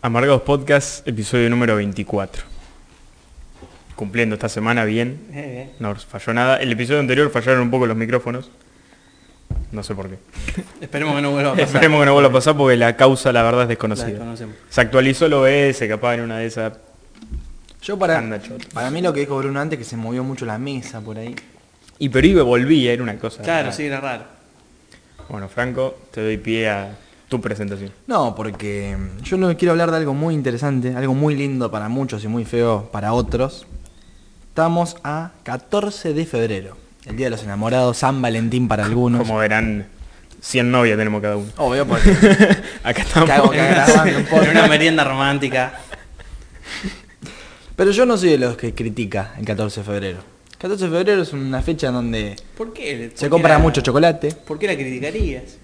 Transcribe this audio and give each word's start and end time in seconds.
Amargados 0.00 0.42
Podcast, 0.42 1.06
episodio 1.08 1.50
número 1.50 1.74
24. 1.76 2.44
Cumpliendo 3.96 4.36
esta 4.36 4.48
semana 4.48 4.84
bien, 4.84 5.18
Eh, 5.32 5.70
no 5.80 5.94
falló 5.96 6.32
nada. 6.34 6.56
El 6.58 6.70
episodio 6.70 7.00
anterior 7.00 7.30
fallaron 7.30 7.62
un 7.62 7.70
poco 7.70 7.86
los 7.86 7.96
micrófonos. 7.96 8.50
No 9.72 9.82
sé 9.82 9.94
por 9.96 10.08
qué. 10.08 10.18
Esperemos 10.80 11.16
que 11.16 11.22
no 11.22 11.32
vuelva 11.32 11.50
a 11.50 11.54
pasar. 11.54 11.66
Esperemos 11.68 12.00
que 12.00 12.06
no 12.06 12.12
vuelva 12.12 12.30
a 12.30 12.32
pasar 12.32 12.56
porque 12.56 12.76
la 12.76 12.96
causa 12.96 13.32
la 13.32 13.42
verdad 13.42 13.62
es 13.62 13.68
desconocida. 13.68 14.20
Se 14.70 14.80
actualizó 14.80 15.26
el 15.26 15.32
OBS, 15.32 15.88
capaz 15.88 16.14
en 16.14 16.20
una 16.20 16.38
de 16.38 16.46
esas 16.46 16.74
Yo 17.82 17.98
para, 17.98 18.18
anda 18.18 18.40
para 18.72 18.90
mí 18.92 19.02
lo 19.02 19.12
que 19.12 19.20
dijo 19.20 19.36
Bruno 19.36 19.58
antes 19.60 19.78
que 19.80 19.84
se 19.84 19.96
movió 19.96 20.22
mucho 20.22 20.46
la 20.46 20.58
mesa 20.58 21.00
por 21.00 21.18
ahí. 21.18 21.34
Y 21.98 22.08
pero 22.10 22.24
iba, 22.24 22.42
volvía, 22.44 22.92
era 22.92 23.02
una 23.02 23.18
cosa. 23.18 23.42
Claro, 23.42 23.64
rara. 23.64 23.72
sí, 23.72 23.84
era 23.86 24.00
raro. 24.00 24.24
Bueno, 25.28 25.48
Franco, 25.48 25.98
te 26.12 26.22
doy 26.22 26.36
pie 26.38 26.68
a 26.70 26.96
tu 27.28 27.40
presentación. 27.40 27.92
No, 28.06 28.34
porque 28.34 28.96
yo 29.22 29.36
no 29.36 29.54
quiero 29.56 29.72
hablar 29.72 29.90
de 29.90 29.98
algo 29.98 30.14
muy 30.14 30.34
interesante, 30.34 30.94
algo 30.94 31.14
muy 31.14 31.34
lindo 31.34 31.70
para 31.70 31.88
muchos 31.88 32.24
y 32.24 32.28
muy 32.28 32.44
feo 32.44 32.88
para 32.92 33.12
otros. 33.12 33.66
Estamos 34.48 34.96
a 35.04 35.32
14 35.44 36.14
de 36.14 36.26
febrero, 36.26 36.76
el 37.06 37.16
Día 37.16 37.26
de 37.26 37.30
los 37.30 37.42
Enamorados, 37.44 37.98
San 37.98 38.20
Valentín 38.22 38.66
para 38.66 38.84
algunos. 38.86 39.20
Como 39.22 39.38
verán, 39.38 39.86
100 40.40 40.70
novias 40.70 40.96
tenemos 40.96 41.20
cada 41.22 41.36
uno. 41.36 41.48
Obvio, 41.58 41.86
porque 41.86 42.10
Acá 42.82 43.02
estamos. 43.02 43.28
Cago 43.28 43.50
que 43.50 43.58
grabando 43.58 44.18
un 44.18 44.44
En 44.44 44.50
una 44.50 44.66
merienda 44.66 45.04
romántica. 45.04 45.74
Pero 47.76 47.90
yo 47.92 48.06
no 48.06 48.16
soy 48.16 48.30
de 48.30 48.38
los 48.38 48.56
que 48.56 48.74
critica 48.74 49.34
el 49.38 49.44
14 49.44 49.80
de 49.80 49.86
febrero. 49.86 50.18
14 50.58 50.84
de 50.86 50.90
febrero 50.90 51.22
es 51.22 51.32
una 51.32 51.62
fecha 51.62 51.86
en 51.88 51.92
donde 51.92 52.36
¿Por 52.56 52.72
qué? 52.72 53.12
se 53.14 53.26
¿Por 53.26 53.36
compra 53.36 53.54
la- 53.54 53.58
mucho 53.60 53.80
chocolate. 53.80 54.32
¿Por 54.32 54.58
qué 54.58 54.66
la 54.66 54.74
criticarías? 54.74 55.58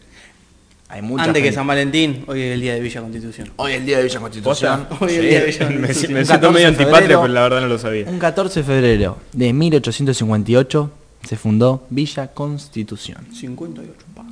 Hay 0.88 1.02
mucha 1.02 1.24
Antes 1.24 1.42
que 1.42 1.50
San 1.52 1.66
Valentín, 1.66 2.24
hoy 2.26 2.42
es 2.42 2.52
el 2.54 2.60
día 2.60 2.74
de 2.74 2.80
Villa 2.80 3.00
Constitución. 3.00 3.50
Hoy 3.56 3.72
es 3.72 3.78
el 3.78 3.86
Día 3.86 3.96
de 3.98 4.04
Villa 4.04 4.20
Constitución. 4.20 4.86
Hoy 5.00 5.08
es 5.12 5.16
el 5.18 5.22
Sí. 5.22 5.28
día 5.28 5.40
de 5.40 5.46
Villa 5.46 5.68
me, 5.70 5.76
me 5.78 5.86
Constitución. 5.86 6.16
Un 6.18 6.26
siento 6.26 6.48
14 6.48 6.52
medio 6.52 6.74
febrero. 6.74 7.20
pero 7.22 7.28
la 7.32 7.42
verdad 7.42 7.60
no 7.62 7.66
lo 7.68 7.78
sabía. 7.78 8.06
Un 8.06 8.18
14 8.18 8.60
de 8.60 8.66
febrero 8.66 9.18
de 9.32 9.52
1858 9.52 10.90
se 11.26 11.36
fundó 11.36 11.86
Villa 11.90 12.28
Constitución. 12.28 13.26
58, 13.32 13.92
pa. 14.14 14.24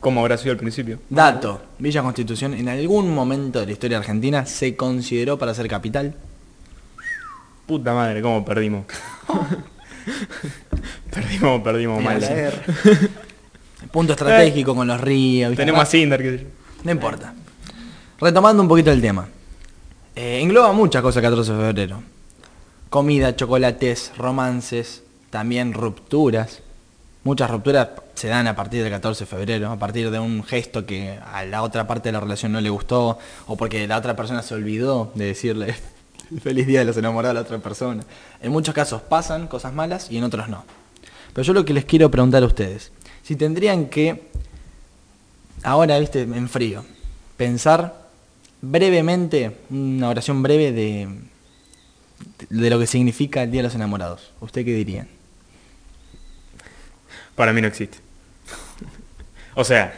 ¿Cómo 0.00 0.20
habrá 0.20 0.36
sido 0.38 0.52
al 0.52 0.58
principio? 0.58 0.98
Dato, 1.08 1.60
Villa 1.78 2.02
Constitución 2.02 2.54
en 2.54 2.68
algún 2.68 3.12
momento 3.14 3.58
de 3.60 3.66
la 3.66 3.72
historia 3.72 3.98
argentina 3.98 4.46
se 4.46 4.76
consideró 4.76 5.38
para 5.38 5.54
ser 5.54 5.66
capital. 5.68 6.14
Puta 7.66 7.94
madre, 7.94 8.20
cómo 8.22 8.44
perdimos. 8.44 8.84
perdimos, 11.10 11.62
perdimos 11.62 12.02
mal. 12.02 12.20
Punto 13.92 14.12
estratégico 14.12 14.74
con 14.74 14.86
los 14.86 15.00
ríos. 15.00 15.50
¿viste? 15.50 15.62
Tenemos 15.62 15.82
a 15.82 15.86
Cinder. 15.86 16.46
No 16.84 16.90
importa. 16.90 17.34
Retomando 18.20 18.62
un 18.62 18.68
poquito 18.68 18.90
el 18.92 19.00
tema. 19.00 19.28
Eh, 20.14 20.40
engloba 20.40 20.72
muchas 20.72 21.02
cosas 21.02 21.22
el 21.22 21.30
14 21.30 21.52
de 21.52 21.58
febrero. 21.58 22.02
Comida, 22.88 23.34
chocolates, 23.36 24.12
romances, 24.16 25.02
también 25.30 25.72
rupturas. 25.72 26.60
Muchas 27.24 27.50
rupturas 27.50 27.88
se 28.14 28.28
dan 28.28 28.46
a 28.46 28.56
partir 28.56 28.82
del 28.82 28.92
14 28.92 29.24
de 29.24 29.26
febrero, 29.26 29.70
a 29.70 29.78
partir 29.78 30.10
de 30.10 30.18
un 30.18 30.42
gesto 30.42 30.86
que 30.86 31.18
a 31.32 31.44
la 31.44 31.62
otra 31.62 31.86
parte 31.86 32.08
de 32.08 32.12
la 32.12 32.20
relación 32.20 32.52
no 32.52 32.60
le 32.60 32.70
gustó, 32.70 33.18
o 33.46 33.56
porque 33.56 33.86
la 33.86 33.98
otra 33.98 34.16
persona 34.16 34.42
se 34.42 34.54
olvidó 34.54 35.12
de 35.14 35.26
decirle 35.26 35.74
feliz 36.42 36.66
día 36.66 36.80
de 36.80 36.86
los 36.86 36.96
enamorados 36.96 37.30
a 37.30 37.34
la 37.34 37.46
otra 37.46 37.58
persona. 37.58 38.02
En 38.42 38.52
muchos 38.52 38.74
casos 38.74 39.02
pasan 39.02 39.48
cosas 39.48 39.72
malas 39.72 40.10
y 40.10 40.18
en 40.18 40.24
otros 40.24 40.48
no. 40.48 40.64
Pero 41.32 41.44
yo 41.44 41.52
lo 41.52 41.64
que 41.64 41.72
les 41.72 41.84
quiero 41.84 42.10
preguntar 42.10 42.42
a 42.42 42.46
ustedes, 42.46 42.92
si 43.30 43.36
tendrían 43.36 43.86
que 43.86 44.22
ahora, 45.62 46.00
viste, 46.00 46.22
en 46.22 46.48
frío, 46.48 46.84
pensar 47.36 48.08
brevemente, 48.60 49.56
una 49.70 50.08
oración 50.08 50.42
breve 50.42 50.72
de, 50.72 51.06
de 52.48 52.70
lo 52.70 52.80
que 52.80 52.88
significa 52.88 53.44
el 53.44 53.52
Día 53.52 53.60
de 53.60 53.68
los 53.68 53.76
Enamorados. 53.76 54.32
¿Usted 54.40 54.64
qué 54.64 54.74
dirían? 54.74 55.06
Para 57.36 57.52
mí 57.52 57.60
no 57.60 57.68
existe. 57.68 57.98
o 59.54 59.62
sea, 59.62 59.94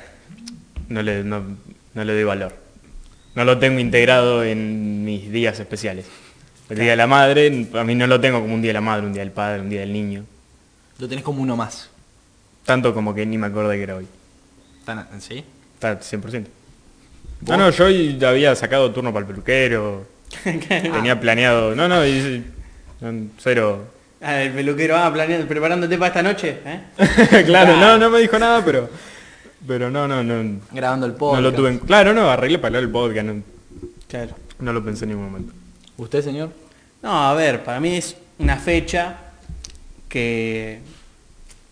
no 0.90 1.00
le, 1.00 1.24
no, 1.24 1.56
no 1.94 2.04
le 2.04 2.12
doy 2.12 2.24
valor. 2.24 2.54
No 3.34 3.46
lo 3.46 3.58
tengo 3.58 3.80
integrado 3.80 4.44
en 4.44 5.06
mis 5.06 5.32
días 5.32 5.58
especiales. 5.58 6.04
El 6.68 6.76
Día 6.76 6.90
de 6.90 6.96
la 6.96 7.06
Madre, 7.06 7.66
a 7.72 7.82
mí 7.82 7.94
no 7.94 8.06
lo 8.06 8.20
tengo 8.20 8.42
como 8.42 8.52
un 8.52 8.60
Día 8.60 8.68
de 8.68 8.74
la 8.74 8.82
Madre, 8.82 9.06
un 9.06 9.14
Día 9.14 9.22
del 9.22 9.32
Padre, 9.32 9.62
un 9.62 9.70
Día 9.70 9.80
del 9.80 9.94
Niño. 9.94 10.26
Lo 10.98 11.08
tenés 11.08 11.24
como 11.24 11.40
uno 11.40 11.56
más. 11.56 11.91
Tanto 12.64 12.94
como 12.94 13.14
que 13.14 13.26
ni 13.26 13.38
me 13.38 13.46
acordé 13.48 13.76
que 13.76 13.82
era 13.82 13.96
hoy. 13.96 14.06
¿Tan- 14.84 15.06
¿Sí? 15.20 15.44
Está 15.74 15.98
100%. 16.00 16.46
No, 17.46 17.56
no, 17.56 17.70
yo 17.70 17.86
hoy 17.86 18.18
había 18.24 18.54
sacado 18.54 18.90
turno 18.92 19.12
para 19.12 19.26
el 19.26 19.32
peluquero. 19.32 20.06
Tenía 20.68 21.18
planeado. 21.20 21.74
No, 21.74 21.88
no, 21.88 22.06
y- 22.06 22.44
no, 23.00 23.28
cero. 23.38 23.84
Ah, 24.20 24.40
el 24.42 24.52
peluquero, 24.52 24.96
ah, 24.96 25.12
planeando, 25.12 25.48
preparándote 25.48 25.98
para 25.98 26.06
esta 26.08 26.22
noche, 26.22 26.60
¿eh? 26.64 26.80
claro, 27.46 27.76
no, 27.76 27.98
no 27.98 28.08
me 28.10 28.20
dijo 28.20 28.38
nada, 28.38 28.64
pero. 28.64 28.88
Pero 29.66 29.90
no, 29.90 30.06
no, 30.06 30.22
no. 30.22 30.60
Grabando 30.72 31.06
el 31.06 31.12
No 31.12 31.18
podcast. 31.18 31.42
lo 31.42 31.52
tuve 31.52 31.70
en- 31.70 31.78
Claro, 31.80 32.14
no, 32.14 32.30
arreglé 32.30 32.58
para 32.58 32.78
el 32.78 32.88
podcast. 32.88 33.26
No, 33.26 33.42
Claro. 34.08 34.34
no 34.60 34.72
lo 34.72 34.84
pensé 34.84 35.04
en 35.04 35.10
ningún 35.10 35.24
momento. 35.26 35.52
¿Usted, 35.96 36.22
señor? 36.22 36.50
No, 37.02 37.10
a 37.28 37.34
ver, 37.34 37.64
para 37.64 37.80
mí 37.80 37.96
es 37.96 38.16
una 38.38 38.56
fecha 38.56 39.16
que 40.08 40.80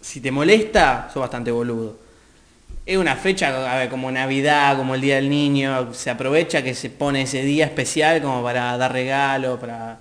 si 0.01 0.21
te 0.21 0.31
molesta, 0.31 1.09
sos 1.13 1.21
bastante 1.21 1.51
boludo. 1.51 1.97
Es 2.87 2.97
una 2.97 3.15
fecha 3.17 3.73
a 3.73 3.77
ver, 3.79 3.89
como 3.89 4.11
Navidad, 4.11 4.77
como 4.77 4.95
el 4.95 5.01
Día 5.01 5.17
del 5.17 5.29
Niño, 5.29 5.93
se 5.95 6.11
aprovecha 6.11 6.63
que 6.63 6.75
se 6.75 6.91
pone 6.91 7.23
ese 7.23 7.43
día 7.43 7.67
especial 7.67 8.21
como 8.23 8.43
para 8.43 8.77
dar 8.77 8.93
regalo, 8.93 9.59
para... 9.61 9.99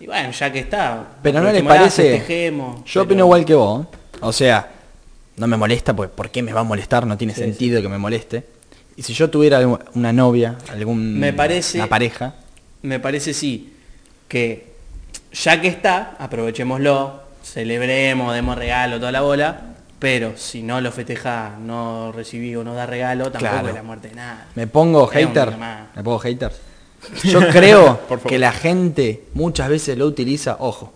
Y 0.00 0.06
bueno, 0.06 0.30
ya 0.30 0.52
que 0.52 0.60
está. 0.60 1.06
Pero 1.22 1.40
no 1.40 1.50
les 1.52 1.62
parece... 1.62 2.18
festejemos, 2.18 2.84
Yo 2.84 2.84
pero- 2.92 3.02
opino 3.04 3.24
igual 3.24 3.44
que 3.44 3.54
vos. 3.54 3.86
O 4.20 4.32
sea, 4.32 4.68
no 5.36 5.46
me 5.46 5.56
molesta, 5.56 5.94
pues 5.94 6.10
¿por 6.10 6.30
qué 6.30 6.42
me 6.42 6.52
va 6.52 6.60
a 6.60 6.64
molestar? 6.64 7.06
No 7.06 7.16
tiene 7.16 7.34
Sí, 7.34 7.40
sentido 7.40 7.80
que 7.80 7.88
me 7.88 7.98
moleste. 7.98 8.44
Y 8.96 9.02
si 9.02 9.12
yo 9.14 9.30
tuviera 9.30 9.60
una 9.94 10.12
novia, 10.12 10.56
algún... 10.70 11.18
Me 11.18 11.32
parece- 11.32 11.78
Una 11.78 11.86
pareja... 11.88 12.34
Me 12.82 13.00
parece 13.00 13.32
sí, 13.34 13.72
que 14.28 14.66
ya 15.32 15.60
que 15.60 15.68
está, 15.68 16.16
aprovechémoslo, 16.18 17.22
celebremos, 17.52 18.34
demos 18.34 18.56
regalo, 18.56 18.98
toda 18.98 19.12
la 19.12 19.20
bola, 19.22 19.60
pero 19.98 20.32
si 20.36 20.62
no 20.62 20.80
lo 20.80 20.92
festeja, 20.92 21.56
no 21.60 22.12
recibí 22.12 22.54
o 22.56 22.62
no 22.64 22.74
da 22.74 22.86
regalo, 22.86 23.24
tampoco 23.30 23.52
Claro. 23.52 23.68
es 23.68 23.74
la 23.74 23.82
muerte 23.82 24.08
de 24.08 24.14
nada. 24.14 24.46
Me 24.54 24.66
pongo 24.66 25.06
hater. 25.06 25.52
Me 25.96 26.02
pongo 26.02 26.18
hater. 26.20 26.52
Yo 27.24 27.40
creo 27.52 28.00
que 28.26 28.38
la 28.38 28.52
gente 28.52 29.24
muchas 29.34 29.68
veces 29.68 29.96
lo 29.98 30.06
utiliza, 30.06 30.56
ojo, 30.60 30.92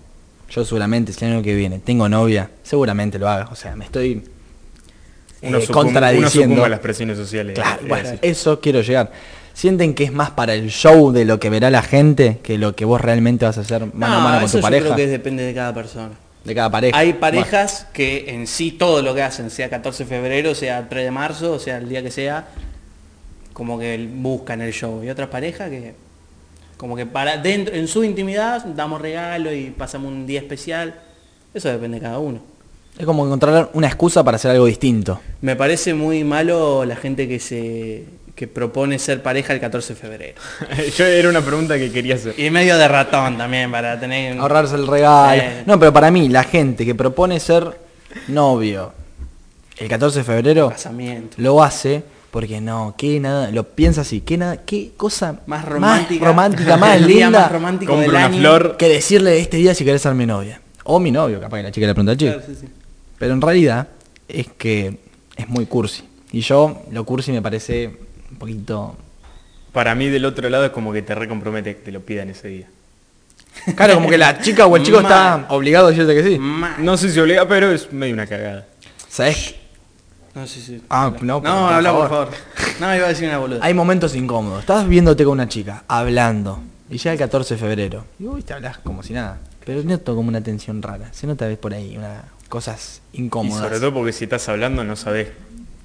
yo 0.50 0.64
seguramente 0.64 1.12
si 1.12 1.24
el 1.24 1.32
año 1.32 1.42
que 1.42 1.54
viene 1.54 1.78
tengo 1.78 2.08
novia, 2.08 2.50
seguramente 2.62 3.18
lo 3.18 3.28
haga. 3.28 3.48
O 3.50 3.54
sea, 3.56 3.74
me 3.76 3.84
estoy 3.86 4.22
eh, 5.40 5.48
Uno, 5.48 5.60
sucumbe, 5.60 5.80
uno 5.80 5.90
contradiciendo. 5.92 6.64
a 6.64 6.68
las 6.68 6.80
presiones 6.80 7.16
sociales. 7.16 7.54
Claro, 7.54 7.80
bueno, 7.88 8.08
así. 8.10 8.18
eso 8.22 8.60
quiero 8.60 8.80
llegar. 8.82 9.10
¿Sienten 9.54 9.94
que 9.94 10.04
es 10.04 10.12
más 10.12 10.30
para 10.30 10.54
el 10.54 10.70
show 10.70 11.12
de 11.12 11.24
lo 11.26 11.38
que 11.38 11.50
verá 11.50 11.70
la 11.70 11.82
gente 11.82 12.38
que 12.42 12.56
lo 12.58 12.74
que 12.74 12.84
vos 12.86 13.00
realmente 13.00 13.44
vas 13.44 13.58
a 13.58 13.60
hacer 13.62 13.86
mano 13.94 14.14
a 14.14 14.18
No, 14.18 14.24
mano 14.24 14.36
con 14.36 14.44
eso 14.44 14.52
tu 14.52 14.58
yo 14.58 14.62
pareja? 14.62 14.84
creo 14.86 14.96
que 14.96 15.06
depende 15.08 15.42
de 15.42 15.52
cada 15.54 15.74
persona. 15.74 16.10
De 16.44 16.54
cada 16.54 16.70
pareja. 16.70 16.98
Hay 16.98 17.12
Bueno, 17.12 17.20
parejas 17.20 17.86
que 17.92 18.30
en 18.30 18.46
sí 18.46 18.72
todo 18.72 19.02
lo 19.02 19.14
que 19.14 19.22
hacen, 19.22 19.50
sea 19.50 19.70
14 19.70 20.04
de 20.04 20.10
febrero, 20.10 20.54
sea 20.54 20.88
3 20.88 21.04
de 21.04 21.10
marzo, 21.10 21.58
sea 21.58 21.78
el 21.78 21.88
día 21.88 22.02
que 22.02 22.10
sea, 22.10 22.48
como 23.52 23.78
que 23.78 24.08
buscan 24.12 24.60
el 24.60 24.72
show. 24.72 25.02
Y 25.04 25.10
otras 25.10 25.28
parejas 25.28 25.70
que 25.70 25.94
como 26.82 26.96
que 26.96 27.06
para 27.06 27.36
dentro 27.36 27.72
en 27.76 27.86
su 27.86 28.02
intimidad 28.02 28.64
damos 28.64 29.00
regalo 29.00 29.52
y 29.54 29.70
pasamos 29.70 30.10
un 30.10 30.26
día 30.26 30.40
especial. 30.40 30.94
Eso 31.54 31.68
depende 31.68 31.98
de 31.98 32.02
cada 32.02 32.18
uno. 32.18 32.40
es 32.98 33.06
como 33.06 33.24
encontrar 33.24 33.70
una 33.74 33.86
excusa 33.86 34.24
para 34.24 34.34
hacer 34.34 34.50
algo 34.50 34.66
distinto. 34.66 35.20
Me 35.42 35.54
parece 35.54 35.94
muy 35.94 36.24
malo 36.24 36.84
la 36.84 36.96
gente 36.96 37.28
que 37.28 37.38
se 37.38 38.04
que 38.34 38.48
propone 38.48 38.98
ser 38.98 39.22
pareja 39.22 39.52
el 39.52 39.60
14 39.60 39.94
de 39.94 40.00
febrero. 40.00 40.40
Yo 40.96 41.04
era 41.06 41.28
una 41.28 41.42
pregunta 41.42 41.76
que 41.78 41.92
quería 41.92 42.14
hacer. 42.16 42.34
Y 42.38 42.50
medio 42.50 42.78
de 42.78 42.88
ratón 42.88 43.36
también 43.38 43.70
para 43.70 43.98
tener 44.00 44.38
Ahorrarse 44.38 44.74
el 44.76 44.86
regalo. 44.86 45.42
Eh. 45.42 45.62
No, 45.66 45.78
pero 45.78 45.92
para 45.92 46.10
mí, 46.10 46.28
la 46.28 46.44
gente 46.44 46.84
que 46.84 46.94
propone 46.94 47.38
ser 47.40 47.78
novio 48.28 48.92
el 49.78 49.88
14 49.88 50.18
de 50.18 50.24
febrero 50.24 50.68
casamiento. 50.70 51.36
lo 51.38 51.62
hace 51.62 52.02
porque 52.30 52.60
no, 52.62 52.94
que 52.96 53.20
nada, 53.20 53.50
lo 53.50 53.64
piensa 53.64 54.00
así, 54.00 54.22
que 54.22 54.38
nada, 54.38 54.56
qué 54.58 54.92
cosa 54.96 55.40
Más 55.46 55.66
romántica. 55.66 56.24
romántica, 56.26 56.76
más 56.78 56.96
el 56.96 57.06
día 57.06 57.26
linda 57.26 57.40
más 57.42 57.52
romántico 57.52 57.96
del 57.98 58.08
una 58.10 58.24
año. 58.24 58.38
flor. 58.38 58.76
que 58.78 58.88
decirle 58.88 59.38
este 59.38 59.58
día 59.58 59.74
si 59.74 59.84
querés 59.84 60.00
ser 60.00 60.14
mi 60.14 60.24
novia. 60.24 60.60
O 60.84 60.98
mi 60.98 61.10
novio, 61.10 61.38
capaz 61.40 61.58
que 61.58 61.62
la 61.64 61.70
chica 61.70 61.86
le 61.86 61.92
pregunta 61.94 62.12
al 62.12 62.18
chico. 62.18 62.32
Claro, 62.32 62.46
sí, 62.46 62.56
sí. 62.58 62.66
Pero 63.18 63.34
en 63.34 63.40
realidad 63.42 63.88
es 64.28 64.46
que 64.56 64.96
es 65.36 65.48
muy 65.48 65.66
cursi. 65.66 66.04
Y 66.32 66.40
yo, 66.40 66.82
lo 66.90 67.04
cursi 67.04 67.32
me 67.32 67.42
parece 67.42 67.94
un 68.32 68.38
poquito... 68.38 68.96
Para 69.72 69.94
mí 69.94 70.08
del 70.08 70.24
otro 70.26 70.48
lado 70.50 70.66
es 70.66 70.70
como 70.70 70.92
que 70.92 71.00
te 71.02 71.14
recompromete 71.14 71.76
que 71.76 71.82
te 71.82 71.92
lo 71.92 72.00
pidan 72.00 72.28
ese 72.28 72.48
día. 72.48 72.66
Claro, 73.74 73.94
como 73.94 74.08
que 74.10 74.18
la 74.18 74.38
chica 74.40 74.66
o 74.66 74.76
el 74.76 74.82
chico 74.82 75.00
está 75.00 75.46
obligado 75.50 75.86
a 75.86 75.90
decirte 75.90 76.14
que 76.14 76.22
sí. 76.22 76.38
Ma- 76.38 76.76
No 76.78 76.96
sé 76.98 77.10
si 77.10 77.18
obliga, 77.20 77.46
pero 77.48 77.70
es 77.70 77.90
medio 77.92 78.12
una 78.14 78.26
cagada. 78.26 78.66
¿Sabes? 79.08 79.54
No, 80.34 80.46
sí, 80.46 80.60
sí. 80.60 80.82
Ah, 80.90 81.04
Habla. 81.06 81.20
no, 81.22 81.34
no, 81.34 81.40
por 81.42 81.50
habla 81.74 81.92
por 81.92 82.08
favor. 82.08 82.28
No, 82.80 82.94
iba 82.96 83.06
a 83.06 83.08
decir 83.08 83.28
una 83.28 83.38
boluda. 83.38 83.60
Hay 83.62 83.72
momentos 83.74 84.14
incómodos. 84.16 84.60
Estás 84.60 84.86
viéndote 84.88 85.24
con 85.24 85.32
una 85.32 85.48
chica, 85.48 85.84
hablando. 85.88 86.60
Y 86.90 86.98
llega 86.98 87.12
el 87.12 87.18
14 87.18 87.54
de 87.54 87.60
febrero. 87.60 88.04
Y 88.18 88.24
vos 88.24 88.44
te 88.44 88.52
hablas 88.54 88.78
como 88.78 89.02
si 89.02 89.12
nada. 89.14 89.38
Pero 89.64 89.82
noto 89.84 90.14
como 90.14 90.28
una 90.28 90.42
tensión 90.42 90.82
rara. 90.82 91.08
Se 91.12 91.26
nota 91.26 91.46
ves 91.46 91.58
por 91.58 91.72
ahí 91.72 91.96
una, 91.96 92.24
cosas 92.48 93.00
Y 93.12 93.22
incómodas. 93.22 93.62
sobre 93.62 93.78
todo 93.80 93.94
porque 93.94 94.12
si 94.12 94.24
estás 94.24 94.48
hablando 94.48 94.84
no 94.84 94.96
sabes 94.96 95.28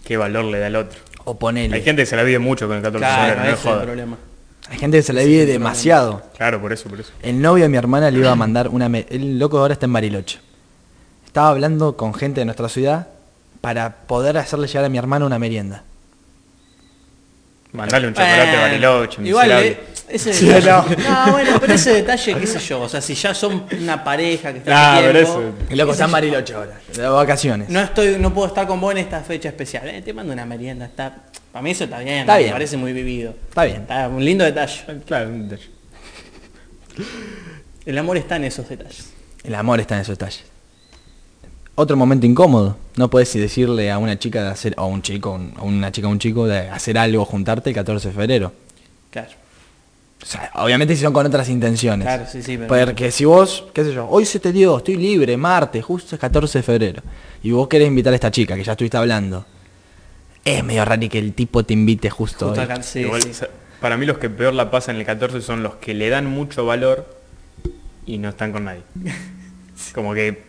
qué 0.03 0.17
valor 0.17 0.45
le 0.45 0.59
da 0.59 0.67
al 0.67 0.75
otro. 0.77 0.99
O 1.27 1.37
ponele. 1.37 1.75
Hay 1.75 1.83
gente 1.83 2.03
que 2.03 2.05
se 2.05 2.15
la 2.15 2.23
vive 2.23 2.39
mucho 2.39 2.67
con 2.67 2.77
el 2.77 2.81
14 2.81 3.05
de 3.05 3.11
febrero, 3.11 3.43
no 3.43 3.49
es 3.49 3.65
el 3.65 3.85
problema. 3.85 4.17
Hay 4.69 4.77
gente 4.77 4.97
que 4.97 5.03
se 5.03 5.11
la 5.11 5.23
vive 5.23 5.45
demasiado. 5.45 6.21
Claro, 6.37 6.61
por 6.61 6.71
eso, 6.71 6.89
por 6.89 6.99
eso. 7.01 7.11
El 7.21 7.41
novio 7.41 7.65
de 7.65 7.69
mi 7.69 7.77
hermana 7.77 8.09
le 8.09 8.19
iba 8.19 8.31
a 8.31 8.35
mandar 8.35 8.69
una... 8.69 8.85
El 8.85 9.37
loco 9.37 9.59
ahora 9.59 9.73
está 9.73 9.85
en 9.85 9.93
Bariloche. 9.93 10.39
Estaba 11.25 11.49
hablando 11.49 11.97
con 11.97 12.13
gente 12.13 12.39
de 12.39 12.45
nuestra 12.45 12.69
ciudad 12.69 13.07
para 13.59 13.93
poder 14.07 14.37
hacerle 14.37 14.67
llegar 14.67 14.85
a 14.85 14.89
mi 14.89 14.97
hermana 14.97 15.25
una 15.25 15.37
merienda. 15.37 15.83
Mandale 17.73 18.07
un 18.07 18.13
chocolate 18.13 18.45
Bueno, 18.45 18.61
Bariloche, 18.61 19.21
Igual, 19.23 19.47
miserable. 19.47 19.71
eh, 19.71 19.79
ese 20.09 20.33
Sí, 20.33 20.47
detalle- 20.47 20.97
no. 20.97 21.25
no, 21.25 21.31
bueno, 21.33 21.57
pero 21.59 21.73
ese 21.73 21.93
detalle, 21.93 22.35
qué 22.35 22.47
sé 22.47 22.59
yo, 22.59 22.81
o 22.81 22.89
sea, 22.89 23.01
si 23.01 23.13
ya 23.13 23.33
son 23.33 23.65
una 23.81 24.03
pareja 24.03 24.51
que 24.53 24.59
está 24.59 24.71
Nah, 24.71 24.93
hace 24.97 25.07
pero 25.07 25.19
tiempo, 25.19 25.39
eso- 25.41 25.53
El 25.69 25.77
loco 25.77 25.91
está 25.91 26.05
en 26.05 26.11
Bariloche 26.11 26.53
ahora, 26.53 26.79
de 26.95 27.07
vacaciones. 27.07 27.69
No 27.69 27.81
estoy, 27.81 28.17
no 28.17 28.33
puedo 28.33 28.47
estar 28.47 28.65
con 28.67 28.79
vos 28.79 28.91
en 28.93 28.99
esta 28.99 29.21
fecha 29.21 29.49
especial. 29.49 29.87
Eh, 29.89 30.01
te 30.01 30.13
mando 30.13 30.31
una 30.33 30.45
merienda, 30.45 30.85
está. 30.85 31.13
Para 31.51 31.61
mí 31.63 31.71
eso 31.71 31.83
está 31.85 31.99
bien, 31.99 32.19
Está 32.19 32.33
me 32.33 32.39
bien. 32.39 32.51
parece 32.51 32.77
muy 32.77 32.93
vivido. 32.93 33.35
Está 33.49 33.63
bien. 33.65 33.81
Está 33.81 34.07
un 34.07 34.23
lindo 34.23 34.43
detalle. 34.45 34.81
Claro, 35.05 35.29
un 35.29 35.49
detalle. 35.49 35.69
El 37.85 37.97
amor 37.97 38.17
está 38.17 38.35
en 38.37 38.43
esos 38.45 38.67
detalles. 38.67 39.11
El 39.43 39.55
amor 39.55 39.79
está 39.79 39.95
en 39.95 40.01
esos 40.01 40.17
detalles. 40.17 40.43
Otro 41.79 41.95
momento 41.95 42.25
incómodo. 42.25 42.75
No 42.95 43.07
puedes 43.09 43.31
decirle 43.33 43.91
a 43.91 43.99
una 43.99 44.17
chica 44.17 44.41
de 44.43 44.49
hacer, 44.49 44.73
o 44.77 44.81
a 44.81 44.87
un 44.87 45.03
chico, 45.03 45.33
un- 45.33 45.53
a 45.57 45.61
una 45.61 45.91
chica 45.91 46.07
o 46.07 46.11
un 46.11 46.17
chico 46.17 46.47
de 46.47 46.69
hacer 46.69 46.97
algo, 46.97 47.23
juntarte 47.23 47.69
el 47.69 47.75
14 47.75 48.07
de 48.07 48.13
febrero. 48.15 48.51
Claro. 49.11 49.29
O 50.23 50.25
sea, 50.25 50.49
obviamente 50.55 50.95
si 50.95 51.03
son 51.03 51.13
con 51.13 51.23
otras 51.27 51.47
intenciones. 51.49 52.03
Claro, 52.07 52.25
sí, 52.27 52.41
sí, 52.41 52.57
pero- 52.57 52.67
Porque 52.87 53.11
si 53.11 53.25
vos, 53.25 53.65
qué 53.73 53.83
sé 53.83 53.93
yo, 53.93 54.07
hoy 54.09 54.25
se 54.25 54.39
te 54.39 54.51
dio, 54.51 54.77
estoy 54.77 54.95
libre, 54.95 55.37
martes, 55.37 55.85
justo 55.85 56.15
es 56.15 56.19
14 56.19 56.57
de 56.59 56.63
febrero. 56.63 57.03
Y 57.43 57.51
vos 57.51 57.67
querés 57.67 57.87
invitar 57.87 58.11
a 58.11 58.15
esta 58.15 58.31
chica 58.31 58.55
que 58.55 58.63
ya 58.63 58.71
estuviste 58.71 58.97
hablando. 58.97 59.45
Es 60.43 60.63
medio 60.63 60.83
raro 60.83 61.07
que 61.07 61.19
el 61.19 61.33
tipo 61.33 61.63
te 61.63 61.73
invite 61.73 62.09
justo, 62.09 62.47
Justo 62.47 62.59
hoy. 62.61 62.65
acá, 62.65 62.81
sí, 62.81 63.01
Igual, 63.01 63.21
sí. 63.21 63.33
sa- 63.35 63.49
para 63.79 63.95
mí 63.97 64.07
los 64.07 64.17
que 64.17 64.31
peor 64.31 64.55
la 64.55 64.71
pasan 64.71 64.95
en 64.95 65.01
el 65.01 65.05
14 65.05 65.41
son 65.41 65.61
los 65.61 65.75
que 65.75 65.93
le 65.93 66.09
dan 66.09 66.25
mucho 66.25 66.65
valor 66.65 67.05
y 68.07 68.17
no 68.17 68.29
están 68.29 68.51
con 68.51 68.65
nadie. 68.65 68.81
Como 69.93 70.15
que 70.15 70.41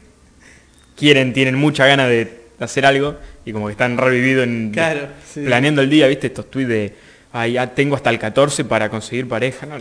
quieren, 0.99 1.33
tienen 1.33 1.55
mucha 1.55 1.87
ganas 1.87 2.09
de 2.09 2.47
hacer 2.61 2.85
algo 2.85 3.15
y 3.45 3.53
como 3.53 3.67
que 3.67 3.73
están 3.73 3.97
revividos 3.97 4.45
en 4.45 4.71
Claro, 4.73 5.09
sí. 5.33 5.45
planeando 5.45 5.83
el 5.83 5.91
día, 5.91 6.07
¿viste? 6.09 6.27
Estos 6.27 6.51
tweets 6.51 6.69
de 6.69 6.95
ay, 7.33 7.53
ya 7.53 7.67
tengo 7.75 7.95
hasta 7.95 8.11
el 8.11 8.19
14 8.19 8.65
para 8.65 8.89
conseguir 8.89 9.29
pareja. 9.29 9.67
No. 9.67 9.79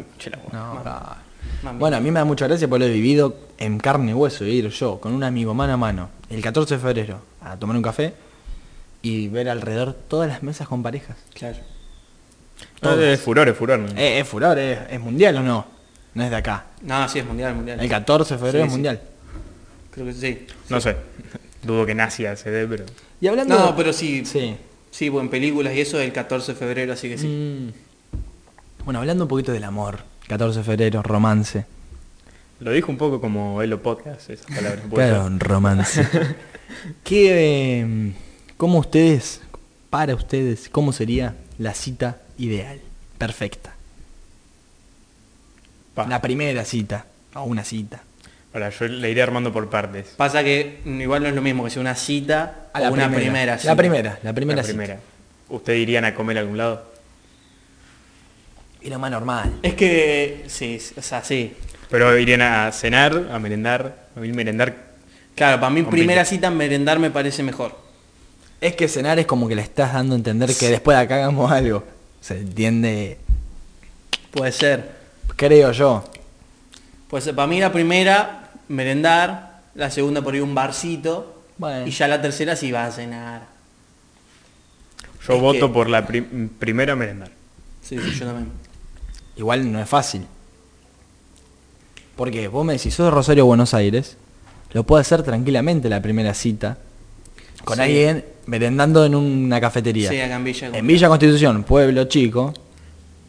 No. 0.53 1.73
Bueno, 1.79 1.97
a 1.97 1.99
mí 1.99 2.11
me 2.11 2.19
da 2.19 2.25
mucha 2.25 2.47
gracia 2.47 2.67
porque 2.67 2.85
lo 2.85 2.91
he 2.91 2.93
vivido 2.93 3.35
en 3.57 3.79
carne 3.79 4.11
y 4.11 4.13
hueso, 4.13 4.45
ir 4.45 4.69
yo 4.69 4.99
con 4.99 5.13
un 5.13 5.23
amigo 5.23 5.53
mano 5.55 5.73
a 5.73 5.77
mano 5.77 6.09
el 6.29 6.41
14 6.41 6.75
de 6.75 6.79
febrero 6.79 7.19
a 7.41 7.57
tomar 7.57 7.75
un 7.75 7.81
café 7.81 8.13
y 9.01 9.27
ver 9.27 9.49
alrededor 9.49 9.93
todas 10.07 10.29
las 10.29 10.43
mesas 10.43 10.67
con 10.67 10.83
parejas. 10.83 11.17
Claro. 11.33 11.57
Es 13.01 13.19
furor, 13.21 13.49
es 13.49 13.57
furor. 13.57 13.79
¿no? 13.79 13.87
Eh, 13.97 14.19
es 14.19 14.27
furor, 14.27 14.57
es, 14.59 14.79
es 14.89 14.99
mundial 14.99 15.37
o 15.37 15.41
no? 15.43 15.65
No 16.13 16.23
es 16.23 16.29
de 16.29 16.35
acá. 16.35 16.65
No, 16.81 17.07
sí, 17.09 17.19
es 17.19 17.25
mundial, 17.25 17.55
mundial. 17.55 17.79
El 17.79 17.89
14 17.89 18.33
de 18.35 18.39
febrero 18.39 18.65
Sí, 18.65 18.67
es 18.67 18.73
sí. 18.73 18.99
Creo 19.97 20.05
que 20.05 20.13
sí. 20.13 20.45
No 20.69 20.79
sé. 20.79 20.95
Dudo 21.63 21.83
que 21.87 21.95
Nasia 21.95 22.35
se 22.35 22.51
dé, 22.51 22.67
pero. 22.67 22.85
Y 23.19 23.25
hablando 23.25 23.57
No, 23.57 23.75
pero 23.75 23.91
sí. 23.91 24.23
Sí. 24.25 24.55
Sí, 24.91 25.09
pues 25.09 25.23
en 25.23 25.29
películas 25.31 25.73
y 25.73 25.81
eso 25.81 25.97
del 25.97 26.13
14 26.13 26.53
de 26.53 26.59
febrero, 26.59 26.93
así 26.93 27.09
que 27.09 27.17
sí. 27.17 27.25
Mm. 27.25 28.85
Bueno, 28.85 28.99
hablando 28.99 29.23
un 29.23 29.27
poquito 29.27 29.51
del 29.53 29.63
amor. 29.63 30.03
14 30.27 30.59
de 30.59 30.63
febrero, 30.63 31.01
romance. 31.01 31.65
Lo 32.59 32.71
dijo 32.73 32.91
un 32.91 32.99
poco 32.99 33.19
como 33.19 33.63
Elo 33.63 33.81
Podcast, 33.81 34.29
esa 34.29 34.45
palabra. 34.47 34.83
¿puede 34.87 35.09
Claro, 35.09 35.35
romance. 35.39 36.07
¿Qué, 37.03 37.79
eh, 37.79 38.13
¿Cómo 38.55 38.77
ustedes, 38.77 39.41
para 39.89 40.13
ustedes, 40.13 40.69
cómo 40.69 40.93
sería 40.93 41.35
la 41.57 41.73
cita 41.73 42.21
ideal? 42.37 42.81
Perfecta. 43.17 43.73
Pa. 45.95 46.05
La 46.05 46.21
primera 46.21 46.63
cita. 46.65 47.07
O 47.33 47.45
una 47.45 47.63
cita. 47.63 48.03
Ahora, 48.53 48.69
yo 48.69 48.87
le 48.87 49.11
iré 49.11 49.21
armando 49.21 49.51
por 49.53 49.69
partes. 49.69 50.13
Pasa 50.17 50.43
que 50.43 50.79
mm, 50.83 51.01
igual 51.01 51.23
no 51.23 51.29
es 51.29 51.35
lo 51.35 51.41
mismo 51.41 51.63
que 51.63 51.69
sea 51.69 51.81
una 51.81 51.95
cita 51.95 52.69
A 52.73 52.79
o 52.79 52.81
la 52.83 52.91
una 52.91 53.05
primera. 53.07 53.19
primera. 53.21 53.51
La 53.53 53.57
cita. 53.59 53.75
primera, 53.75 54.19
la 54.23 54.33
primera 54.33 54.57
la 54.57 54.63
cita. 54.63 54.77
primera. 54.77 54.99
¿Ustedes 55.49 55.79
irían 55.79 56.05
a 56.05 56.13
comer 56.15 56.37
a 56.37 56.41
algún 56.41 56.57
lado? 56.57 56.85
Y 58.81 58.89
lo 58.89 58.99
más 58.99 59.11
normal. 59.11 59.53
Es 59.63 59.73
que, 59.73 60.45
sí, 60.47 60.79
sí, 60.79 60.93
o 60.97 61.01
sea, 61.01 61.23
sí. 61.23 61.53
Pero 61.89 62.17
irían 62.17 62.41
a 62.41 62.71
cenar, 62.71 63.29
a 63.31 63.39
merendar, 63.39 64.07
a 64.15 64.19
mí 64.19 64.31
merendar. 64.31 64.73
Claro, 65.35 65.59
para 65.59 65.69
mí 65.69 65.83
primera 65.83 66.25
cita 66.25 66.49
merendar 66.49 66.99
me 66.99 67.11
parece 67.11 67.43
mejor. 67.43 67.77
Es 68.59 68.75
que 68.75 68.87
cenar 68.87 69.19
es 69.19 69.25
como 69.27 69.47
que 69.47 69.55
le 69.55 69.61
estás 69.61 69.93
dando 69.93 70.15
a 70.15 70.17
entender 70.17 70.49
que 70.55 70.69
después 70.69 70.97
de 70.97 71.03
acá 71.03 71.15
hagamos 71.15 71.51
algo. 71.51 71.83
Se 72.21 72.39
entiende, 72.39 73.17
Puede 74.31 74.51
ser. 74.51 74.89
creo 75.35 75.71
yo. 75.71 76.03
Pues 77.07 77.29
para 77.29 77.47
mí 77.47 77.59
la 77.59 77.71
primera, 77.71 78.36
merendar, 78.69 79.61
la 79.75 79.89
segunda 79.91 80.21
por 80.21 80.33
ahí 80.33 80.39
un 80.39 80.55
barcito, 80.55 81.41
Bueno. 81.57 81.87
y 81.87 81.91
ya 81.91 82.07
la 82.07 82.21
tercera 82.21 82.55
sí 82.55 82.71
va 82.71 82.85
a 82.85 82.91
cenar. 82.91 83.41
Yo 85.27 85.33
Es 85.35 85.41
voto 85.41 85.67
que- 85.67 85.73
por 85.73 85.89
la 85.89 86.05
prim- 86.05 86.49
primera 86.49 86.95
merendar. 86.95 87.31
Sí, 87.81 87.97
sí, 87.99 88.11
yo 88.19 88.25
también. 88.25 88.49
Igual 89.35 89.71
no 89.71 89.79
es 89.81 89.87
fácil. 89.89 90.25
Porque 92.15 92.47
vos 92.47 92.65
me 92.65 92.73
decís, 92.73 92.93
sos 92.93 93.05
de 93.07 93.11
Rosario, 93.11 93.45
Buenos 93.45 93.73
Aires, 93.73 94.17
lo 94.73 94.83
puedo 94.83 94.99
hacer 94.99 95.23
tranquilamente 95.23 95.89
la 95.89 96.01
primera 96.01 96.33
cita 96.33 96.77
con 97.63 97.75
Sí. 97.77 97.81
alguien 97.83 98.25
merendando 98.47 99.05
en 99.05 99.13
una 99.15 99.61
cafetería. 99.61 100.09
Sí, 100.09 100.19
acá 100.19 100.35
en 100.35 100.43
Villa. 100.43 100.69
En 100.73 100.87
Villa 100.87 101.07
Constitución, 101.09 101.63
pueblo 101.63 102.05
chico, 102.05 102.53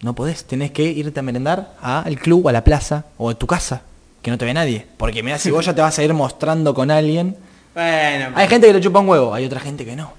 no 0.03 0.15
podés, 0.15 0.45
tenés 0.45 0.71
que 0.71 0.85
irte 0.85 1.21
a 1.21 1.23
merendar 1.23 1.75
al 1.83 2.19
club, 2.19 2.49
a 2.49 2.53
la 2.53 2.65
plaza 2.65 3.07
o 3.19 3.29
a 3.31 3.35
tu 3.35 3.47
casa, 3.47 3.83
que 4.23 4.31
no 4.31 4.39
te 4.39 4.45
ve 4.45 4.55
nadie. 4.55 4.87
Porque 4.97 5.23
mira, 5.23 5.39
si 5.39 5.51
vos 5.51 5.65
ya 5.65 5.75
te 5.75 5.81
vas 5.81 5.99
a 5.99 6.05
ir 6.05 6.13
mostrando 6.15 6.75
con 6.75 6.91
alguien, 6.91 7.37
Bueno, 7.75 8.33
hay 8.35 8.49
gente 8.49 8.67
que 8.67 8.73
le 8.73 8.81
chupa 8.81 8.99
un 9.01 9.09
huevo, 9.09 9.33
hay 9.35 9.45
otra 9.47 9.61
gente 9.61 9.85
que 9.85 9.95
no. 9.97 10.13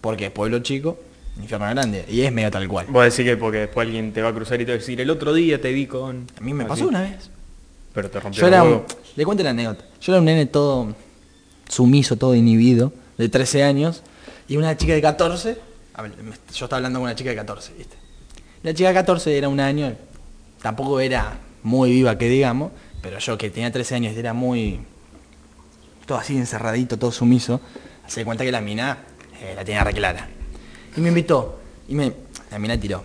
Porque 0.00 0.26
es 0.26 0.30
pueblo 0.32 0.60
chico, 0.60 0.98
infierno 1.40 1.68
grande, 1.68 2.06
y 2.08 2.22
es 2.22 2.32
medio 2.32 2.50
tal 2.50 2.66
cual. 2.68 2.86
Vos 2.88 3.04
decís 3.04 3.24
que 3.30 3.36
porque 3.36 3.58
después 3.58 3.86
alguien 3.86 4.12
te 4.12 4.22
va 4.22 4.30
a 4.30 4.32
cruzar 4.34 4.60
y 4.60 4.64
te 4.64 4.72
va 4.72 4.76
a 4.76 4.78
decir, 4.78 5.00
el 5.00 5.10
otro 5.10 5.32
día 5.34 5.60
te 5.60 5.72
vi 5.72 5.86
con... 5.86 6.26
A 6.38 6.40
mí 6.40 6.54
me 6.54 6.64
así. 6.64 6.68
pasó 6.70 6.88
una 6.88 7.02
vez. 7.02 7.30
Pero 7.92 8.08
te 8.10 8.18
rompió 8.20 8.40
Yo 8.40 8.46
el 8.46 8.52
era 8.54 8.62
un, 8.62 8.82
le 9.16 9.24
cuento 9.24 9.42
la 9.44 9.50
anécdota. 9.50 9.84
Yo 10.00 10.12
era 10.12 10.20
un 10.20 10.24
nene 10.24 10.46
todo 10.46 10.94
sumiso, 11.68 12.16
todo 12.16 12.34
inhibido, 12.34 12.92
de 13.18 13.28
13 13.28 13.62
años, 13.64 14.02
y 14.48 14.56
una 14.56 14.76
chica 14.76 14.94
de 14.94 15.02
14, 15.02 15.58
a 15.94 16.02
ver, 16.02 16.12
me- 16.22 16.32
yo 16.54 16.64
estaba 16.64 16.78
hablando 16.78 16.98
con 17.00 17.04
una 17.04 17.14
chica 17.14 17.30
de 17.30 17.36
14, 17.36 17.72
¿viste? 17.76 17.96
La 18.62 18.72
chica 18.74 18.88
de 18.88 18.94
14 18.94 19.36
era 19.36 19.48
un 19.48 19.60
año, 19.60 19.92
tampoco 20.62 20.98
era 21.00 21.36
muy 21.62 21.90
viva 21.90 22.16
que 22.18 22.28
digamos, 22.28 22.72
pero 23.02 23.18
yo 23.18 23.38
que 23.38 23.50
tenía 23.50 23.70
13 23.70 23.94
años 23.94 24.16
era 24.16 24.32
muy 24.32 24.80
todo 26.06 26.18
así 26.18 26.36
encerradito, 26.36 26.98
todo 26.98 27.12
sumiso, 27.12 27.60
se 28.06 28.24
cuenta 28.24 28.44
que 28.44 28.50
la 28.50 28.60
mina 28.60 28.98
eh, 29.40 29.52
la 29.54 29.64
tenía 29.64 29.84
re 29.84 29.92
clara. 29.92 30.28
Y 30.96 31.00
me 31.00 31.08
invitó, 31.08 31.60
y 31.88 31.94
me, 31.94 32.12
la 32.50 32.58
mina 32.58 32.78
tiró. 32.78 33.04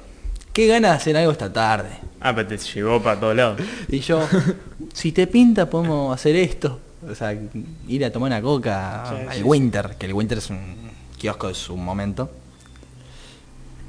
¿Qué 0.51 0.67
ganas 0.67 0.91
de 0.91 0.97
hacer 0.97 1.17
algo 1.17 1.31
esta 1.31 1.51
tarde? 1.53 1.89
Ah, 2.19 2.33
pero 2.33 2.47
te 2.47 2.57
llevó 2.57 3.01
para 3.03 3.19
todos 3.19 3.35
lados. 3.35 3.62
Y 3.89 4.00
yo, 4.00 4.27
si 4.93 5.12
te 5.12 5.27
pinta, 5.27 5.69
podemos 5.69 6.15
hacer 6.15 6.35
esto. 6.35 6.79
O 7.07 7.13
sea, 7.13 7.38
ir 7.88 8.05
a 8.05 8.12
tomar 8.12 8.31
una 8.31 8.41
coca 8.41 9.03
Sí, 9.07 9.15
al 9.29 9.38
sí, 9.38 9.43
Winter, 9.43 9.95
que 10.00 10.07
el 10.07 10.13
Winter 10.13 10.39
es 10.39 10.50
un 10.50 10.75
kiosco 11.19 11.50
de 11.50 11.53
su 11.53 11.77
momento. 11.77 12.31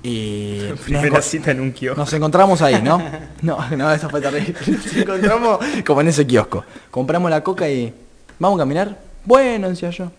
Y 0.08 0.60
Primera 0.84 1.20
cita 1.20 1.50
en 1.50 1.60
un 1.60 1.72
kiosco. 1.72 2.00
nos 2.00 2.12
encontramos 2.12 2.62
ahí, 2.62 2.80
¿no? 2.82 3.02
No, 3.42 3.58
no, 3.76 3.92
eso 3.92 4.08
fue 4.08 4.20
terrible. 4.20 4.54
Nos 4.66 4.96
encontramos 4.96 5.58
como 5.84 6.00
en 6.00 6.08
ese 6.08 6.26
kiosco. 6.26 6.64
Compramos 6.90 7.30
la 7.30 7.42
coca 7.42 7.68
y... 7.68 7.92
¿Vamos 8.38 8.58
a 8.58 8.62
caminar? 8.62 8.98
Bueno, 9.24 9.68
decía 9.68 9.90
yo. 9.90 10.12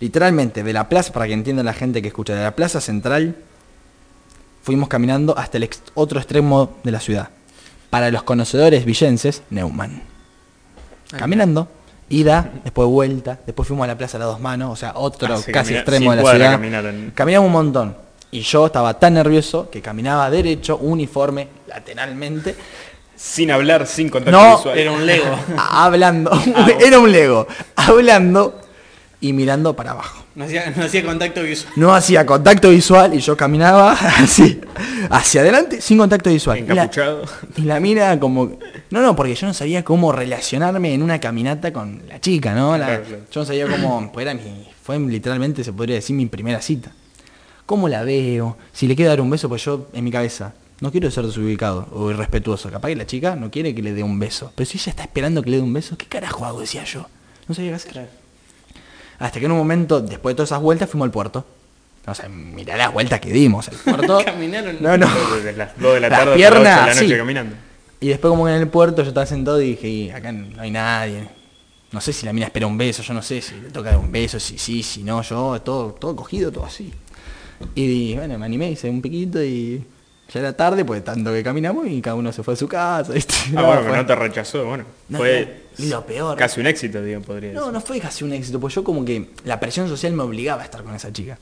Literalmente, 0.00 0.62
de 0.62 0.72
la 0.72 0.88
plaza, 0.88 1.12
para 1.12 1.26
que 1.26 1.32
entienda 1.32 1.62
la 1.62 1.72
gente 1.72 2.00
que 2.02 2.08
escucha, 2.08 2.34
de 2.34 2.42
la 2.42 2.54
plaza 2.56 2.80
central, 2.80 3.36
fuimos 4.62 4.88
caminando 4.88 5.36
hasta 5.38 5.56
el 5.58 5.64
ex- 5.64 5.82
otro 5.94 6.18
extremo 6.18 6.76
de 6.82 6.90
la 6.90 7.00
ciudad. 7.00 7.28
Para 7.90 8.10
los 8.10 8.22
conocedores 8.22 8.84
villenses, 8.84 9.42
Neumann. 9.50 10.02
Caminando, 11.16 11.68
ida, 12.08 12.50
después 12.64 12.88
vuelta, 12.88 13.38
después 13.46 13.68
fuimos 13.68 13.84
a 13.84 13.88
la 13.88 13.98
plaza 13.98 14.18
de 14.18 14.24
las 14.24 14.32
dos 14.32 14.40
manos, 14.40 14.70
o 14.72 14.76
sea, 14.76 14.92
otro 14.96 15.34
Ah, 15.34 15.40
casi 15.52 15.74
extremo 15.76 16.10
de 16.14 16.22
la 16.22 16.30
ciudad. 16.30 16.50
caminaron. 16.52 17.12
Caminamos 17.14 17.46
un 17.46 17.52
montón. 17.52 17.96
Y 18.34 18.40
yo 18.40 18.66
estaba 18.66 18.98
tan 18.98 19.14
nervioso 19.14 19.70
que 19.70 19.80
caminaba 19.80 20.28
derecho, 20.30 20.76
uniforme, 20.78 21.48
lateralmente, 21.68 22.54
Sin 23.16 23.50
hablar, 23.52 23.86
sin 23.86 24.08
contacto 24.08 24.32
No, 24.38 24.56
visual. 24.56 24.76
Era 24.78 24.90
un 24.90 25.06
Lego. 25.06 25.38
hablando, 25.56 26.30
Ah, 26.32 26.66
era 26.80 26.98
un 26.98 27.12
Lego, 27.12 27.46
hablando 27.76 28.60
y 29.20 29.32
mirando 29.32 29.74
para 29.76 29.92
abajo. 29.92 30.24
No 30.34 30.44
hacía, 30.46 30.68
no 30.76 30.82
hacía 30.84 31.04
contacto 31.04 31.42
visual. 31.44 31.72
No 31.76 31.94
hacía 31.94 32.26
contacto 32.26 32.70
visual 32.70 33.14
y 33.14 33.20
yo 33.20 33.36
caminaba 33.36 33.92
así, 34.18 34.60
hacia 35.10 35.42
adelante, 35.42 35.80
sin 35.80 35.96
contacto 35.96 36.28
visual. 36.28 36.58
Y 36.58 36.62
la, 36.62 36.72
Encapuchado. 36.72 37.22
y 37.56 37.62
la 37.62 37.78
mina 37.78 38.18
como... 38.18 38.58
No, 38.90 39.00
no, 39.00 39.14
porque 39.14 39.36
yo 39.36 39.46
no 39.46 39.54
sabía 39.54 39.84
cómo 39.84 40.10
relacionarme 40.10 40.92
en 40.92 41.02
una 41.04 41.20
caminata 41.20 41.72
con 41.72 42.02
la 42.08 42.20
chica, 42.20 42.52
¿no? 42.52 42.76
La- 42.76 42.86
Claro, 42.86 43.02
claro. 43.04 43.22
Yo 43.30 43.40
no 43.42 43.46
sabía 43.46 43.66
cómo... 43.68 44.10
Pues 44.12 44.26
era 44.26 44.34
mi, 44.34 44.66
fue 44.82 44.98
literalmente, 44.98 45.62
se 45.62 45.72
podría 45.72 45.94
decir, 45.96 46.16
mi 46.16 46.26
primera 46.26 46.60
cita. 46.60 46.90
¿Cómo 47.66 47.88
la 47.88 48.02
veo? 48.02 48.56
Si 48.72 48.86
le 48.86 48.94
quiero 48.96 49.10
dar 49.10 49.20
un 49.20 49.30
beso, 49.30 49.48
pues 49.48 49.64
yo 49.64 49.88
en 49.92 50.04
mi 50.04 50.10
cabeza 50.10 50.52
no 50.80 50.90
quiero 50.90 51.10
ser 51.10 51.24
desubicado 51.26 51.88
o 51.92 52.10
irrespetuoso. 52.10 52.70
Capaz 52.70 52.88
que 52.88 52.96
la 52.96 53.06
chica 53.06 53.36
no 53.36 53.50
quiere 53.50 53.74
que 53.74 53.82
le 53.82 53.92
dé 53.94 54.02
un 54.02 54.18
beso. 54.18 54.52
Pero 54.54 54.68
si 54.68 54.76
ella 54.78 54.90
está 54.90 55.02
esperando 55.04 55.42
que 55.42 55.50
le 55.50 55.56
dé 55.56 55.62
un 55.62 55.72
beso, 55.72 55.96
¿qué 55.96 56.06
carajo 56.06 56.44
hago? 56.44 56.60
Decía 56.60 56.84
yo. 56.84 57.06
No 57.48 57.54
sabía 57.54 57.70
qué 57.70 57.76
hacer. 57.76 58.08
Hasta 59.18 59.38
que 59.40 59.46
en 59.46 59.52
un 59.52 59.58
momento, 59.58 60.00
después 60.00 60.34
de 60.34 60.36
todas 60.36 60.48
esas 60.50 60.60
vueltas, 60.60 60.90
fuimos 60.90 61.06
al 61.06 61.12
puerto. 61.12 61.46
O 62.06 62.14
sea, 62.14 62.28
mirá 62.28 62.76
las 62.76 62.92
vueltas 62.92 63.20
que 63.20 63.32
dimos 63.32 63.68
al 63.68 63.76
puerto. 63.76 64.18
Caminaron. 64.24 64.76
No, 64.80 64.98
no. 64.98 65.08
Desde 65.36 65.52
las 65.54 65.78
2 65.78 65.94
de 65.94 66.00
la 66.00 66.08
Las 66.10 66.18
tarde 66.18 66.20
hasta 66.20 66.24
las 66.26 66.36
piernas, 66.36 66.72
8 66.74 66.80
de 66.80 66.86
la 66.86 66.94
noche 66.94 67.08
sí. 67.08 67.16
caminando. 67.18 67.56
Y 68.00 68.08
después 68.08 68.30
como 68.30 68.44
que 68.44 68.52
en 68.54 68.60
el 68.60 68.68
puerto 68.68 69.02
yo 69.02 69.08
estaba 69.08 69.24
sentado 69.24 69.62
y 69.62 69.70
dije, 69.70 69.88
"Y 69.88 70.10
acá 70.10 70.30
no 70.32 70.60
hay 70.60 70.70
nadie. 70.70 71.26
No 71.92 72.00
sé 72.02 72.12
si 72.12 72.26
la 72.26 72.32
mina 72.34 72.46
espera 72.46 72.66
un 72.66 72.76
beso, 72.76 73.02
yo 73.02 73.14
no 73.14 73.22
sé 73.22 73.40
si 73.40 73.54
le 73.54 73.70
toca 73.70 73.90
dar 73.90 73.98
un 73.98 74.10
beso, 74.12 74.38
si 74.40 74.58
sí, 74.58 74.82
si 74.82 75.02
no, 75.04 75.22
yo, 75.22 75.62
todo, 75.62 75.92
todo 75.92 76.14
cogido, 76.16 76.50
todo 76.52 76.66
así. 76.66 76.92
Y 77.74 78.14
bueno, 78.14 78.38
me 78.38 78.46
animé, 78.46 78.70
hice 78.70 78.88
un 78.90 79.00
piquito 79.02 79.42
y 79.42 79.84
ya 80.32 80.40
era 80.40 80.56
tarde, 80.56 80.84
pues 80.84 81.04
tanto 81.04 81.32
que 81.32 81.42
caminamos 81.42 81.86
y 81.86 82.00
cada 82.00 82.16
uno 82.16 82.32
se 82.32 82.42
fue 82.42 82.54
a 82.54 82.56
su 82.56 82.66
casa. 82.68 83.12
¿viste? 83.14 83.34
Ah, 83.48 83.60
No, 83.60 83.66
bueno, 83.66 83.82
pero 83.84 83.96
no 83.96 84.06
te 84.06 84.14
rechazó, 84.14 84.64
bueno. 84.66 84.84
No, 85.08 85.18
fue 85.18 85.64
lo 85.78 86.04
peor. 86.06 86.36
casi 86.38 86.60
un 86.60 86.66
éxito, 86.66 87.02
digo, 87.02 87.20
podría 87.20 87.50
decir. 87.50 87.64
No, 87.64 87.72
no 87.72 87.80
fue 87.80 88.00
casi 88.00 88.24
un 88.24 88.32
éxito, 88.32 88.58
pues 88.60 88.74
yo 88.74 88.82
como 88.84 89.04
que 89.04 89.30
la 89.44 89.58
presión 89.60 89.88
social 89.88 90.12
me 90.12 90.22
obligaba 90.22 90.62
a 90.62 90.64
estar 90.64 90.82
con 90.82 90.94
esa 90.94 91.12
chica. 91.12 91.38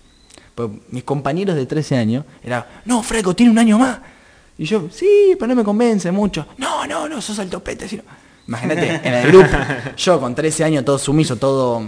Pues 0.55 0.69
mis 0.91 1.05
compañeros 1.05 1.57
de 1.57 1.65
13 1.67 1.97
años 1.97 2.25
era, 2.43 2.83
no, 2.85 3.03
Freco, 3.03 3.35
tiene 3.35 3.53
un 3.53 3.59
año 3.59 3.79
más. 3.79 3.99
Y 4.59 4.65
yo, 4.67 4.89
sí, 4.91 5.35
pero 5.39 5.49
no 5.49 5.55
me 5.55 5.65
convence 5.65 6.11
mucho. 6.13 6.47
No, 6.59 6.87
no, 6.87 7.09
no, 7.09 7.23
sos 7.23 7.39
el 7.39 7.49
topete. 7.49 7.89
si 7.89 7.97
no". 7.97 8.03
Imagínate, 8.49 9.01
en 9.03 9.15
el 9.15 9.29
grupo, 9.29 9.49
yo 9.97 10.21
con 10.21 10.35
13 10.35 10.65
años, 10.65 10.85
todo 10.85 10.99
sumiso, 10.99 11.37
todo 11.37 11.83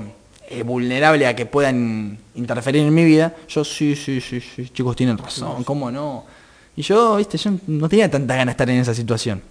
eh, 0.58 0.62
vulnerable 0.62 1.26
a 1.26 1.34
que 1.37 1.46
puedan 1.46 2.18
interferir 2.34 2.82
en 2.82 2.94
mi 2.94 3.04
vida, 3.04 3.34
yo, 3.49 3.64
sí, 3.64 3.94
sí, 3.96 4.20
sí, 4.20 4.40
sí, 4.40 4.68
chicos 4.70 4.96
tienen 4.96 5.18
razón, 5.18 5.64
¿cómo 5.64 5.90
no? 5.90 6.25
Y 6.76 6.82
yo, 6.82 7.16
viste, 7.16 7.38
yo 7.38 7.52
no 7.66 7.88
tenía 7.88 8.11
tanta 8.11 8.34
ganas 8.34 8.46
de 8.46 8.50
estar 8.52 8.70
en 8.70 8.80
esa 8.80 8.94
situación. 8.94 9.42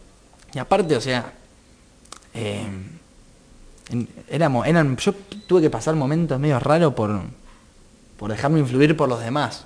Y 0.53 0.59
aparte, 0.59 0.95
o 0.95 1.01
sea, 1.01 1.31
eh, 2.33 2.65
en- 3.89 4.07
éramos, 4.29 4.67
eran, 4.67 4.97
yo 4.97 5.13
tuve 5.47 5.61
que 5.61 5.69
pasar 5.69 5.95
momentos 5.95 6.39
medio 6.39 6.59
raros 6.59 6.93
por, 6.93 7.21
por 8.17 8.31
dejarme 8.31 8.59
influir 8.59 8.95
por 8.97 9.09
los 9.09 9.19
demás. 9.21 9.65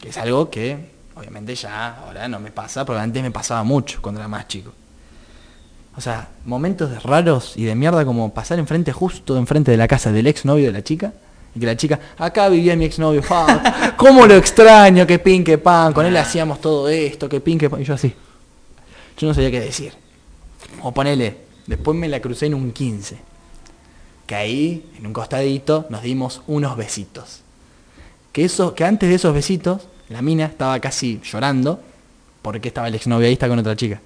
Que 0.00 0.10
es 0.10 0.16
algo 0.18 0.50
que 0.50 0.90
obviamente 1.14 1.54
ya 1.54 1.96
ahora 2.00 2.28
no 2.28 2.38
me 2.40 2.50
pasa, 2.50 2.84
pero 2.84 2.98
antes 2.98 3.22
me 3.22 3.30
pasaba 3.30 3.62
mucho 3.62 4.00
cuando 4.02 4.20
era 4.20 4.28
más 4.28 4.46
chico. 4.48 4.72
O 5.96 6.00
sea, 6.00 6.28
momentos 6.44 6.90
de 6.90 7.00
raros 7.00 7.54
y 7.56 7.64
de 7.64 7.74
mierda 7.74 8.04
como 8.04 8.32
pasar 8.34 8.58
enfrente, 8.58 8.92
justo 8.92 9.36
enfrente 9.36 9.70
de 9.70 9.78
la 9.78 9.88
casa 9.88 10.12
del 10.12 10.26
exnovio 10.26 10.66
de 10.66 10.72
la 10.72 10.84
chica. 10.84 11.12
Y 11.54 11.60
que 11.60 11.64
la 11.66 11.76
chica, 11.76 11.98
acá 12.18 12.50
vivía 12.50 12.76
mi 12.76 12.84
exnovio, 12.84 13.22
fa, 13.22 13.94
cómo 13.96 14.26
lo 14.26 14.34
extraño, 14.34 15.06
que 15.06 15.18
pin, 15.18 15.42
que 15.42 15.56
pan, 15.56 15.94
con 15.94 16.04
él 16.04 16.14
hacíamos 16.18 16.60
todo 16.60 16.88
esto, 16.88 17.30
que 17.30 17.40
pin, 17.40 17.58
que 17.58 17.70
pan. 17.70 17.80
Y 17.80 17.84
yo 17.84 17.94
así. 17.94 18.12
Yo 19.16 19.26
no 19.26 19.32
sabía 19.32 19.50
qué 19.50 19.60
decir. 19.60 19.94
O 20.82 20.92
ponele, 20.92 21.38
después 21.66 21.96
me 21.96 22.08
la 22.08 22.20
crucé 22.20 22.46
en 22.46 22.54
un 22.54 22.72
15. 22.72 23.16
Que 24.26 24.34
ahí, 24.34 24.90
en 24.98 25.06
un 25.06 25.14
costadito, 25.14 25.86
nos 25.88 26.02
dimos 26.02 26.42
unos 26.46 26.76
besitos. 26.76 27.40
Que, 28.32 28.44
eso, 28.44 28.74
que 28.74 28.84
antes 28.84 29.08
de 29.08 29.14
esos 29.14 29.32
besitos, 29.32 29.88
la 30.10 30.20
mina 30.20 30.44
estaba 30.44 30.78
casi 30.78 31.22
llorando 31.24 31.80
porque 32.42 32.68
estaba 32.68 32.88
el 32.88 32.94
exnovio 32.94 33.26
ahí 33.26 33.32
está 33.32 33.48
con 33.48 33.58
otra 33.58 33.74
chica. 33.74 34.00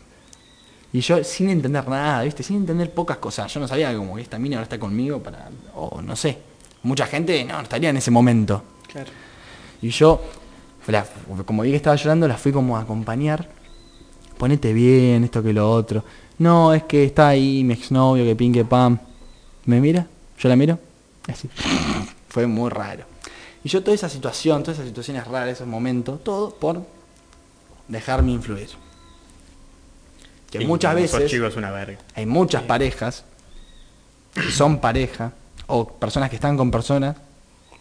Y 0.93 1.01
yo 1.01 1.23
sin 1.23 1.51
entender 1.51 1.87
nada, 1.89 2.23
¿viste? 2.23 2.43
Sin 2.43 2.57
entender 2.57 2.93
pocas 2.93 3.19
cosas. 3.19 3.53
Yo 3.53 3.61
no 3.61 3.69
sabía 3.69 3.95
como 3.97 4.17
que 4.17 4.23
esta 4.23 4.39
mina 4.39 4.57
ahora 4.57 4.65
está 4.65 4.79
conmigo 4.79 5.23
para... 5.23 5.49
O 5.77 6.03
no 6.03 6.17
sé. 6.17 6.39
Mucha 6.83 7.07
gente 7.07 7.45
no, 7.45 7.55
no 7.55 7.63
estaría 7.63 7.91
en 7.91 7.97
ese 7.99 8.11
momento. 8.11 8.63
Claro. 8.91 9.11
Y 9.83 9.91
yo, 9.91 10.21
la- 10.89 11.07
como 11.47 11.63
vi 11.63 11.71
que 11.71 11.77
estaba 11.77 11.95
llorando, 11.97 12.27
la 12.27 12.37
fui 12.37 12.51
como 12.53 12.77
a 12.77 12.81
acompañar. 12.81 13.49
Ponete 14.37 14.73
bien, 14.73 15.23
esto 15.25 15.43
que 15.43 15.53
lo 15.53 15.71
otro. 15.71 16.03
No, 16.39 16.73
es 16.75 16.83
que 16.85 17.05
está 17.05 17.29
ahí 17.29 17.63
mi 17.63 17.75
exnovio, 17.75 18.25
que 18.25 18.35
pin, 18.35 18.53
que 18.53 18.65
pam. 18.65 18.99
¿Me 19.67 19.81
mira? 19.81 20.07
¿Yo 20.39 20.49
la 20.49 20.57
miro? 20.57 20.79
Así. 21.29 21.49
Fue 22.29 22.47
muy 22.47 22.71
raro. 22.71 23.05
Y 23.63 23.69
yo 23.69 23.83
toda 23.83 23.95
esa 23.95 24.09
situación, 24.09 24.63
todas 24.63 24.79
esas 24.79 24.89
situaciones 24.89 25.27
raras, 25.27 25.51
esos 25.51 25.67
momentos, 25.69 26.25
todo 26.25 26.51
por 26.51 26.83
dejarme 27.89 28.33
influir. 28.33 28.71
Que 30.51 30.63
Y 30.63 30.67
muchas 30.67 30.95
veces 30.95 31.57
una 31.57 31.71
verga. 31.71 31.99
hay 32.15 32.27
muchas 32.27 32.63
parejas 32.63 33.25
que 34.35 34.51
son 34.51 34.81
pareja 34.81 35.33
o 35.67 35.87
personas 35.87 36.29
que 36.31 36.37
están 36.37 36.57
con 36.57 36.71
personas 36.71 37.17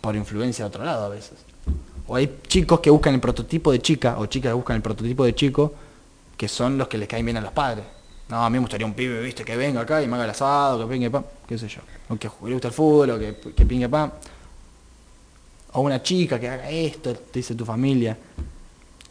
por 0.01 0.15
influencia 0.15 0.65
de 0.65 0.69
otro 0.69 0.83
lado 0.83 1.05
a 1.05 1.09
veces. 1.09 1.33
O 2.07 2.15
hay 2.15 2.39
chicos 2.47 2.79
que 2.79 2.89
buscan 2.89 3.13
el 3.13 3.19
prototipo 3.19 3.71
de 3.71 3.79
chica 3.79 4.17
o 4.17 4.25
chicas 4.27 4.49
que 4.49 4.53
buscan 4.53 4.75
el 4.75 4.81
prototipo 4.81 5.25
de 5.25 5.35
chico 5.35 5.73
que 6.37 6.47
son 6.47 6.77
los 6.77 6.87
que 6.87 6.97
les 6.97 7.07
caen 7.07 7.25
bien 7.25 7.37
a 7.37 7.41
los 7.41 7.51
padres. 7.51 7.83
No, 8.29 8.45
a 8.45 8.49
mí 8.49 8.53
me 8.53 8.59
gustaría 8.59 8.85
un 8.85 8.93
pibe, 8.93 9.19
viste, 9.21 9.43
que 9.43 9.57
venga 9.57 9.81
acá 9.81 10.01
y 10.01 10.07
me 10.07 10.15
haga 10.15 10.23
el 10.23 10.29
asado, 10.29 10.87
que 10.87 10.93
pingue 10.93 11.09
pam, 11.09 11.23
qué 11.47 11.57
sé 11.57 11.67
yo. 11.67 11.81
O 12.07 12.15
que 12.15 12.29
le 12.45 12.53
gusta 12.53 12.69
el 12.69 12.73
fútbol, 12.73 13.09
o 13.09 13.19
que, 13.19 13.35
que 13.55 13.65
pingue 13.65 13.89
pam. 13.89 14.11
O 15.73 15.81
una 15.81 16.01
chica 16.01 16.39
que 16.39 16.47
haga 16.47 16.69
esto, 16.69 17.13
te 17.13 17.39
dice 17.39 17.55
tu 17.55 17.65
familia. 17.65 18.17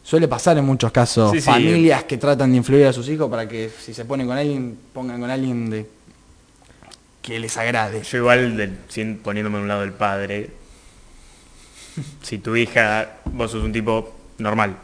Suele 0.08 0.26
pasar 0.26 0.56
en 0.56 0.64
muchos 0.64 0.90
casos 0.90 1.32
Sí, 1.32 1.40
sí. 1.40 1.44
familias 1.44 2.04
que 2.04 2.16
tratan 2.16 2.50
de 2.50 2.56
influir 2.56 2.86
a 2.86 2.94
sus 2.94 3.06
hijos 3.10 3.28
para 3.28 3.46
que 3.46 3.68
si 3.68 3.92
se 3.92 4.06
ponen 4.06 4.26
con 4.26 4.38
alguien, 4.38 4.78
pongan 4.94 5.20
con 5.20 5.28
alguien 5.28 5.68
de 5.68 5.86
que 7.20 7.38
les 7.38 7.54
agrade. 7.58 8.02
Yo 8.04 8.16
igual, 8.16 8.78
sin- 8.88 9.18
poniéndome 9.18 9.58
a 9.58 9.60
un 9.60 9.68
lado 9.68 9.82
del 9.82 9.92
padre, 9.92 10.48
si 12.22 12.38
tu 12.38 12.56
hija, 12.56 13.18
vos 13.26 13.50
sos 13.50 13.62
un 13.62 13.70
tipo 13.74 14.16
normal, 14.38 14.76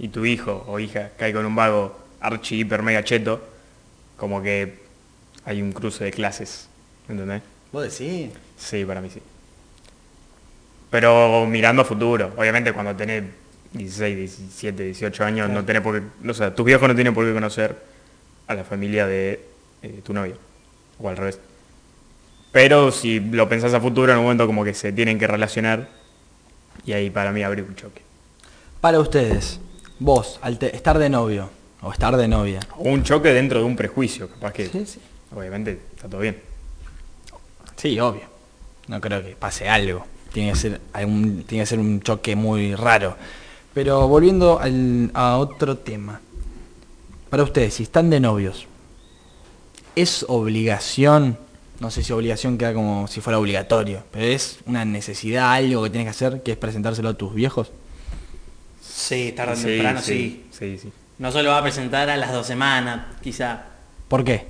y 0.00 0.08
tu 0.08 0.24
hijo 0.24 0.64
o 0.66 0.80
hija 0.80 1.10
cae 1.16 1.32
con 1.32 1.46
un 1.46 1.54
vago 1.54 1.96
archi, 2.20 2.58
hiper, 2.58 2.82
mega 2.82 3.04
cheto, 3.04 3.40
como 4.16 4.42
que 4.42 4.80
hay 5.44 5.62
un 5.62 5.70
cruce 5.70 6.02
de 6.02 6.10
clases, 6.10 6.66
¿entendés? 7.08 7.42
¿Vos 7.70 7.84
decís? 7.84 8.32
Sí, 8.58 8.84
para 8.84 9.00
mí 9.00 9.10
sí. 9.10 9.20
Pero 10.90 11.46
mirando 11.46 11.82
a 11.82 11.84
futuro, 11.84 12.32
obviamente 12.36 12.72
cuando 12.72 12.96
tenés 12.96 13.22
16, 13.72 14.16
17, 14.16 14.82
18 14.84 15.24
años, 15.24 15.48
no 15.50 15.64
tenés 15.64 15.82
por 15.82 16.00
qué, 16.00 16.28
o 16.28 16.34
sea, 16.34 16.54
tus 16.54 16.64
viejos 16.66 16.88
no 16.88 16.94
tienen 16.94 17.14
por 17.14 17.24
qué 17.26 17.32
conocer 17.32 17.76
a 18.46 18.54
la 18.54 18.64
familia 18.64 19.06
de 19.06 19.40
eh, 19.82 20.00
tu 20.04 20.12
novia, 20.12 20.34
o 20.98 21.08
al 21.08 21.16
revés. 21.16 21.38
Pero 22.52 22.90
si 22.92 23.18
lo 23.20 23.48
pensás 23.48 23.72
a 23.74 23.80
futuro, 23.80 24.12
en 24.12 24.18
un 24.18 24.24
momento 24.24 24.46
como 24.46 24.62
que 24.64 24.74
se 24.74 24.92
tienen 24.92 25.18
que 25.18 25.26
relacionar, 25.26 25.88
y 26.84 26.92
ahí 26.92 27.08
para 27.10 27.32
mí 27.32 27.42
habría 27.42 27.64
un 27.64 27.74
choque. 27.76 28.02
Para 28.80 29.00
ustedes, 29.00 29.58
vos, 29.98 30.38
al 30.42 30.58
te- 30.58 30.74
estar 30.76 30.98
de 30.98 31.08
novio 31.08 31.48
o 31.80 31.92
estar 31.92 32.16
de 32.16 32.28
novia. 32.28 32.60
O 32.76 32.82
un 32.90 33.02
choque 33.04 33.32
dentro 33.32 33.58
de 33.60 33.64
un 33.64 33.74
prejuicio, 33.76 34.28
capaz 34.28 34.52
que, 34.52 34.66
Sí, 34.68 34.84
sí. 34.84 35.00
obviamente, 35.34 35.78
está 35.96 36.08
todo 36.08 36.20
bien. 36.20 36.38
Sí, 37.76 37.98
obvio. 38.00 38.22
No 38.88 39.00
creo 39.00 39.22
que 39.24 39.34
pase 39.36 39.68
algo. 39.68 40.04
Tiene 40.32 40.52
que 40.52 40.58
ser, 40.58 40.80
algún- 40.92 41.44
tiene 41.44 41.62
que 41.62 41.66
ser 41.66 41.78
un 41.78 42.00
choque 42.00 42.36
muy 42.36 42.74
raro. 42.74 43.16
Pero 43.74 44.06
volviendo 44.08 44.60
al- 44.60 45.10
a 45.14 45.38
otro 45.38 45.78
tema. 45.78 46.20
Para 47.30 47.42
ustedes, 47.44 47.74
si 47.74 47.84
están 47.84 48.10
de 48.10 48.20
novios, 48.20 48.66
¿es 49.96 50.24
obligación? 50.28 51.38
No 51.80 51.90
sé 51.90 52.02
si 52.02 52.12
obligación 52.12 52.58
queda 52.58 52.74
como 52.74 53.08
si 53.08 53.20
fuera 53.20 53.38
obligatorio, 53.38 54.04
pero 54.12 54.26
es 54.26 54.58
una 54.66 54.84
necesidad, 54.84 55.52
algo 55.52 55.82
que 55.84 55.90
tienes 55.90 56.06
que 56.06 56.10
hacer, 56.10 56.42
que 56.42 56.52
es 56.52 56.56
presentárselo 56.58 57.08
a 57.08 57.14
tus 57.14 57.34
viejos. 57.34 57.72
Sí, 58.82 59.32
tarde 59.34 59.54
o 59.54 59.56
Sí, 59.56 59.62
temprano 59.62 60.00
sí. 60.00 60.44
sí, 60.50 60.78
sí. 60.78 60.92
No 61.18 61.32
se 61.32 61.42
lo 61.42 61.50
va 61.50 61.58
a 61.58 61.62
presentar 61.62 62.10
a 62.10 62.16
las 62.16 62.32
dos 62.32 62.46
semanas, 62.46 63.06
quizá. 63.22 63.64
¿Por 64.08 64.22
qué? 64.24 64.46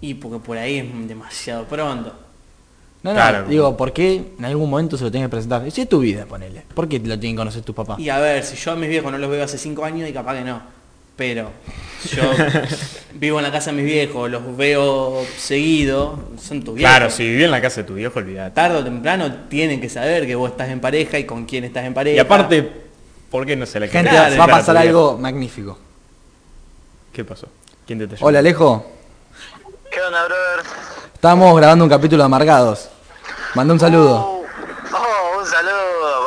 Y 0.00 0.14
porque 0.14 0.38
por 0.38 0.58
ahí 0.58 0.78
es 0.78 1.08
demasiado 1.08 1.64
pronto. 1.64 2.12
No, 3.02 3.10
no, 3.10 3.16
Claro. 3.16 3.46
digo, 3.48 3.76
¿por 3.76 3.92
qué 3.92 4.22
en 4.38 4.44
algún 4.44 4.70
momento 4.70 4.96
se 4.96 5.02
lo 5.04 5.10
tienes 5.10 5.26
que 5.28 5.30
presentar? 5.30 5.68
Si 5.70 5.80
es 5.80 5.88
tu 5.88 5.98
vida, 6.00 6.24
ponele. 6.24 6.62
¿Por 6.74 6.88
qué 6.88 6.98
lo 7.00 7.18
tienen 7.18 7.34
que 7.36 7.40
conocer 7.40 7.62
tus 7.62 7.74
papás? 7.74 7.98
Y 7.98 8.08
a 8.08 8.18
ver, 8.18 8.44
si 8.44 8.54
yo 8.56 8.72
a 8.72 8.76
mis 8.76 8.88
viejos 8.88 9.10
no 9.10 9.18
los 9.18 9.28
veo 9.30 9.42
hace 9.44 9.58
cinco 9.58 9.84
años 9.84 10.08
y 10.08 10.12
capaz 10.12 10.34
que 10.36 10.42
no. 10.44 10.62
Pero 11.16 11.50
yo 12.14 12.22
vivo 13.14 13.38
en 13.38 13.42
la 13.44 13.52
casa 13.52 13.70
de 13.70 13.76
mis 13.76 13.84
viejos, 13.86 14.30
los 14.30 14.56
veo 14.56 15.24
seguido, 15.36 16.18
son 16.40 16.62
tus 16.62 16.74
viejos. 16.76 16.90
Claro, 16.96 17.10
si 17.10 17.24
viví 17.24 17.42
en 17.44 17.50
la 17.50 17.60
casa 17.60 17.82
de 17.82 17.86
tu 17.88 17.94
viejo, 17.94 18.18
olvidate. 18.18 18.54
Tarde 18.54 18.78
o 18.78 18.84
temprano 18.84 19.32
tienen 19.48 19.80
que 19.80 19.88
saber 19.88 20.26
que 20.26 20.34
vos 20.36 20.50
estás 20.52 20.68
en 20.68 20.80
pareja 20.80 21.18
y 21.18 21.24
con 21.24 21.44
quién 21.44 21.64
estás 21.64 21.84
en 21.84 21.94
pareja. 21.94 22.16
Y 22.16 22.20
aparte, 22.20 22.70
¿por 23.30 23.44
qué 23.44 23.56
no 23.56 23.66
se 23.66 23.80
la 23.80 23.88
Gente, 23.88 24.10
va 24.12 24.44
a 24.44 24.46
pasar 24.46 24.76
viejo? 24.80 24.88
algo 25.10 25.18
magnífico. 25.18 25.76
¿Qué 27.12 27.24
pasó? 27.24 27.48
¿Quién 27.86 27.98
te? 28.08 28.16
Hola, 28.20 28.38
Alejo. 28.38 28.86
¿Qué 29.92 30.00
onda, 30.00 30.24
brother? 30.24 30.91
Estamos 31.22 31.56
grabando 31.56 31.84
un 31.84 31.88
capítulo 31.88 32.20
de 32.20 32.26
Amargados. 32.26 32.88
Manda 33.54 33.72
un 33.72 33.78
saludo. 33.78 34.16
Oh, 34.16 34.44
oh, 34.92 35.38
un 35.38 35.46
saludo 35.46 36.26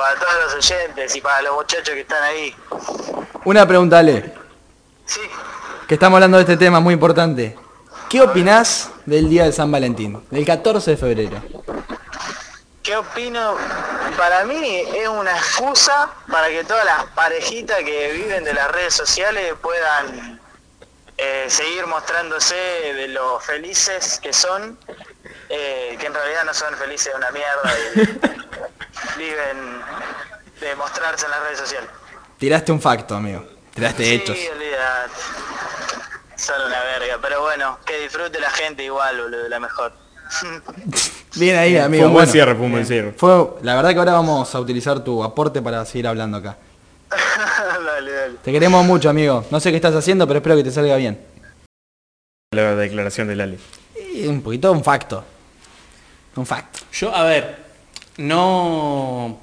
oyentes 0.55 1.13
y 1.17 1.19
para 1.19 1.41
los 1.41 1.55
muchachos 1.55 1.93
que 1.93 1.99
están 1.99 2.23
ahí. 2.23 2.55
Una 3.43 3.67
pregunta, 3.67 3.99
Ale, 3.99 4.33
Sí, 5.05 5.19
que 5.85 5.95
estamos 5.95 6.15
hablando 6.15 6.37
de 6.37 6.43
este 6.43 6.55
tema 6.55 6.79
muy 6.79 6.93
importante. 6.93 7.57
¿Qué 8.07 8.21
opinás 8.21 8.89
del 9.05 9.27
día 9.29 9.43
de 9.43 9.51
San 9.51 9.69
Valentín? 9.69 10.25
Del 10.31 10.45
14 10.45 10.91
de 10.91 10.95
febrero. 10.95 11.41
¿qué 12.81 12.95
opino? 12.95 13.55
Para 14.17 14.45
mí 14.45 14.77
es 14.95 15.09
una 15.09 15.31
excusa 15.31 16.09
para 16.31 16.47
que 16.47 16.63
todas 16.63 16.85
las 16.85 17.03
parejitas 17.13 17.79
que 17.79 18.13
viven 18.13 18.45
de 18.45 18.53
las 18.53 18.71
redes 18.71 18.93
sociales 18.93 19.55
puedan 19.61 20.39
eh, 21.17 21.45
seguir 21.49 21.85
mostrándose 21.87 22.55
de 22.55 23.07
lo 23.09 23.39
felices 23.39 24.19
que 24.21 24.33
son, 24.33 24.77
eh, 25.49 25.95
que 25.99 26.05
en 26.07 26.13
realidad 26.13 26.43
no 26.45 26.53
son 26.53 26.73
felices 26.75 27.11
de 27.13 27.17
una 27.17 27.31
mierda 27.31 27.73
y 27.95 29.17
viven 29.17 29.81
de 30.59 30.75
mostrarse 30.75 31.25
en 31.25 31.31
las 31.31 31.39
redes 31.41 31.59
sociales. 31.59 31.89
Tiraste 32.37 32.71
un 32.71 32.81
facto, 32.81 33.15
amigo. 33.15 33.45
Tiraste 33.73 34.03
Sí, 34.03 34.13
hechos. 34.13 34.37
olvidate. 34.53 35.13
Son 36.37 36.61
una 36.65 36.81
verga, 36.83 37.17
pero 37.21 37.41
bueno, 37.41 37.79
que 37.85 37.97
disfrute 37.99 38.39
la 38.39 38.49
gente 38.51 38.83
igual, 38.83 39.21
boludo, 39.21 39.47
la 39.47 39.59
mejor. 39.59 39.93
Bien 41.35 41.57
ahí, 41.57 41.77
amigo. 41.77 42.03
Fue 42.03 42.07
un 42.07 42.13
buen 42.13 42.25
Bueno, 42.25 42.31
cierre, 42.31 42.55
fue 42.55 42.65
un 42.65 42.71
buen 42.71 42.85
cierre. 42.85 43.13
fue, 43.17 43.47
la 43.61 43.75
verdad 43.75 43.91
que 43.91 43.99
ahora 43.99 44.13
vamos 44.13 44.53
a 44.53 44.59
utilizar 44.59 45.03
tu 45.03 45.23
aporte 45.23 45.61
para 45.61 45.85
seguir 45.85 46.07
hablando 46.07 46.37
acá. 46.37 46.57
dale, 47.85 48.11
dale. 48.11 48.37
Te 48.43 48.51
queremos 48.51 48.85
mucho, 48.85 49.09
amigo. 49.09 49.45
No 49.51 49.59
sé 49.59 49.71
qué 49.71 49.77
estás 49.77 49.95
haciendo, 49.95 50.27
pero 50.27 50.39
espero 50.39 50.55
que 50.55 50.63
te 50.63 50.71
salga 50.71 50.95
bien. 50.95 51.19
La 52.51 52.75
declaración 52.75 53.27
del 53.27 53.41
Ali. 53.41 53.57
Y 54.13 54.27
un 54.27 54.41
poquito 54.41 54.71
un 54.71 54.83
facto. 54.83 55.23
Un 56.35 56.45
facto. 56.45 56.79
Yo, 56.93 57.13
a 57.13 57.23
ver, 57.23 57.57
no... 58.17 59.39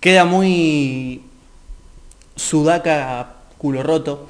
Queda 0.00 0.24
muy 0.24 1.22
sudaca 2.36 3.34
culo 3.58 3.82
roto. 3.82 4.28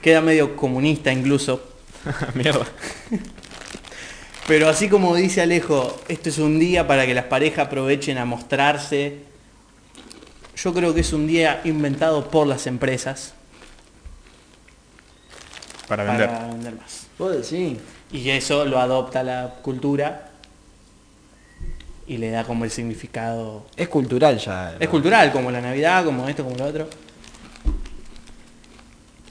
Queda 0.00 0.20
medio 0.20 0.56
comunista 0.56 1.12
incluso. 1.12 1.62
Mierda. 2.34 2.66
Pero 4.46 4.68
así 4.68 4.88
como 4.88 5.14
dice 5.14 5.42
Alejo, 5.42 6.00
esto 6.08 6.28
es 6.28 6.38
un 6.38 6.58
día 6.58 6.86
para 6.86 7.06
que 7.06 7.14
las 7.14 7.26
parejas 7.26 7.66
aprovechen 7.66 8.18
a 8.18 8.24
mostrarse. 8.24 9.29
Yo 10.62 10.74
creo 10.74 10.92
que 10.92 11.00
es 11.00 11.12
un 11.14 11.26
día 11.26 11.62
inventado 11.64 12.28
por 12.28 12.46
las 12.46 12.66
empresas 12.66 13.32
Para 15.88 16.04
vender. 16.04 16.28
para 16.28 16.48
vender 16.48 16.74
más. 16.74 17.06
¿Vos 17.18 17.32
decís? 17.32 17.78
Y 18.12 18.28
eso 18.28 18.66
lo 18.66 18.78
adopta 18.78 19.22
la 19.22 19.54
cultura 19.62 20.32
y 22.06 22.18
le 22.18 22.30
da 22.30 22.44
como 22.44 22.64
el 22.64 22.70
significado. 22.70 23.64
Es 23.74 23.88
cultural 23.88 24.36
ya. 24.36 24.76
Es 24.78 24.88
cultural, 24.88 25.32
como 25.32 25.50
la 25.50 25.62
Navidad, 25.62 26.04
como 26.04 26.28
esto, 26.28 26.44
como 26.44 26.56
lo 26.56 26.66
otro. 26.66 26.88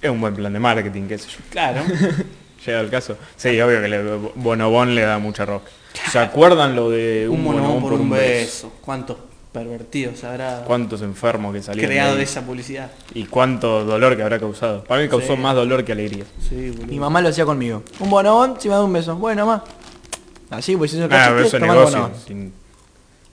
Es 0.02 0.10
un 0.10 0.20
buen 0.20 0.34
plan 0.34 0.52
de 0.52 0.60
marketing, 0.60 1.08
qué 1.08 1.18
sé 1.18 1.30
yo. 1.30 1.38
Claro. 1.52 1.84
Llega 2.66 2.80
el 2.80 2.90
caso. 2.90 3.18
Sí, 3.36 3.50
obvio 3.62 3.82
que 3.82 3.88
le, 3.88 4.02
Bonobón 4.36 4.96
le 4.96 5.02
da 5.02 5.20
mucha 5.20 5.46
rock. 5.46 5.68
¿Se 6.12 6.18
acuerdan 6.18 6.76
lo 6.76 6.90
de 6.90 7.28
un 7.30 7.44
monobón 7.44 7.82
por 7.82 7.94
un 7.94 8.10
beso. 8.10 8.74
¿Cuántos 8.82 9.18
pervertidos 9.52 10.24
habrá 10.24 10.64
¿Cuántos 10.66 11.02
enfermos 11.02 11.54
que 11.54 11.62
salieron? 11.62 11.90
creado 11.90 12.16
de 12.16 12.24
esa 12.24 12.42
publicidad? 12.46 12.92
Y 13.14 13.26
cuánto 13.26 13.84
dolor 13.84 14.16
que 14.16 14.22
habrá 14.24 14.40
causado. 14.40 14.84
Para 14.84 15.02
mí 15.02 15.10
causó 15.10 15.36
Sí. 15.36 15.42
más 15.42 15.56
dolor 15.56 15.84
que 15.84 15.92
alegría. 15.92 16.26
Sí, 16.48 16.70
boludo. 16.70 16.88
Mi 16.88 17.00
mamá 17.00 17.22
lo 17.22 17.30
hacía 17.30 17.46
conmigo. 17.46 17.84
Un 18.00 18.10
bonobón, 18.10 18.56
si 18.60 18.68
me 18.70 18.76
da 18.76 18.84
un 18.84 18.94
beso. 18.94 19.16
Bueno, 19.16 19.46
mamá. 19.46 19.64
Así, 20.52 20.76
pues 20.76 20.94
Ah, 21.12 21.32
eso 21.38 21.46
es 21.46 21.52
toma 21.52 21.66
el 21.74 21.80
negocio. 21.80 22.12
Si, 22.28 22.52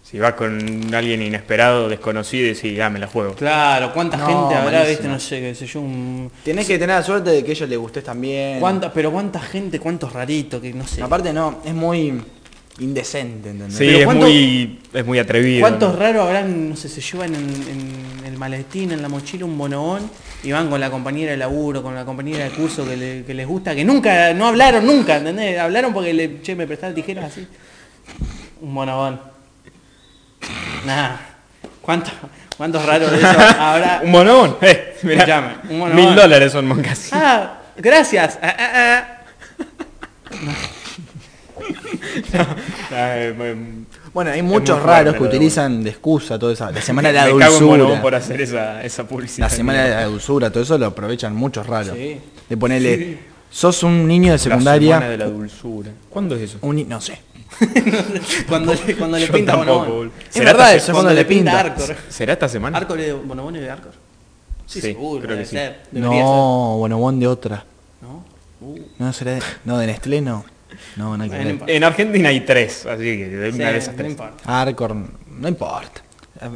si 0.02 0.18
vas 0.18 0.34
con 0.34 0.94
alguien 0.94 1.20
inesperado, 1.22 1.88
desconocido 1.88 2.44
y 2.46 2.54
decís, 2.54 2.78
ah, 2.80 2.88
me 2.90 2.98
la 2.98 3.06
juego. 3.08 3.34
Claro, 3.34 3.92
¿cuánta 3.92 4.16
No, 4.18 4.26
gente 4.26 4.54
habrá, 4.54 4.78
malísimo. 4.80 4.88
viste, 4.88 5.08
no 5.08 5.18
sé, 5.20 5.40
qué 5.40 5.54
sé 5.54 5.66
yo, 5.66 5.80
un... 5.80 6.30
Tenés 6.44 6.66
que 6.66 6.78
tener 6.78 6.94
la 6.96 7.02
suerte 7.02 7.30
de 7.30 7.42
que 7.44 7.52
ellos 7.52 7.68
les 7.68 7.78
gustes 7.78 8.04
también. 8.04 8.60
¿Cuánta, 8.60 8.92
pero 8.92 9.10
cuánta 9.10 9.40
gente, 9.40 9.80
cuántos 9.80 10.12
raritos, 10.12 10.60
que 10.60 10.72
no 10.72 10.86
sé. 10.86 11.02
Aparte 11.02 11.32
no, 11.32 11.58
es 11.64 11.74
muy 11.74 12.22
indecente, 12.78 13.50
¿entendés? 13.50 13.78
Sí, 13.78 13.88
es 13.88 14.04
¿cuánto- 14.04 14.26
muy, 14.26 14.80
es 14.92 15.06
muy 15.06 15.18
atrevido. 15.18 15.60
¿Cuántos 15.62 15.94
¿no? 15.94 15.98
raros 15.98 16.26
habrán, 16.26 16.70
no 16.70 16.76
sé, 16.76 16.88
se 16.88 17.00
llevan 17.00 17.34
en, 17.34 17.44
en 17.44 18.24
el 18.26 18.36
maletín, 18.38 18.92
en 18.92 19.00
la 19.00 19.08
mochila, 19.08 19.44
un 19.46 19.56
bonobón 19.56 20.10
y 20.42 20.52
van 20.52 20.68
con 20.68 20.78
la 20.80 20.90
compañera 20.90 21.30
de 21.30 21.38
laburo, 21.38 21.82
con 21.82 21.94
la 21.94 22.04
compañera 22.04 22.44
de 22.44 22.50
curso 22.50 22.84
que, 22.86 22.96
le- 22.96 23.24
que 23.24 23.32
les 23.34 23.46
gusta, 23.46 23.74
que 23.74 23.84
nunca, 23.84 24.34
no 24.34 24.46
hablaron 24.46 24.86
nunca, 24.86 25.16
¿entendés? 25.16 25.58
Hablaron 25.58 25.94
porque 25.94 26.12
le, 26.12 26.42
che, 26.42 26.54
me 26.54 26.66
prestaron 26.66 26.94
tijeras 26.94 27.32
así. 27.32 27.46
Un 28.60 28.74
bonobón. 28.74 29.20
Nada. 30.84 31.20
¿Cuántos, 31.80 32.12
¿Cuántos 32.56 32.84
raros 32.84 33.10
de 33.10 33.18
eso 33.18 33.26
habrá? 33.58 34.00
Un 34.04 34.10
monobón, 34.10 34.56
eh, 34.60 34.96
mirá. 35.02 35.62
Un. 35.70 35.94
Mil 35.94 36.14
dólares 36.14 36.52
son 36.52 36.82
casi. 36.82 37.10
Ah, 37.12 37.58
gracias. 37.76 38.38
Ah, 38.42 38.54
ah, 38.58 38.72
ah. 38.74 39.66
Ah, 42.90 43.14
eh, 43.16 43.54
Bueno, 44.12 44.30
hay 44.30 44.42
muchos 44.42 44.82
raros 44.82 45.14
que 45.16 45.22
utilizan 45.22 45.82
de 45.82 45.90
excusa 45.90 46.38
todo 46.38 46.50
eso. 46.52 46.70
La 46.70 46.80
semana 46.82 47.08
de 47.08 47.14
la 47.14 47.26
dulzura. 47.28 48.00
por 48.02 48.14
hacer 48.14 48.40
esa, 48.40 48.82
esa 48.84 49.04
publicidad. 49.06 49.48
La 49.48 49.54
semana 49.54 49.84
de 49.84 49.90
la 49.90 50.04
dulzura, 50.04 50.50
todo 50.50 50.62
eso 50.62 50.78
lo 50.78 50.86
aprovechan 50.86 51.34
muchos 51.34 51.66
raros. 51.66 51.94
Sí. 51.96 52.18
De 52.48 52.56
ponerle, 52.56 53.18
sos 53.50 53.82
un 53.82 54.06
niño 54.06 54.26
de 54.32 54.32
La 54.32 54.38
semana 54.38 54.60
secundaria. 54.74 55.00
de 55.00 55.18
la 55.18 55.26
dulzura. 55.26 55.90
¿Cuándo 56.10 56.34
es 56.36 56.42
eso? 56.42 56.58
Un 56.62 56.88
no 56.88 57.00
sé. 57.00 57.20
Cuando 58.48 58.74
le, 58.74 58.96
cuando 58.96 59.18
le 59.18 59.26
pinta 59.28 59.52
tampoco, 59.52 59.78
bonobón. 59.84 60.12
Es 60.28 60.34
¿Será 60.34 60.52
verdad 60.52 60.74
eso, 60.74 60.92
cuando 60.92 61.12
le 61.14 61.24
pinta. 61.24 61.60
Arcor. 61.60 61.96
¿Será 62.08 62.32
esta 62.34 62.48
semana? 62.48 62.76
¿Arcor 62.76 62.98
de 62.98 63.12
bonobón 63.12 63.56
y 63.56 63.60
de 63.60 63.70
Arcor? 63.70 63.92
Sí, 64.66 64.80
Sí, 64.80 64.88
seguro, 64.88 65.22
creo 65.22 65.38
que 65.38 65.44
sí. 65.44 65.52
ser. 65.52 65.80
No, 65.92 66.10
bonobón 66.78 67.18
de 67.20 67.26
otra. 67.28 67.56
ser. 67.58 67.66
¿No? 68.02 68.24
Uh, 68.60 68.78
No, 68.98 69.12
será 69.12 69.32
de, 69.34 69.42
no, 69.64 69.78
de 69.78 69.86
Nestlé 69.86 70.20
no. 70.20 70.44
No, 70.96 71.16
no 71.16 71.24
hay 71.24 71.30
no 71.30 71.50
importa. 71.50 71.72
En 71.72 71.84
Argentina 71.84 72.28
hay 72.30 72.40
tres, 72.40 72.86
así 72.86 73.02
que 73.02 73.50
sí, 73.52 73.56
una 73.60 73.70
de 73.72 73.78
esas 73.78 73.94
no 73.94 73.98
tres. 73.98 74.10
importa. 74.12 74.60
Arcor, 74.60 74.94
no 74.94 75.48
importa. 75.48 76.02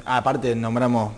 Aparte 0.04 0.54
nombramos 0.54 1.12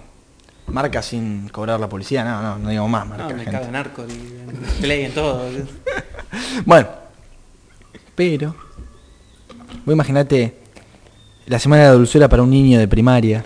marcas 0.68 1.06
sin 1.06 1.48
cobrar 1.48 1.78
la 1.80 1.88
policía, 1.88 2.24
no, 2.24 2.40
no, 2.42 2.58
no 2.58 2.68
digamos 2.70 2.90
más 2.90 3.04
No, 3.06 3.10
marcas. 3.16 3.32
me 3.36 3.42
gente. 3.44 3.50
cago 3.52 3.64
en 3.68 3.76
Arcor 3.76 4.06
y 4.08 4.12
en 4.12 4.62
Play, 4.80 5.04
en 5.06 5.12
todo. 5.14 5.42
Bueno, 6.64 6.88
pero 8.14 8.54
vos 9.84 9.92
imaginate 9.92 10.56
la 11.46 11.58
semana 11.58 11.82
de 11.82 11.88
la 11.88 11.94
dulzura 11.94 12.28
para 12.28 12.42
un 12.42 12.50
niño 12.50 12.78
de 12.78 12.88
primaria 12.88 13.44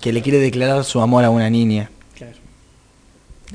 que 0.00 0.12
le 0.12 0.22
quiere 0.22 0.38
declarar 0.38 0.84
su 0.84 1.00
amor 1.00 1.24
a 1.24 1.30
una 1.30 1.50
niña. 1.50 1.90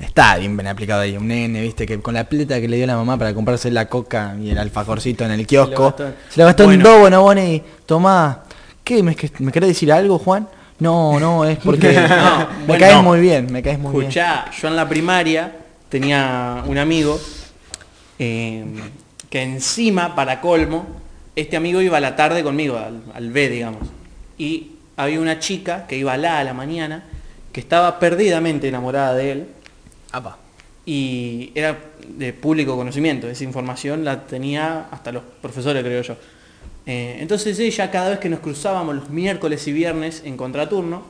Está 0.01 0.37
bien, 0.37 0.57
bien 0.57 0.67
aplicado 0.67 1.01
ahí, 1.01 1.15
un 1.15 1.27
nene, 1.27 1.61
viste, 1.61 1.85
que 1.85 1.99
con 1.99 2.15
la 2.15 2.23
plata 2.23 2.59
que 2.59 2.67
le 2.67 2.77
dio 2.77 2.87
la 2.87 2.95
mamá 2.95 3.17
para 3.17 3.33
comprarse 3.33 3.69
la 3.69 3.87
coca 3.87 4.35
y 4.41 4.49
el 4.49 4.57
alfajorcito 4.57 5.23
en 5.23 5.31
el 5.31 5.45
kiosco, 5.45 5.95
se 6.29 6.39
lo 6.39 6.45
gastó 6.45 6.71
en 6.71 6.81
dos 6.81 6.99
bonobones 6.99 7.49
y 7.49 7.63
tomá, 7.85 8.43
¿qué? 8.83 9.03
¿Me, 9.03 9.15
¿Me 9.39 9.51
querés 9.51 9.69
decir 9.69 9.91
algo, 9.91 10.17
Juan? 10.17 10.47
No, 10.79 11.19
no, 11.19 11.45
es 11.45 11.59
porque 11.59 11.93
No, 11.93 12.47
me 12.61 12.65
bueno, 12.67 12.79
caes 12.79 12.95
no. 12.95 13.03
muy 13.03 13.19
bien, 13.19 13.51
me 13.51 13.61
caes 13.61 13.77
muy 13.77 13.91
bien. 13.91 14.03
Escuchá, 14.05 14.45
yo 14.59 14.67
en 14.67 14.75
la 14.75 14.89
primaria 14.89 15.51
tenía 15.89 16.63
un 16.65 16.77
amigo 16.79 17.19
eh, 18.17 18.65
que 19.29 19.43
encima, 19.43 20.15
para 20.15 20.41
colmo, 20.41 20.87
este 21.35 21.55
amigo 21.55 21.81
iba 21.81 21.97
a 21.97 22.01
la 22.01 22.15
tarde 22.15 22.43
conmigo, 22.43 22.77
al, 22.77 23.01
al 23.13 23.31
B, 23.31 23.49
digamos. 23.49 23.83
Y 24.39 24.71
había 24.97 25.19
una 25.19 25.37
chica 25.39 25.85
que 25.87 25.97
iba 25.97 26.13
a 26.13 26.17
la 26.17 26.39
a 26.39 26.43
la 26.43 26.53
mañana, 26.55 27.03
que 27.51 27.59
estaba 27.59 27.99
perdidamente 27.99 28.67
enamorada 28.67 29.13
de 29.13 29.31
él, 29.31 29.47
Apa. 30.13 30.37
y 30.85 31.51
era 31.55 31.77
de 32.07 32.33
público 32.33 32.75
conocimiento, 32.75 33.27
esa 33.27 33.43
información 33.43 34.05
la 34.05 34.25
tenía 34.25 34.87
hasta 34.91 35.11
los 35.11 35.23
profesores, 35.41 35.83
creo 35.83 36.01
yo. 36.01 36.15
Eh, 36.85 37.17
entonces 37.19 37.57
ella, 37.59 37.89
cada 37.89 38.09
vez 38.09 38.19
que 38.19 38.29
nos 38.29 38.39
cruzábamos 38.39 38.95
los 38.95 39.09
miércoles 39.09 39.67
y 39.67 39.71
viernes 39.71 40.21
en 40.25 40.37
contraturno, 40.37 41.03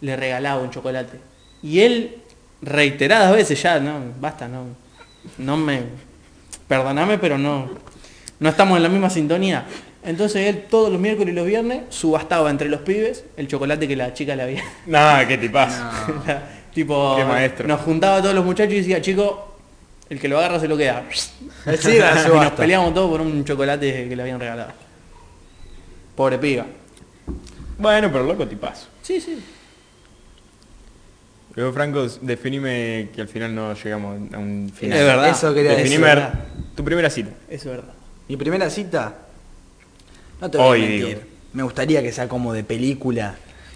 le 0.00 0.16
regalaba 0.16 0.62
un 0.62 0.70
chocolate. 0.70 1.18
Y 1.62 1.80
él, 1.80 2.16
reiteradas 2.62 3.34
veces 3.34 3.60
ya, 3.60 3.80
no, 3.80 4.00
basta, 4.20 4.48
no, 4.48 4.64
no 5.38 5.56
me, 5.56 5.82
perdoname, 6.68 7.18
pero 7.18 7.38
no, 7.38 7.70
no 8.38 8.48
estamos 8.48 8.76
en 8.76 8.82
la 8.82 8.88
misma 8.88 9.10
sintonía. 9.10 9.66
Entonces 10.04 10.46
él 10.46 10.66
todos 10.70 10.92
los 10.92 11.00
miércoles 11.00 11.32
y 11.32 11.36
los 11.36 11.46
viernes 11.46 11.82
subastaba 11.88 12.48
entre 12.50 12.68
los 12.68 12.82
pibes 12.82 13.24
el 13.36 13.48
chocolate 13.48 13.88
que 13.88 13.96
la 13.96 14.14
chica 14.14 14.36
le 14.36 14.42
había 14.44 14.62
Nah, 14.86 15.24
qué 15.26 15.36
tipazo. 15.36 15.82
tipo, 16.76 17.16
Qué 17.16 17.24
maestro. 17.24 17.66
nos 17.66 17.80
juntaba 17.80 18.16
a 18.18 18.22
todos 18.22 18.34
los 18.34 18.44
muchachos 18.44 18.74
y 18.74 18.76
decía, 18.78 19.00
chico, 19.00 19.56
el 20.10 20.20
que 20.20 20.28
lo 20.28 20.36
agarra 20.38 20.60
se 20.60 20.68
lo 20.68 20.76
queda. 20.76 21.04
Sí, 21.80 21.96
y 21.96 21.98
nos 22.38 22.52
peleamos 22.52 22.94
todos 22.94 23.10
por 23.10 23.20
un 23.22 23.44
chocolate 23.44 24.08
que 24.08 24.14
le 24.14 24.22
habían 24.22 24.38
regalado. 24.38 24.72
Pobre 26.14 26.38
piba. 26.38 26.64
Bueno, 27.78 28.12
pero 28.12 28.24
loco 28.24 28.46
tipazo. 28.46 28.86
Sí, 29.02 29.20
sí. 29.20 29.42
Luego, 31.54 31.72
Franco, 31.72 32.06
definime 32.20 33.08
que 33.14 33.22
al 33.22 33.28
final 33.28 33.54
no 33.54 33.72
llegamos 33.74 34.32
a 34.32 34.38
un 34.38 34.70
final. 34.74 34.98
Es 34.98 35.04
verdad. 35.04 35.28
Eso 35.30 35.54
quería 35.54 35.70
decir. 35.70 35.84
Definime 35.84 36.06
verdad. 36.06 36.44
tu 36.76 36.84
primera 36.84 37.10
cita. 37.10 37.30
Eso 37.48 37.70
es 37.70 37.76
verdad. 37.78 37.94
Mi 38.28 38.36
primera 38.36 38.68
cita, 38.70 39.14
no 40.40 40.50
te 40.50 40.58
voy 40.58 40.66
Hoy, 40.68 40.78
a 40.84 40.88
mentir. 40.88 41.06
digo. 41.08 41.20
Me 41.54 41.62
gustaría 41.62 42.02
que 42.02 42.12
sea 42.12 42.28
como 42.28 42.52
de 42.52 42.62
película, 42.62 43.34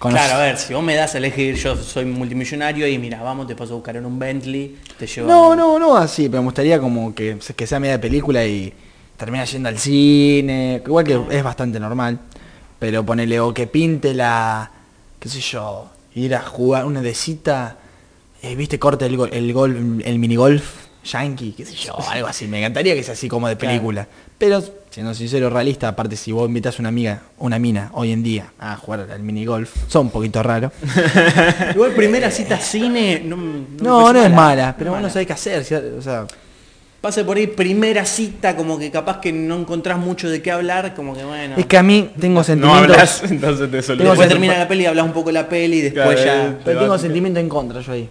Claro, 0.09 0.35
a 0.35 0.39
ver, 0.39 0.57
si 0.57 0.73
vos 0.73 0.83
me 0.83 0.95
das 0.95 1.15
a 1.15 1.19
elegir, 1.19 1.57
yo 1.57 1.77
soy 1.77 2.07
multimillonario 2.07 2.87
y 2.89 2.97
mira, 2.97 3.23
vamos, 3.23 3.47
te 3.47 3.55
paso 3.55 3.75
a 3.75 3.77
buscar 3.77 3.97
en 3.97 4.07
un 4.07 4.19
Bentley, 4.19 4.79
te 4.99 5.07
llevo... 5.07 5.29
No, 5.29 5.55
no, 5.55 5.79
no 5.79 5.95
así, 5.95 6.31
pero 6.31 6.41
me 6.41 6.47
gustaría 6.47 6.81
como 6.81 7.15
que, 7.15 7.37
que 7.55 7.67
sea 7.67 7.79
media 7.79 8.01
película 8.01 8.45
y 8.47 8.73
termina 9.19 9.45
yendo 9.45 9.69
al 9.69 9.79
cine, 9.79 10.83
igual 10.85 11.05
que 11.05 11.21
es 11.31 11.43
bastante 11.45 11.79
normal, 11.79 12.19
pero 12.79 13.05
ponele 13.05 13.39
o 13.41 13.53
que 13.53 13.67
pinte 13.67 14.15
la, 14.15 14.71
qué 15.19 15.29
sé 15.29 15.41
yo, 15.41 15.91
ir 16.15 16.35
a 16.35 16.41
jugar 16.41 16.87
una 16.87 17.03
de 17.03 17.13
cita, 17.13 17.77
eh, 18.43 18.55
viste, 18.55 18.79
corte 18.79 19.05
el, 19.05 19.19
gol, 19.19 19.29
el, 19.35 19.53
gol, 19.53 20.01
el 20.03 20.19
minigolf 20.19 20.87
yankee, 21.05 21.53
qué 21.53 21.67
sé 21.67 21.75
yo, 21.75 21.95
algo 22.09 22.27
así, 22.27 22.47
me 22.49 22.59
encantaría 22.61 22.95
que 22.95 23.03
sea 23.03 23.13
así 23.13 23.29
como 23.29 23.49
de 23.49 23.57
Claro. 23.59 23.73
película, 23.75 24.09
pero 24.39 24.63
siendo 24.91 25.15
sincero, 25.15 25.49
realista, 25.51 25.89
aparte 25.89 26.17
si 26.17 26.33
vos 26.33 26.49
invitas 26.49 26.79
a 26.79 26.83
una 26.83 26.89
amiga, 26.89 27.23
una 27.39 27.59
mina, 27.59 27.91
hoy 27.95 28.13
en 28.13 28.23
día, 28.23 28.53
a 28.59 28.77
jugar 28.77 29.07
al 29.11 29.23
minigolf, 29.23 29.73
son 29.89 30.07
un 30.07 30.13
poquito 30.13 30.43
raro. 30.43 30.73
Igual 31.75 31.93
primera 31.93 32.31
cita 32.31 32.59
cine, 32.59 33.23
no, 33.25 33.37
No, 33.37 34.13
no 34.13 34.23
es 34.23 34.33
mala, 34.33 34.75
pero 34.77 34.91
no 34.91 34.97
vos 34.97 35.03
no 35.03 35.11
sabés 35.11 35.27
qué 35.27 35.33
hacer, 35.33 35.65
o 35.99 36.03
sea... 36.03 36.27
Pase 37.01 37.25
por 37.25 37.39
ahí 37.39 37.47
primera 37.47 38.05
cita, 38.05 38.55
como 38.55 38.79
que 38.79 38.91
capaz 38.91 39.21
que 39.21 39.33
no 39.33 39.57
encontrás 39.57 39.97
mucho 39.99 40.29
de 40.29 40.43
qué 40.43 40.51
hablar, 40.51 40.95
como 40.95 41.17
que 41.17 41.25
bueno. 41.25 41.55
Es 41.57 41.65
que 41.65 41.79
a 41.79 41.83
mí 41.83 42.11
tengo 42.21 42.41
No 42.41 42.45
sentimientos... 42.45 42.91
hablas, 42.91 43.23
entonces 43.31 43.71
te 43.71 43.81
soltás. 43.81 44.07
Después 44.07 44.29
termina 44.29 44.59
la 44.59 44.69
peli, 44.69 44.85
hablas 44.85 45.07
un 45.07 45.13
poco 45.15 45.31
de 45.31 45.33
la 45.33 45.49
peli 45.49 45.79
y 45.79 45.81
después 45.81 46.21
Claro, 46.21 46.43
ya... 46.43 46.49
eh. 46.49 46.57
Pero 46.63 46.79
Te 46.79 46.85
tengo 46.85 46.99
sentimiento 46.99 47.41
en 47.41 47.49
contra 47.49 47.81
yo 47.81 47.93
ahí. 47.93 48.07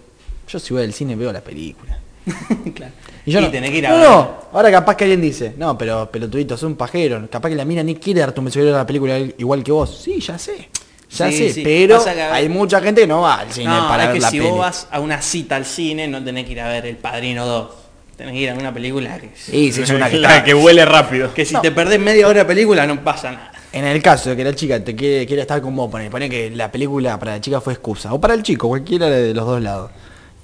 Yo 0.48 0.58
si 0.58 0.74
voy 0.74 0.82
al 0.82 0.94
cine 0.94 1.16
veo 1.16 1.32
la 1.32 1.42
película. 1.42 2.00
claro. 2.76 2.94
Y 3.26 3.32
yo 3.32 3.42
no, 3.42 3.50
tenés 3.52 3.72
que 3.72 3.78
ir 3.78 3.88
a 3.88 3.92
no, 3.98 4.38
ahora 4.54 4.72
capaz 4.72 4.96
que 4.96 5.04
alguien 5.04 5.22
dice, 5.22 5.54
no, 5.58 5.78
pero 5.78 6.10
pelotudito, 6.10 6.56
es 6.56 6.64
un 6.64 6.76
pajero. 6.76 7.28
Capaz 7.30 7.50
que 7.50 7.56
la 7.56 7.66
mina 7.66 7.84
ni 7.84 7.96
quiere 7.96 8.22
darte 8.22 8.40
un 8.40 8.46
beso 8.46 8.60
ver 8.60 8.74
la 8.74 8.86
película 8.86 9.18
igual 9.18 9.64
que 9.64 9.72
vos. 9.72 10.02
Sí, 10.04 10.20
ya 10.20 10.38
sé. 10.38 10.70
Ya 11.12 11.30
Sí, 11.32 11.38
sé, 11.38 11.54
sí. 11.54 11.62
pero 11.64 12.04
que- 12.04 12.10
hay 12.22 12.48
mucha 12.50 12.80
gente 12.82 13.02
que 13.02 13.08
no 13.08 13.22
va 13.22 13.40
al 13.40 13.52
cine 13.52 13.66
No, 13.66 13.88
para 13.88 14.04
es 14.04 14.10
ver 14.10 14.16
que 14.18 14.22
la 14.22 14.30
si 14.30 14.38
peli. 14.38 14.50
vos 14.50 14.60
vas 14.60 14.88
a 14.92 15.00
una 15.00 15.22
cita 15.22 15.56
al 15.56 15.66
cine, 15.66 16.08
no 16.08 16.24
tenés 16.24 16.46
que 16.46 16.52
ir 16.52 16.62
a 16.62 16.68
ver 16.70 16.86
El 16.86 16.98
Padrino 16.98 17.46
2. 17.46 17.70
Tenés 18.16 18.34
que 18.34 18.40
ir 18.42 18.50
a 18.52 18.54
una 18.54 18.74
película 18.74 19.18
que... 19.20 19.32
Sí, 19.36 19.72
sí, 19.72 19.82
es 19.82 19.90
una 19.90 20.10
que 20.10 20.18
La 20.20 20.30
está- 20.38 20.44
que 20.44 20.54
huele 20.54 20.86
rápido. 20.86 21.34
Que 21.34 21.46
si 21.46 21.56
te 21.62 21.72
perdés 21.72 22.00
media 22.00 22.28
hora 22.28 22.40
de 22.42 22.46
película 22.46 22.86
no 22.86 23.04
pasa 23.04 23.32
nada. 23.32 23.52
En 23.72 23.86
el 23.86 24.02
caso 24.02 24.32
de 24.32 24.36
que 24.36 24.44
la 24.44 24.54
chica 24.56 24.84
te 24.84 24.96
quiere, 24.96 25.26
quiere 25.26 25.44
estar 25.44 25.62
con 25.62 25.76
vos, 25.76 25.90
pone, 25.92 26.10
pone 26.10 26.30
que 26.30 26.50
la 26.52 26.72
película 26.72 27.18
para 27.20 27.34
la 27.34 27.42
chica 27.42 27.62
fue 27.62 27.74
excusa, 27.74 28.14
o 28.14 28.20
para 28.20 28.34
el 28.34 28.42
chico, 28.44 28.68
cualquiera 28.68 29.08
de 29.10 29.34
los 29.34 29.46
dos 29.46 29.62
lados. 29.62 29.92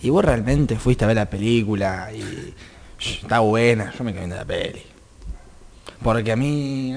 Y 0.06 0.12
vos 0.12 0.24
realmente 0.24 0.76
fuiste 0.76 1.04
a 1.04 1.08
ver 1.08 1.16
la 1.16 1.28
película 1.28 2.12
y 2.14 2.54
está 3.00 3.40
buena, 3.40 3.92
yo 3.98 4.04
me 4.04 4.12
quedé 4.12 4.20
viendo 4.20 4.36
la 4.36 4.46
peli. 4.46 4.84
Porque 6.04 6.32
a 6.32 6.36
mí, 6.36 6.94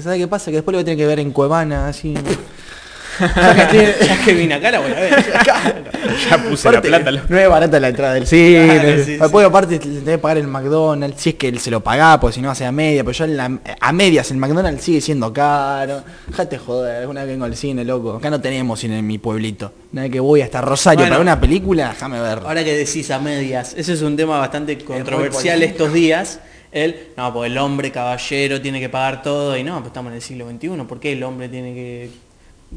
¿sabes 0.00 0.18
qué 0.18 0.26
pasa? 0.26 0.46
Que 0.46 0.56
después 0.56 0.72
lo 0.72 0.78
voy 0.78 0.80
a 0.80 0.84
tener 0.86 0.96
que 0.96 1.06
ver 1.06 1.20
en 1.20 1.32
Cuevana, 1.32 1.88
así. 1.88 2.14
Ya 3.18 3.54
que 3.54 3.64
tiene- 3.76 3.94
Ya 4.06 4.24
que 4.24 4.34
vine 4.34 4.54
acá 4.54 4.70
la 4.70 4.80
voy 4.80 4.92
a 4.92 5.00
ver. 5.00 5.24
Ya 6.30 6.38
puse 6.42 6.68
Aparte, 6.68 6.90
la 6.90 7.00
plata. 7.00 7.24
No 7.28 7.38
es 7.38 7.48
barata 7.48 7.78
la 7.80 7.88
entrada 7.88 8.14
del 8.14 8.26
cine. 8.26 8.66
Claro, 8.80 9.04
sí, 9.04 9.16
Después 9.16 9.46
aparte 9.46 9.72
le 9.74 9.78
tenés 9.78 10.02
que 10.04 10.18
pagar 10.18 10.38
el 10.38 10.46
McDonald's, 10.48 11.20
si 11.20 11.30
es 11.30 11.34
que 11.36 11.48
él 11.48 11.58
se 11.60 11.70
lo 11.70 11.80
pagá, 11.82 12.18
porque 12.18 12.34
si 12.34 12.40
no 12.40 12.50
hace 12.50 12.64
a 12.64 12.72
media, 12.72 13.04
pero 13.04 13.12
yo 13.12 13.24
en 13.24 13.36
la- 13.36 13.58
a 13.80 13.92
medias 13.92 14.30
el 14.30 14.36
McDonald's 14.38 14.82
sigue 14.82 15.00
siendo 15.00 15.32
caro. 15.32 16.02
Dejate 16.28 16.58
joder, 16.58 17.06
una 17.06 17.20
vez 17.22 17.30
vengo 17.30 17.44
al 17.44 17.56
cine, 17.56 17.84
loco. 17.84 18.16
Acá 18.16 18.30
no 18.30 18.40
tenemos 18.40 18.80
cine 18.80 18.98
en 18.98 19.06
mi 19.06 19.18
pueblito. 19.18 19.72
Una 19.92 20.02
vez 20.02 20.10
que 20.10 20.20
voy 20.20 20.40
hasta 20.42 20.60
Rosario 20.60 21.00
Bueno. 21.00 21.10
para 21.14 21.22
una 21.22 21.40
película, 21.40 21.88
déjame 21.90 22.20
ver. 22.20 22.38
Ahora 22.44 22.64
que 22.64 22.74
decís 22.74 23.10
a 23.10 23.18
medias, 23.18 23.74
ese 23.76 23.92
es 23.92 24.02
un 24.02 24.16
tema 24.16 24.38
bastante 24.38 24.78
controversial 24.78 25.62
estos 25.62 25.92
días. 25.92 26.40
El, 26.72 27.08
no, 27.16 27.32
porque 27.32 27.48
el 27.48 27.58
hombre 27.58 27.90
caballero 27.90 28.60
tiene 28.60 28.78
que 28.80 28.88
pagar 28.88 29.22
todo 29.22 29.56
y 29.56 29.64
no, 29.64 29.74
pues 29.78 29.88
estamos 29.88 30.10
en 30.10 30.16
el 30.16 30.22
siglo 30.22 30.48
XXI. 30.48 30.68
¿Por 30.88 31.00
qué 31.00 31.12
el 31.12 31.22
hombre 31.24 31.48
tiene 31.48 31.74
que 31.74 32.10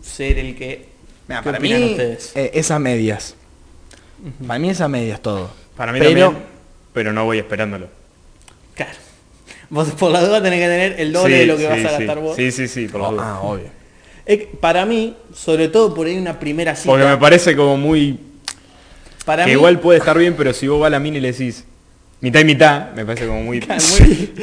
ser 0.01 0.39
el 0.39 0.56
que... 0.56 0.86
Mira, 1.27 1.41
¿Qué 1.41 1.45
para 1.45 1.60
mí 1.60 1.73
ustedes? 1.73 2.32
eh, 2.36 2.51
es 2.53 2.71
a 2.71 2.79
medias. 2.79 3.36
Para 4.45 4.60
mí 4.60 4.69
es 4.69 4.82
a 4.82 4.88
medias 4.88 5.21
todo. 5.21 5.51
Para 5.77 5.91
mí 5.91 5.99
pero, 5.99 6.27
también, 6.27 6.43
pero 6.93 7.13
no 7.13 7.25
voy 7.25 7.39
esperándolo. 7.39 7.88
Claro. 8.75 8.91
Vos 9.69 9.89
por 9.91 10.12
la 10.12 10.21
duda 10.21 10.41
tenés 10.43 10.60
que 10.60 10.67
tener 10.67 10.99
el 10.99 11.12
doble 11.13 11.34
Sí, 11.34 11.39
de 11.39 11.45
lo 11.45 11.58
que 11.58 11.62
sí, 11.63 11.67
vas 11.67 11.77
a 11.93 11.97
sí. 11.97 12.06
gastar 12.06 12.19
vos. 12.19 12.36
Sí, 12.36 12.51
sí, 12.51 12.67
sí, 12.67 12.88
por 12.88 13.01
la 13.01 13.08
duda. 13.10 13.23
Ah, 13.25 13.41
obvio. 13.41 13.65
Es 14.25 14.39
que 14.39 14.45
para 14.45 14.86
mí, 14.86 15.15
sobre 15.34 15.67
todo 15.67 15.93
por 15.93 16.08
ahí 16.08 16.17
una 16.17 16.39
primera 16.39 16.75
cita. 16.75 16.89
Porque 16.89 17.06
me 17.06 17.17
parece 17.17 17.56
como 17.56 17.75
muy... 17.77 18.19
para 19.25 19.43
que 19.43 19.49
mí, 19.51 19.53
igual 19.53 19.79
puede 19.79 19.99
estar 19.99 20.17
bien, 20.17 20.36
pero 20.38 20.53
si 20.53 20.67
vos 20.67 20.79
vas 20.79 20.88
a 20.88 20.91
la 20.91 20.99
mina 20.99 21.17
y 21.17 21.21
le 21.21 21.32
decís 21.32 21.65
mitad 22.21 22.39
y 22.39 22.45
mitad, 22.45 22.91
me 22.93 23.06
parece 23.06 23.27
como 23.27 23.41
muy... 23.43 23.60
muy- 23.99 24.34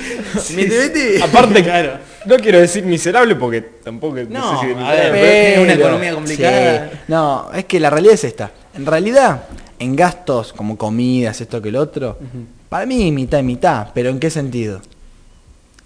Miti, 0.57 0.75
miti. 0.83 1.23
Aparte, 1.23 1.63
Claro. 1.63 1.99
No 2.27 2.37
quiero 2.37 2.61
decir 2.61 2.85
miserable 2.85 3.35
porque 3.37 3.61
tampoco... 3.63 4.17
No, 4.29 4.61
sé 4.61 4.67
si 4.67 4.71
es 4.73 4.77
a 4.77 4.81
miserable, 4.81 5.11
ver, 5.11 5.13
pero- 5.13 5.53
es 5.53 5.59
una 5.61 5.73
economía 5.75 6.15
complicada. 6.15 6.91
sí. 6.93 6.99
No, 7.09 7.51
es 7.53 7.65
que 7.65 7.81
la 7.81 7.91
realidad 7.91 8.15
es 8.15 8.25
esta. 8.25 8.51
En 8.75 8.87
realidad, 8.87 9.45
en 9.79 9.97
gastos 9.97 10.53
como 10.53 10.77
comidas, 10.77 11.41
esto 11.41 11.61
que 11.63 11.71
el 11.71 11.77
otro, 11.77 12.19
para 12.69 12.87
mí 12.87 13.11
mitad 13.13 13.39
y 13.39 13.43
mitad, 13.43 13.89
pero 13.95 14.11
¿en 14.11 14.21
qué 14.21 14.31
sentido? 14.31 14.81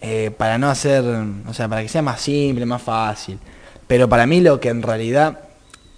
Eh, 0.00 0.30
para 0.36 0.58
no 0.58 0.68
hacer, 0.68 1.02
o 1.48 1.54
sea, 1.54 1.66
para 1.68 1.82
que 1.82 1.88
sea 1.88 2.02
más 2.02 2.20
simple, 2.20 2.66
más 2.66 2.82
fácil. 2.82 3.38
Pero 3.86 4.08
para 4.08 4.26
mí 4.26 4.40
lo 4.40 4.60
que 4.60 4.68
en 4.68 4.82
realidad, 4.82 5.38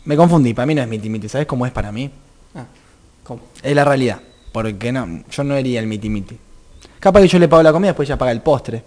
me 0.05 0.16
confundí, 0.16 0.55
para 0.55 0.66
mí 0.66 0.75
no 0.75 0.83
es 0.83 0.88
miti 0.88 1.09
miti, 1.09 1.29
¿sabes 1.29 1.46
cómo 1.46 1.66
es 1.66 1.72
para 1.72 1.90
mí? 1.90 2.11
Ah, 2.55 2.66
¿cómo? 3.25 3.40
Es 3.62 3.75
la 3.75 3.85
realidad, 3.85 4.20
porque 4.53 4.92
no, 4.92 5.25
yo 5.31 5.42
no 5.44 5.55
haría 5.55 5.81
el 5.81 5.87
miti 5.88 6.09
miti. 6.09 6.38
Capaz 7.01 7.20
que 7.22 7.29
yo 7.29 7.38
le 7.40 7.49
pago 7.49 7.62
la 7.64 7.72
comida, 7.72 7.88
después 7.90 8.09
ella 8.09 8.16
paga 8.18 8.31
el 8.33 8.42
postre. 8.42 8.83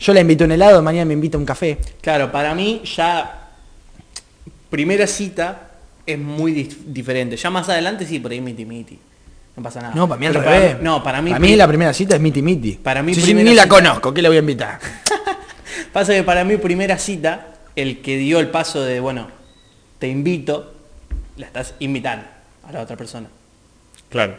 Yo 0.00 0.12
le 0.12 0.20
invito 0.20 0.44
un 0.44 0.52
helado, 0.52 0.82
mañana 0.82 1.04
me 1.06 1.14
invita 1.14 1.38
un 1.38 1.44
café. 1.46 1.78
Claro, 2.00 2.30
para 2.30 2.54
mí 2.54 2.82
ya 2.84 3.48
primera 4.70 5.06
cita 5.06 5.70
es 6.06 6.18
muy 6.18 6.52
dif- 6.52 6.78
diferente. 6.86 7.36
Ya 7.36 7.50
más 7.50 7.68
adelante 7.68 8.06
sí, 8.06 8.18
por 8.18 8.30
ahí 8.32 8.40
miti 8.40 8.64
miti. 8.64 8.98
No 9.56 9.62
pasa 9.62 9.80
nada. 9.80 9.94
No, 9.94 10.08
para 10.08 10.18
mí 10.18 10.26
al 10.26 10.32
Pero 10.32 10.44
revés. 10.44 10.76
no, 10.82 11.02
para 11.02 11.22
mí, 11.22 11.30
Para 11.30 11.40
mí 11.40 11.54
la 11.56 11.68
primera 11.68 11.92
cita 11.92 12.16
es 12.16 12.20
miti 12.20 12.42
miti. 12.42 12.72
Para 12.72 13.02
mí 13.02 13.14
Sí, 13.14 13.20
sí, 13.20 13.26
primera 13.28 13.48
ni 13.50 13.54
la 13.54 13.62
cita- 13.62 13.74
conozco, 13.76 14.12
¿qué 14.12 14.20
le 14.20 14.28
voy 14.28 14.36
a 14.36 14.40
invitar? 14.40 14.80
pasa 15.92 16.12
que 16.12 16.22
para 16.24 16.44
mí 16.44 16.56
primera 16.56 16.98
cita, 16.98 17.46
el 17.76 18.02
que 18.02 18.16
dio 18.16 18.40
el 18.40 18.48
paso 18.48 18.82
de, 18.82 18.98
bueno, 19.00 19.28
te 20.00 20.08
invito, 20.08 20.74
la 21.36 21.46
estás 21.46 21.74
invitando 21.78 22.26
a 22.66 22.72
la 22.72 22.80
otra 22.80 22.96
persona. 22.96 23.28
Claro. 24.10 24.34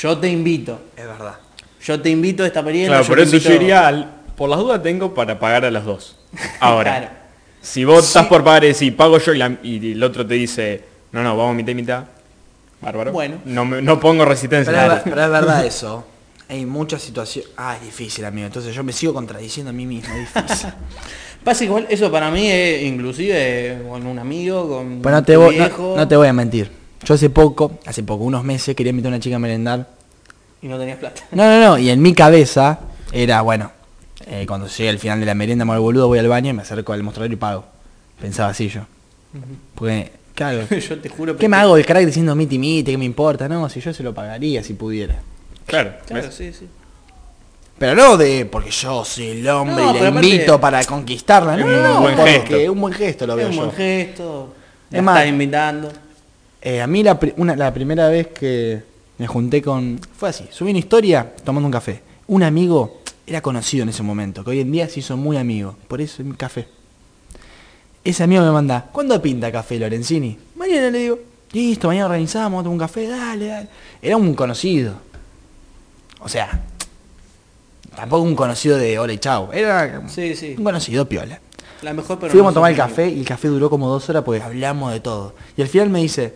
Yo 0.00 0.16
te 0.18 0.28
invito. 0.28 0.80
Es 0.96 1.04
verdad. 1.06 1.34
Yo 1.82 2.00
te 2.00 2.08
invito 2.10 2.42
a 2.42 2.46
esta 2.46 2.62
merienda. 2.62 2.90
Claro, 2.90 3.04
yo 3.04 3.08
por 3.08 3.20
eso 3.20 3.36
yo 3.36 3.50
invito- 3.50 3.62
iría 3.62 3.86
al... 3.86 4.10
Por 4.40 4.48
las 4.48 4.58
dudas 4.58 4.82
tengo 4.82 5.12
para 5.12 5.38
pagar 5.38 5.66
a 5.66 5.70
las 5.70 5.84
dos. 5.84 6.16
Ahora, 6.60 6.96
Claro. 6.98 7.12
si 7.60 7.84
vos 7.84 8.06
estás 8.06 8.24
por 8.26 8.42
pagar 8.42 8.64
y 8.64 8.68
decís, 8.68 8.90
pago 8.94 9.18
yo 9.18 9.34
y, 9.34 9.36
la- 9.36 9.58
y 9.62 9.92
el 9.92 10.02
otro 10.02 10.26
te 10.26 10.32
dice, 10.32 10.82
no, 11.12 11.22
no, 11.22 11.36
vamos 11.36 11.54
mitad 11.54 11.72
y 11.72 11.74
mitad. 11.74 12.04
Bárbaro. 12.80 13.12
Bueno. 13.12 13.36
No, 13.44 13.66
me- 13.66 13.82
no 13.82 14.00
pongo 14.00 14.24
resistencia. 14.24 14.72
Pero, 14.72 14.82
es, 14.94 15.04
ver- 15.04 15.12
pero 15.14 15.24
es 15.26 15.30
verdad 15.30 15.66
eso. 15.66 16.06
Hay 16.48 16.64
muchas 16.64 17.02
situaciones. 17.02 17.50
Ah, 17.58 17.76
es 17.76 17.82
difícil, 17.84 18.24
amigo. 18.24 18.46
Entonces 18.46 18.74
yo 18.74 18.82
me 18.82 18.94
sigo 18.94 19.12
contradiciendo 19.12 19.68
a 19.68 19.72
mí 19.74 19.84
mismo. 19.84 20.08
Es 20.14 20.32
difícil. 20.34 20.70
Pasa 21.44 21.64
igual 21.64 21.86
eso 21.90 22.10
para 22.10 22.30
mí 22.30 22.48
es 22.50 22.82
inclusive 22.82 23.82
con 23.90 24.06
un 24.06 24.18
amigo, 24.18 24.66
con 24.70 25.02
Pues 25.02 25.14
no 25.14 25.22
te, 25.22 25.36
voy, 25.36 25.58
no 25.96 26.08
te 26.08 26.16
voy 26.16 26.28
a 26.28 26.32
mentir. 26.32 26.70
Yo 27.04 27.12
hace 27.12 27.28
poco, 27.28 27.78
hace 27.84 28.02
poco, 28.04 28.24
unos 28.24 28.42
meses, 28.42 28.74
quería 28.74 28.88
invitar 28.88 29.12
a 29.12 29.16
una 29.16 29.20
chica 29.22 29.36
a 29.36 29.38
merendar. 29.38 29.86
y 30.62 30.66
no 30.68 30.78
tenías 30.78 30.96
plata. 30.98 31.24
No, 31.32 31.44
no, 31.44 31.60
no. 31.60 31.78
Y 31.78 31.90
en 31.90 32.00
mi 32.00 32.14
cabeza 32.14 32.80
era, 33.12 33.42
bueno, 33.42 33.70
eh, 34.26 34.44
cuando 34.46 34.66
llegue 34.66 34.88
al 34.90 34.98
final 34.98 35.20
de 35.20 35.26
la 35.26 35.34
merienda, 35.34 35.64
me 35.64 35.72
hago 35.72 35.78
el 35.78 35.82
boludo, 35.84 36.08
voy 36.08 36.18
al 36.18 36.28
baño 36.28 36.50
y 36.50 36.52
me 36.52 36.62
acerco 36.62 36.92
al 36.92 37.02
mostrador 37.02 37.32
y 37.32 37.36
pago. 37.36 37.64
Pensaba 38.20 38.50
así 38.50 38.68
yo. 38.68 38.82
Porque, 39.74 40.10
claro. 40.34 40.66
Yo 40.88 40.98
te 40.98 41.08
juro 41.08 41.36
¿Qué 41.36 41.48
me 41.48 41.56
hago 41.56 41.76
el 41.76 41.86
crack 41.86 42.04
diciendo 42.04 42.34
miti 42.34 42.58
miti? 42.58 42.90
¿Qué 42.92 42.98
me 42.98 43.04
importa? 43.04 43.48
No, 43.48 43.68
si 43.68 43.80
yo 43.80 43.94
se 43.94 44.02
lo 44.02 44.12
pagaría 44.12 44.62
si 44.62 44.74
pudiera. 44.74 45.16
Claro. 45.66 45.92
Claro, 46.06 46.26
¿ves? 46.26 46.34
sí, 46.34 46.52
sí. 46.52 46.66
Pero 47.78 47.94
no 47.94 48.16
de 48.18 48.44
porque 48.44 48.70
yo 48.70 49.04
soy 49.06 49.28
el 49.28 49.48
hombre 49.48 49.82
No, 49.82 49.96
y 49.96 50.00
la 50.00 50.08
invito 50.10 50.60
para 50.60 50.84
conquistarla. 50.84 51.56
No, 51.56 51.60
Es 51.66 51.76
un 51.76 51.82
no, 51.82 52.00
buen 52.02 52.16
porque 52.16 52.40
gesto. 52.40 52.72
un 52.72 52.80
buen 52.80 52.92
gesto 52.94 53.26
lo 53.26 53.32
Es 53.34 53.36
veo 53.38 53.48
un 53.48 53.54
yo. 53.54 53.60
buen 53.64 53.72
gesto. 53.76 54.54
Es 54.90 54.98
Es 54.98 55.02
más- 55.02 55.14
más, 55.20 55.26
invitando. 55.26 55.90
Eh, 56.60 56.82
a 56.82 56.86
mí 56.86 57.02
la, 57.02 57.18
pri- 57.18 57.32
una- 57.38 57.56
la 57.56 57.72
primera 57.72 58.08
vez 58.08 58.26
que 58.28 58.82
me 59.16 59.26
junté 59.26 59.62
con... 59.62 59.98
Fue 60.18 60.28
así, 60.28 60.46
subí 60.50 60.70
una 60.70 60.78
historia 60.78 61.32
tomando 61.42 61.66
un 61.66 61.72
café. 61.72 62.02
Un 62.26 62.42
amigo 62.42 62.99
era 63.30 63.40
conocido 63.42 63.84
en 63.84 63.90
ese 63.90 64.02
momento, 64.02 64.42
que 64.42 64.50
hoy 64.50 64.60
en 64.60 64.72
día 64.72 64.88
se 64.88 64.98
hizo 64.98 65.16
muy 65.16 65.36
amigo. 65.36 65.76
Por 65.86 66.00
eso 66.00 66.22
mi 66.24 66.34
café. 66.34 66.66
Ese 68.02 68.24
amigo 68.24 68.42
me 68.42 68.50
manda, 68.50 68.88
¿cuándo 68.92 69.22
pinta 69.22 69.52
café 69.52 69.78
Lorenzini? 69.78 70.36
Mañana 70.56 70.90
le 70.90 70.98
digo, 70.98 71.18
listo, 71.52 71.86
mañana 71.86 72.06
organizamos, 72.06 72.64
tomo 72.64 72.72
un 72.72 72.78
café, 72.80 73.06
dale, 73.06 73.46
dale. 73.46 73.68
Era 74.02 74.16
un 74.16 74.34
conocido. 74.34 74.94
O 76.18 76.28
sea, 76.28 76.60
tampoco 77.94 78.22
un 78.22 78.34
conocido 78.34 78.76
de 78.78 78.98
hola 78.98 79.12
y 79.12 79.18
chau. 79.18 79.50
Era 79.52 80.02
Sí, 80.08 80.34
sí. 80.34 80.56
un 80.58 80.64
conocido 80.64 81.08
piola. 81.08 81.40
La 81.82 81.92
mejor 81.94 82.18
pero 82.18 82.32
Fuimos 82.32 82.48
no 82.48 82.50
a 82.50 82.54
tomar 82.54 82.70
el 82.72 82.76
café 82.76 83.08
y 83.08 83.20
el 83.20 83.26
café 83.26 83.46
duró 83.46 83.70
como 83.70 83.88
dos 83.88 84.08
horas 84.10 84.24
porque 84.24 84.42
hablamos 84.42 84.92
de 84.92 84.98
todo. 85.00 85.36
Y 85.56 85.62
al 85.62 85.68
final 85.68 85.88
me 85.88 86.00
dice, 86.00 86.34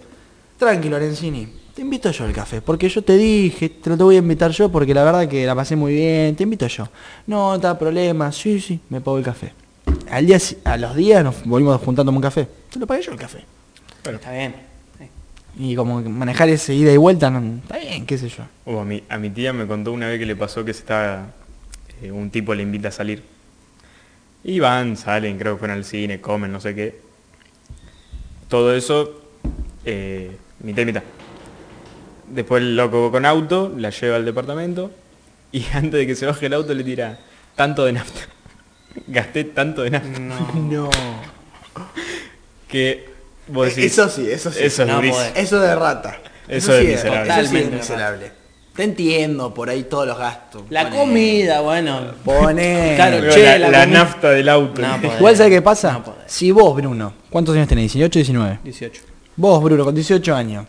tranqui 0.59 0.89
Lorenzini, 0.89 1.49
te 1.75 1.83
invito 1.83 2.11
yo 2.11 2.25
al 2.25 2.33
café, 2.33 2.63
porque 2.63 2.89
yo 2.89 3.03
te 3.03 3.17
dije, 3.17 3.69
te 3.69 3.91
lo 3.91 3.97
te 3.97 4.05
voy 4.05 4.15
a 4.15 4.19
invitar 4.19 4.53
yo 4.53 4.71
porque 4.71 4.95
la 4.95 5.03
verdad 5.03 5.29
que 5.29 5.45
la 5.45 5.57
pasé 5.57 5.75
muy 5.75 5.93
bien, 5.93 6.37
te 6.37 6.45
invito 6.45 6.67
yo. 6.69 6.89
No, 7.27 7.53
no 7.53 7.61
te 7.61 7.67
da 7.67 7.77
problema, 7.77 8.31
sí, 8.31 8.61
sí, 8.61 8.81
me 8.91 9.01
pago 9.01 9.19
el 9.19 9.25
café. 9.25 9.53
Al 10.09 10.25
día, 10.25 10.39
a 10.65 10.77
los 10.77 10.95
días 10.95 11.25
nos 11.25 11.45
volvimos 11.45 11.81
juntando 11.81 12.13
un 12.13 12.21
café. 12.21 12.47
Se 12.71 12.79
lo 12.79 12.87
pagué 12.87 13.03
yo 13.03 13.13
el 13.13 13.19
café. 13.19 13.45
Está 14.05 14.31
bien. 14.31 14.55
Sí. 14.99 15.09
Y 15.59 15.75
como 15.75 16.03
que 16.03 16.09
manejar 16.09 16.49
ese 16.49 16.75
ida 16.75 16.93
y 16.93 16.97
vuelta, 16.97 17.29
no, 17.31 17.57
está 17.57 17.79
bien, 17.79 18.07
qué 18.07 18.19
sé 18.19 18.29
yo. 18.29 18.45
A, 18.81 18.85
mi, 18.85 19.03
a 19.09 19.19
mi 19.19 19.31
tía 19.31 19.53
me 19.53 19.67
contó 19.67 19.91
una 19.91 20.07
vez 20.07 20.21
que 20.21 20.27
le 20.27 20.37
pasó 20.37 20.65
que 20.65 20.73
se 20.73 20.81
estaba, 20.81 21.27
eh, 22.03 22.13
un 22.13 22.31
tipo 22.31 22.55
le 22.55 22.63
invita 22.63 22.89
a 22.89 22.93
salir. 22.93 23.25
Y 24.45 24.61
van, 24.61 24.97
salen, 24.97 25.39
creo 25.39 25.55
que 25.55 25.59
fueron 25.59 25.79
al 25.79 25.85
cine, 25.85 26.21
comen, 26.21 26.53
no 26.53 26.61
sé 26.61 26.75
qué. 26.75 27.01
Todo 28.49 28.77
eso, 28.77 29.23
eh, 29.85 30.37
mitad 30.61 30.83
y 30.83 30.87
mitad. 30.87 31.03
Después 32.29 32.63
el 32.63 32.77
loco 32.77 33.11
con 33.11 33.25
auto, 33.27 33.73
la 33.77 33.91
lleva 33.91 34.17
al 34.17 34.25
departamento 34.25 34.91
y 35.53 35.65
antes 35.73 35.93
de 35.93 36.07
que 36.07 36.15
se 36.17 36.27
baje 36.27 36.47
el 36.47 36.55
auto 36.55 36.75
le 36.75 36.85
tira 36.85 37.19
tanto 37.55 37.85
de 37.85 37.93
nafta. 37.93 38.21
Gasté 39.09 39.45
tanto 39.45 39.83
de 39.83 39.91
nafta 39.91 40.19
No. 40.21 40.53
No. 40.57 40.91
que 42.69 43.09
vos 43.49 43.69
decís, 43.69 43.93
Eso 43.93 44.09
sí, 44.09 44.29
eso 44.31 44.51
sí. 44.51 44.59
Eso 44.63 44.83
es 44.83 44.89
No 44.89 44.97
durísimo. 44.97 45.19
podés. 45.19 45.37
Eso 45.37 45.61
de 45.61 45.75
rata. 45.75 46.19
Eso 46.49 46.75
es 46.75 46.81
sí 46.81 46.87
miserable. 46.89 47.23
Eso 47.23 47.35
sí 47.35 47.41
es 47.41 47.43
Totalmente 47.51 47.77
miserable. 47.77 48.33
Te 48.75 48.83
entiendo 48.83 49.55
por 49.55 49.71
ahí 49.71 49.85
todos 49.85 50.07
los 50.07 50.19
gastos. 50.19 50.63
La 50.71 50.91
comida, 50.91 51.61
bueno. 51.61 52.01
Pone. 52.25 52.93
Claro, 52.97 53.19
Pero 53.21 53.33
che, 53.33 53.45
la, 53.45 53.59
la 53.59 53.71
la 53.71 53.87
nafta 53.87 54.31
del 54.31 54.49
auto. 54.49 54.83
No, 54.83 55.01
podés. 55.01 55.19
Igual 55.19 55.37
sabe 55.37 55.51
qué 55.51 55.63
pasa? 55.63 55.93
No 55.93 56.05
podés. 56.05 56.23
si 56.27 56.51
vos, 56.51 56.75
Bruno, 56.75 57.13
¿cuántos 57.31 57.55
años 57.55 57.69
tenés? 57.69 57.95
¿18 57.95 58.11
19? 58.11 58.59
18. 58.65 59.03
Vos, 59.37 59.63
Bruno, 59.63 59.85
con 59.85 59.95
18 59.95 60.35
años, 60.35 60.67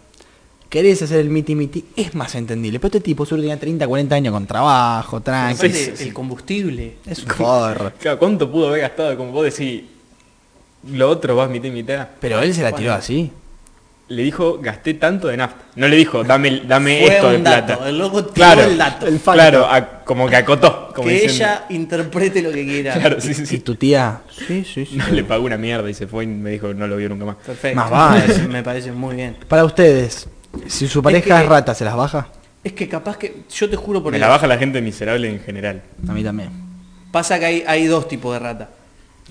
querés 0.70 1.02
hacer 1.02 1.20
el 1.20 1.30
miti 1.30 1.56
miti, 1.56 1.86
es 1.96 2.14
más 2.16 2.36
entendible. 2.36 2.80
Pero 2.80 2.88
este 2.88 3.02
tipo 3.02 3.26
seguro 3.26 3.42
tenía 3.44 3.60
30, 3.60 3.88
40 3.88 4.16
años 4.16 4.34
con 4.34 4.46
trabajo, 4.46 5.22
tranqui. 5.22 5.56
Aparte, 5.68 5.74
sí, 5.74 5.92
sí. 5.96 6.04
el 6.06 6.14
combustible. 6.14 6.96
Es 7.06 7.24
un 7.24 7.30
forro. 7.32 7.92
Claro, 8.00 8.20
¿Cuánto 8.20 8.52
pudo 8.52 8.68
haber 8.70 8.82
gastado? 8.82 9.16
Como 9.18 9.32
vos 9.32 9.46
decís, 9.46 9.84
lo 10.92 11.10
otro 11.10 11.36
vas 11.36 11.50
mitad 11.50 11.66
y 11.68 11.72
mitad. 11.72 12.08
Pero 12.20 12.40
él 12.42 12.54
se 12.54 12.62
la 12.62 12.70
tiró 12.72 12.90
Bueno. 12.90 12.96
así. 12.96 13.32
Le 14.08 14.22
dijo, 14.22 14.60
gasté 14.62 14.94
tanto 14.94 15.30
de 15.30 15.38
nafta. 15.38 15.64
No 15.78 15.88
le 15.88 15.96
dijo, 15.96 16.24
dame, 16.24 16.62
dame 16.68 17.00
Fue 17.08 17.16
esto 17.16 17.30
de 17.32 17.40
dato, 17.42 17.66
plata. 17.74 17.90
el 17.90 17.98
loco 17.98 18.22
tiró 18.26 18.34
claro, 18.36 18.62
el 18.62 18.78
dato. 18.78 19.08
El 19.08 19.20
claro, 19.20 19.66
a- 19.66 20.04
como 20.04 20.30
que 20.30 20.36
acotó. 20.36 20.92
Como 20.94 21.08
que 21.08 21.14
diciendo, 21.16 21.34
ella 21.38 21.66
interprete 21.70 22.44
lo 22.44 22.52
que 22.52 22.64
quiera. 22.68 22.94
Claro, 23.00 23.20
sí, 23.20 23.34
sí, 23.34 23.42
Y 23.42 23.46
sí. 23.48 23.60
tu 23.62 23.74
tía. 23.74 24.22
Sí, 24.48 24.64
sí, 24.64 24.86
sí. 24.86 24.96
No 24.96 25.08
le 25.08 25.24
pagó 25.24 25.44
una 25.46 25.58
mierda 25.58 25.90
y 25.90 25.96
se 25.96 26.06
fue 26.06 26.26
y 26.26 26.28
me 26.28 26.52
dijo 26.52 26.72
no 26.76 26.86
lo 26.86 26.98
vio 26.98 27.10
nunca 27.10 27.26
más. 27.26 27.38
Perfecto. 27.38 27.76
Más 27.80 27.90
vale. 27.90 28.48
Me 28.48 28.62
parece 28.62 28.92
muy 28.92 29.16
bien. 29.16 29.38
Para 29.48 29.66
ustedes, 29.66 30.28
si 30.68 30.88
su 30.88 31.02
pareja 31.02 31.38
es, 31.38 31.44
que- 31.44 31.50
rata, 31.50 31.76
¿se 31.76 31.86
las 31.86 31.96
baja? 31.96 32.30
Es 32.64 32.74
que 32.74 32.90
capaz 32.90 33.18
que, 33.18 33.44
yo 33.54 33.70
te 33.70 33.76
juro 33.76 34.02
por 34.02 34.12
Me 34.12 34.18
la 34.18 34.28
baja 34.28 34.48
la 34.48 34.58
gente 34.58 34.82
miserable 34.82 35.30
en 35.30 35.40
general. 35.40 35.84
A 36.08 36.14
mí 36.14 36.24
también. 36.24 36.50
Pasa 37.12 37.38
que 37.38 37.46
hay, 37.46 37.64
hay 37.68 37.86
dos 37.86 38.08
tipos 38.08 38.34
de 38.34 38.40
rata. 38.40 38.70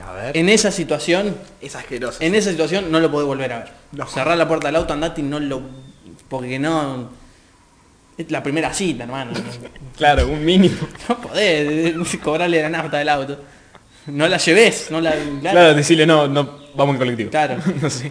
A 0.00 0.12
ver. 0.12 0.37
En 0.37 0.48
esa 0.48 0.70
situación, 0.70 1.37
Es 1.60 1.74
asqueroso. 1.76 2.18
en 2.20 2.34
esa 2.34 2.50
situación 2.50 2.90
no 2.90 3.00
lo 3.00 3.10
podés 3.10 3.26
volver 3.26 3.52
a 3.52 3.58
ver. 3.58 3.68
No. 3.92 4.06
Cerrar 4.06 4.38
la 4.38 4.46
puerta 4.46 4.68
del 4.68 4.76
auto, 4.76 4.92
andate 4.92 5.20
y 5.20 5.24
no 5.24 5.40
lo... 5.40 5.62
Porque 6.28 6.58
no... 6.58 7.10
Es 8.16 8.30
la 8.30 8.42
primera 8.42 8.72
cita, 8.72 9.04
hermano. 9.04 9.32
Claro, 9.96 10.28
un 10.28 10.44
mínimo. 10.44 10.76
No 11.08 11.20
podés 11.20 11.94
eh, 11.94 12.18
cobrarle 12.22 12.62
la 12.62 12.68
nafta 12.68 12.98
del 12.98 13.08
auto. 13.08 13.38
No 14.06 14.26
la 14.28 14.38
lleves, 14.38 14.88
no 14.90 15.00
la... 15.00 15.14
Claro, 15.40 15.74
decirle 15.74 16.06
no, 16.06 16.26
no, 16.28 16.58
vamos 16.74 16.94
en 16.94 16.98
colectivo. 16.98 17.30
Claro. 17.30 17.56
no 17.82 17.90
sé. 17.90 18.10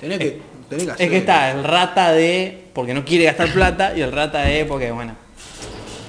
Tenés 0.00 0.18
que, 0.18 0.40
tenés 0.68 0.84
que 0.86 0.90
hacer- 0.92 1.04
Es 1.06 1.10
que 1.10 1.16
está 1.18 1.50
el 1.52 1.64
rata 1.64 2.12
de 2.12 2.64
porque 2.72 2.94
no 2.94 3.04
quiere 3.04 3.24
gastar 3.24 3.52
plata 3.52 3.96
y 3.96 4.00
el 4.02 4.12
rata 4.12 4.42
de 4.42 4.64
porque, 4.64 4.90
bueno, 4.90 5.14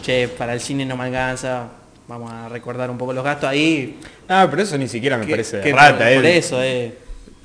che, 0.03 0.27
para 0.27 0.53
el 0.53 0.59
cine 0.59 0.85
no 0.85 0.95
me 0.97 1.05
alcanza, 1.05 1.67
vamos 2.07 2.31
a 2.31 2.49
recordar 2.49 2.89
un 2.89 2.97
poco 2.97 3.13
los 3.13 3.23
gastos 3.23 3.49
ahí. 3.49 3.97
Ah, 4.29 4.47
pero 4.49 4.61
eso 4.63 4.77
ni 4.77 4.87
siquiera 4.87 5.17
me 5.17 5.25
que- 5.25 5.31
parece 5.31 5.61
que 5.61 5.71
rata, 5.73 5.97
por, 5.99 6.07
eh. 6.07 6.15
por 6.15 6.25
eso, 6.25 6.61
eh, 6.63 6.97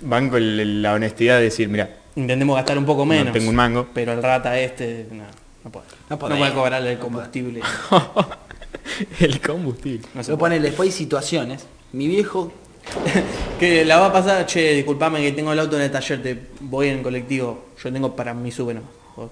Van 0.05 0.29
con 0.31 0.43
el- 0.43 0.83
la 0.83 0.95
honestidad 0.95 1.37
de 1.37 1.45
decir, 1.45 1.69
mira, 1.69 1.89
intentemos 2.17 2.57
gastar 2.57 2.77
un 2.77 2.85
poco 2.85 3.05
menos. 3.07 3.33
tengo 3.33 3.49
un 3.51 3.55
mango. 3.55 3.87
Pero 3.95 4.13
el 4.13 4.21
rata 4.23 4.59
este, 4.59 5.07
no, 5.13 5.23
no 5.65 5.71
puede. 5.71 5.87
No 6.11 6.17
No, 6.17 6.19
puede 6.19 6.53
cobrarle 6.53 6.93
el 6.93 6.99
combustible. 6.99 7.61
el 9.21 9.41
combustible. 9.41 10.07
No 10.15 10.23
se 10.25 10.33
Lo 10.33 10.39
pone, 10.39 10.59
después 10.61 10.89
hay 10.89 10.93
situaciones. 10.93 11.67
Mi 11.93 12.09
viejo 12.09 12.53
Que 13.59 13.85
la 13.85 13.99
va 13.99 14.07
a 14.07 14.13
pasar, 14.13 14.45
che, 14.47 14.75
disculpame 14.75 15.21
que 15.21 15.33
tengo 15.33 15.53
el 15.53 15.59
auto 15.59 15.77
en 15.77 15.83
el 15.83 15.91
taller, 15.91 16.23
te 16.23 16.39
voy 16.61 16.89
en 16.89 17.03
colectivo. 17.03 17.67
Yo 17.83 17.93
tengo 17.93 18.15
para 18.17 18.35
mi 18.35 18.51
sube 18.51 18.75
nomás. 18.75 18.91
Vos, 19.17 19.31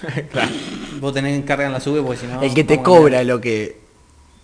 claro. 0.32 0.50
vos 0.98 1.12
tenés 1.12 1.38
que 1.40 1.44
cargar 1.44 1.66
en 1.66 1.72
la 1.74 1.80
sube 1.80 2.00
porque 2.00 2.20
si 2.20 2.26
no. 2.26 2.40
el 2.40 2.54
que 2.54 2.64
te 2.64 2.74
a 2.74 2.82
cobra 2.82 3.22
lo 3.22 3.40
que 3.40 3.78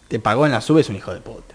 te 0.09 0.18
pagó 0.18 0.44
en 0.44 0.53
la 0.53 0.61
sube 0.61 0.83
es 0.83 0.88
un 0.90 0.96
hijo 0.96 1.14
de 1.14 1.20
puta. 1.20 1.55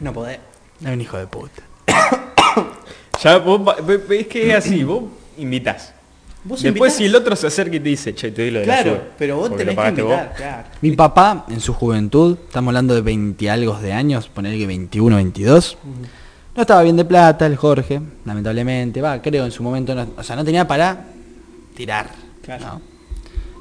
No 0.00 0.12
podés. 0.12 0.40
Es 0.80 0.88
un 0.88 1.00
hijo 1.00 1.18
de 1.18 1.26
puta. 1.26 1.62
Ya 3.22 3.36
vos, 3.36 3.60
es 4.08 4.26
que 4.28 4.48
es 4.48 4.56
así, 4.56 4.82
vos 4.82 5.02
invitas. 5.36 5.92
Vos 6.42 6.62
Después 6.62 6.92
invitás. 6.92 6.96
si 6.96 7.04
el 7.04 7.14
otro 7.14 7.36
se 7.36 7.46
acerca 7.48 7.76
y 7.76 7.80
te 7.80 7.88
dice, 7.90 8.14
che, 8.14 8.30
te 8.32 8.42
doy 8.42 8.50
lo 8.50 8.60
de 8.60 8.66
la 8.66 8.74
Claro, 8.82 8.90
sube", 8.96 9.02
pero 9.18 9.36
vos 9.36 9.50
tenés 9.56 9.68
que 9.68 9.74
pagaste 9.76 10.02
vos. 10.02 10.12
invitar, 10.12 10.34
claro. 10.36 10.68
Mi 10.80 10.92
papá, 10.92 11.44
en 11.50 11.60
su 11.60 11.74
juventud, 11.74 12.38
estamos 12.46 12.68
hablando 12.70 12.94
de 12.94 13.02
20 13.02 13.50
algo 13.50 13.78
de 13.78 13.92
años, 13.92 14.28
poner 14.28 14.56
que 14.56 14.66
21, 14.66 15.16
22, 15.16 15.76
no 16.56 16.60
estaba 16.62 16.82
bien 16.82 16.96
de 16.96 17.04
plata 17.04 17.44
el 17.46 17.56
Jorge, 17.56 18.00
lamentablemente, 18.24 19.02
va, 19.02 19.20
creo 19.20 19.44
en 19.44 19.50
su 19.52 19.62
momento, 19.62 19.94
no- 19.94 20.06
o 20.16 20.22
sea, 20.22 20.34
no 20.34 20.44
tenía 20.44 20.66
para 20.66 21.04
tirar. 21.76 22.10
Claro. 22.42 22.64
¿no? 22.64 22.80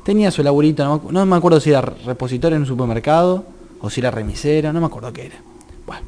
Tenía 0.06 0.32
su 0.32 0.42
laburito, 0.42 0.84
no, 0.86 1.12
no 1.12 1.26
me 1.26 1.36
acuerdo 1.36 1.60
si 1.60 1.72
era 1.72 1.82
repositorio 1.82 2.56
en 2.56 2.62
un 2.62 2.68
supermercado 2.68 3.46
o 3.82 3.90
si 3.90 4.00
era 4.00 4.10
remisero, 4.10 4.72
no 4.72 4.80
me 4.80 4.86
acuerdo 4.88 5.12
qué 5.12 5.26
era. 5.26 5.36
Bueno, 5.86 6.04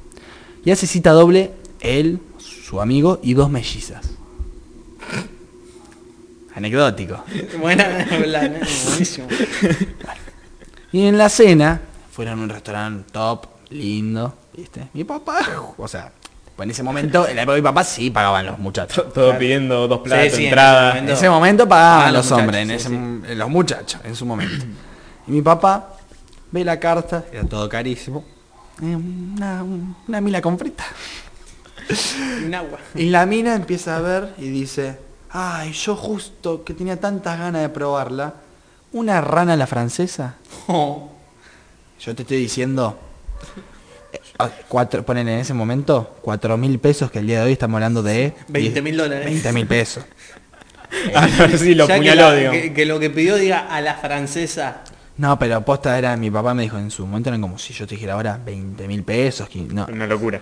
y 0.64 0.72
hace 0.72 0.88
cita 0.88 1.12
doble 1.12 1.52
él, 1.82 2.20
su 2.38 2.80
amigo 2.82 3.20
y 3.22 3.34
dos 3.34 3.50
mellizas. 3.50 4.10
Anecdótico. 6.56 7.24
Buena, 7.60 8.06
la- 8.26 8.40
buenísimo. 8.90 9.28
Y 10.92 11.06
en 11.08 11.18
la 11.18 11.30
cena, 11.30 11.80
fueron 12.12 12.40
a 12.40 12.44
un 12.44 12.50
restaurante 12.50 13.12
top, 13.12 13.46
lindo, 13.70 14.36
¿viste? 14.56 14.88
Mi 14.94 15.04
papá, 15.06 15.40
o 15.78 15.88
sea, 15.88 16.12
pues 16.56 16.66
en 16.68 16.72
ese 16.72 16.84
momento, 16.84 17.26
en 17.28 17.36
la 17.38 17.44
época 17.44 17.56
de 17.56 17.62
mi 17.62 17.66
papá 17.66 17.84
sí 17.86 18.10
pagaban 18.10 18.46
los 18.46 18.60
muchachos. 18.60 19.14
Todo 19.14 19.26
Claro. 19.28 19.40
pidiendo 19.40 19.88
dos 19.88 20.02
platos, 20.02 20.26
Sí, 20.32 20.36
sí, 20.36 20.42
en 20.44 20.48
entrada. 20.50 20.90
ese 20.92 21.00
En 21.00 21.10
ese 21.10 21.30
momento 21.30 21.68
pagaban 21.70 22.08
Ah, 22.10 22.12
los 22.12 22.30
los 22.30 22.38
hombres, 22.40 22.62
en 22.64 22.72
ese 22.72 22.90
sí, 22.90 23.36
los 23.36 23.50
muchachos, 23.50 24.02
en 24.04 24.16
su 24.16 24.26
momento. 24.26 24.66
Y 25.28 25.32
mi 25.32 25.42
papá 25.42 25.94
ve 26.52 26.66
la 26.66 26.78
carta, 26.80 27.24
era 27.32 27.44
todo 27.46 27.70
carísimo. 27.70 28.26
eh, 28.82 28.96
Una, 28.96 29.64
una 30.08 30.20
mila 30.22 30.42
con 30.42 30.60
frita. 30.60 30.84
Un 32.46 32.54
agua. 32.54 32.80
Y 32.96 33.10
la 33.10 33.26
mina 33.26 33.56
empieza 33.56 33.96
a 33.98 34.02
ver 34.02 34.34
y 34.38 34.50
dice, 34.50 34.98
ay, 35.34 35.72
yo 35.74 35.96
justo 35.96 36.64
que 36.64 36.74
tenía 36.74 37.00
tantas 37.00 37.40
ganas 37.40 37.62
de 37.62 37.70
probarla, 37.70 38.34
una 38.94 39.22
rana 39.22 39.54
a 39.54 39.58
la 39.58 39.68
francesa. 39.68 40.36
Oh, 40.68 41.10
Yo 42.00 42.16
te 42.16 42.24
estoy 42.24 42.38
diciendo, 42.38 42.98
eh, 44.14 44.20
cuatro, 44.68 45.04
ponen 45.06 45.28
en 45.30 45.40
ese 45.40 45.54
momento, 45.54 46.18
cuatro 46.22 46.58
mil 46.58 46.80
pesos 46.80 47.12
que 47.12 47.20
el 47.20 47.28
día 47.28 47.40
de 47.40 47.46
hoy 47.46 47.52
estamos 47.54 47.76
hablando 47.76 48.04
de... 48.04 48.34
20 48.48 48.82
mil 48.82 48.98
dólares. 48.98 49.26
20 49.26 49.54
mil 49.54 49.68
pesos. 49.68 50.04
Ah, 51.16 51.26
no, 51.50 51.58
sí, 51.58 51.74
lo 51.74 51.88
que, 51.88 51.96
puñaló, 51.96 52.52
que- 52.52 52.74
que 52.74 52.86
lo 52.86 53.00
que 53.00 53.10
pidió 53.10 53.36
diga 53.38 53.60
a 53.74 53.80
la 53.82 53.96
francesa. 53.96 54.82
No, 55.18 55.38
pero 55.40 55.64
posta 55.64 55.98
era, 55.98 56.18
mi 56.18 56.30
papá 56.32 56.54
me 56.54 56.64
dijo 56.64 56.78
en 56.78 56.92
su 56.92 57.06
momento 57.06 57.30
eran 57.30 57.42
como 57.42 57.58
si 57.58 57.74
yo 57.74 57.86
te 57.88 57.96
dijera 57.96 58.14
ahora 58.14 58.40
20 58.44 58.88
mil 58.88 59.04
pesos, 59.04 59.48
no, 59.56 59.86
Una 59.90 60.08
locura. 60.08 60.42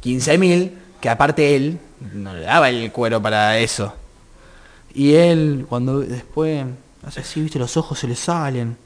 15 0.00 0.38
mil, 0.38 0.72
que 1.00 1.08
aparte 1.10 1.54
él 1.56 1.78
no 2.14 2.32
le 2.32 2.42
daba 2.42 2.70
el 2.70 2.90
cuero 2.92 3.20
para 3.20 3.58
eso. 3.58 3.92
Y 4.94 5.14
él, 5.14 5.66
cuando 5.68 6.00
después, 6.00 6.64
hace 7.06 7.20
así, 7.20 7.40
viste, 7.40 7.58
los 7.58 7.76
ojos 7.76 7.98
se 7.98 8.08
le 8.08 8.16
salen. 8.16 8.76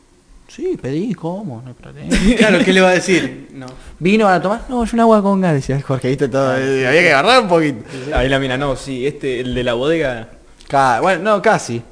Sí, 0.47 0.79
pedí, 0.81 1.14
¿cómo? 1.14 1.62
No 1.62 1.69
hay 1.69 1.75
problema. 1.75 2.14
Claro, 2.37 2.59
¿qué 2.64 2.73
le 2.73 2.81
va 2.83 2.90
a 2.90 2.95
decir? 2.95 3.49
No. 3.55 3.67
¿Vino 3.99 4.29
a 4.29 4.40
tomar? 4.43 4.64
No, 4.69 4.85
yo 4.85 4.90
un 4.95 5.01
agua 5.01 5.23
con 5.23 5.40
gas, 5.40 5.55
decía 5.55 5.81
Jorge, 5.81 6.09
viste 6.09 6.29
todo. 6.29 6.55
eh, 6.57 6.87
Había 6.87 7.01
que 7.01 7.12
agarrar 7.12 7.43
un 7.43 7.49
poquito. 7.49 7.79
Ahí 8.14 8.29
la 8.29 8.38
mina, 8.38 8.57
no, 8.59 8.77
sí, 8.77 9.07
este, 9.07 9.40
el 9.40 9.55
de 9.55 9.64
la 9.64 9.73
bodega. 9.75 10.29
Ca- 10.69 11.01
bueno, 11.01 11.23
no, 11.23 11.43
casi. 11.43 11.83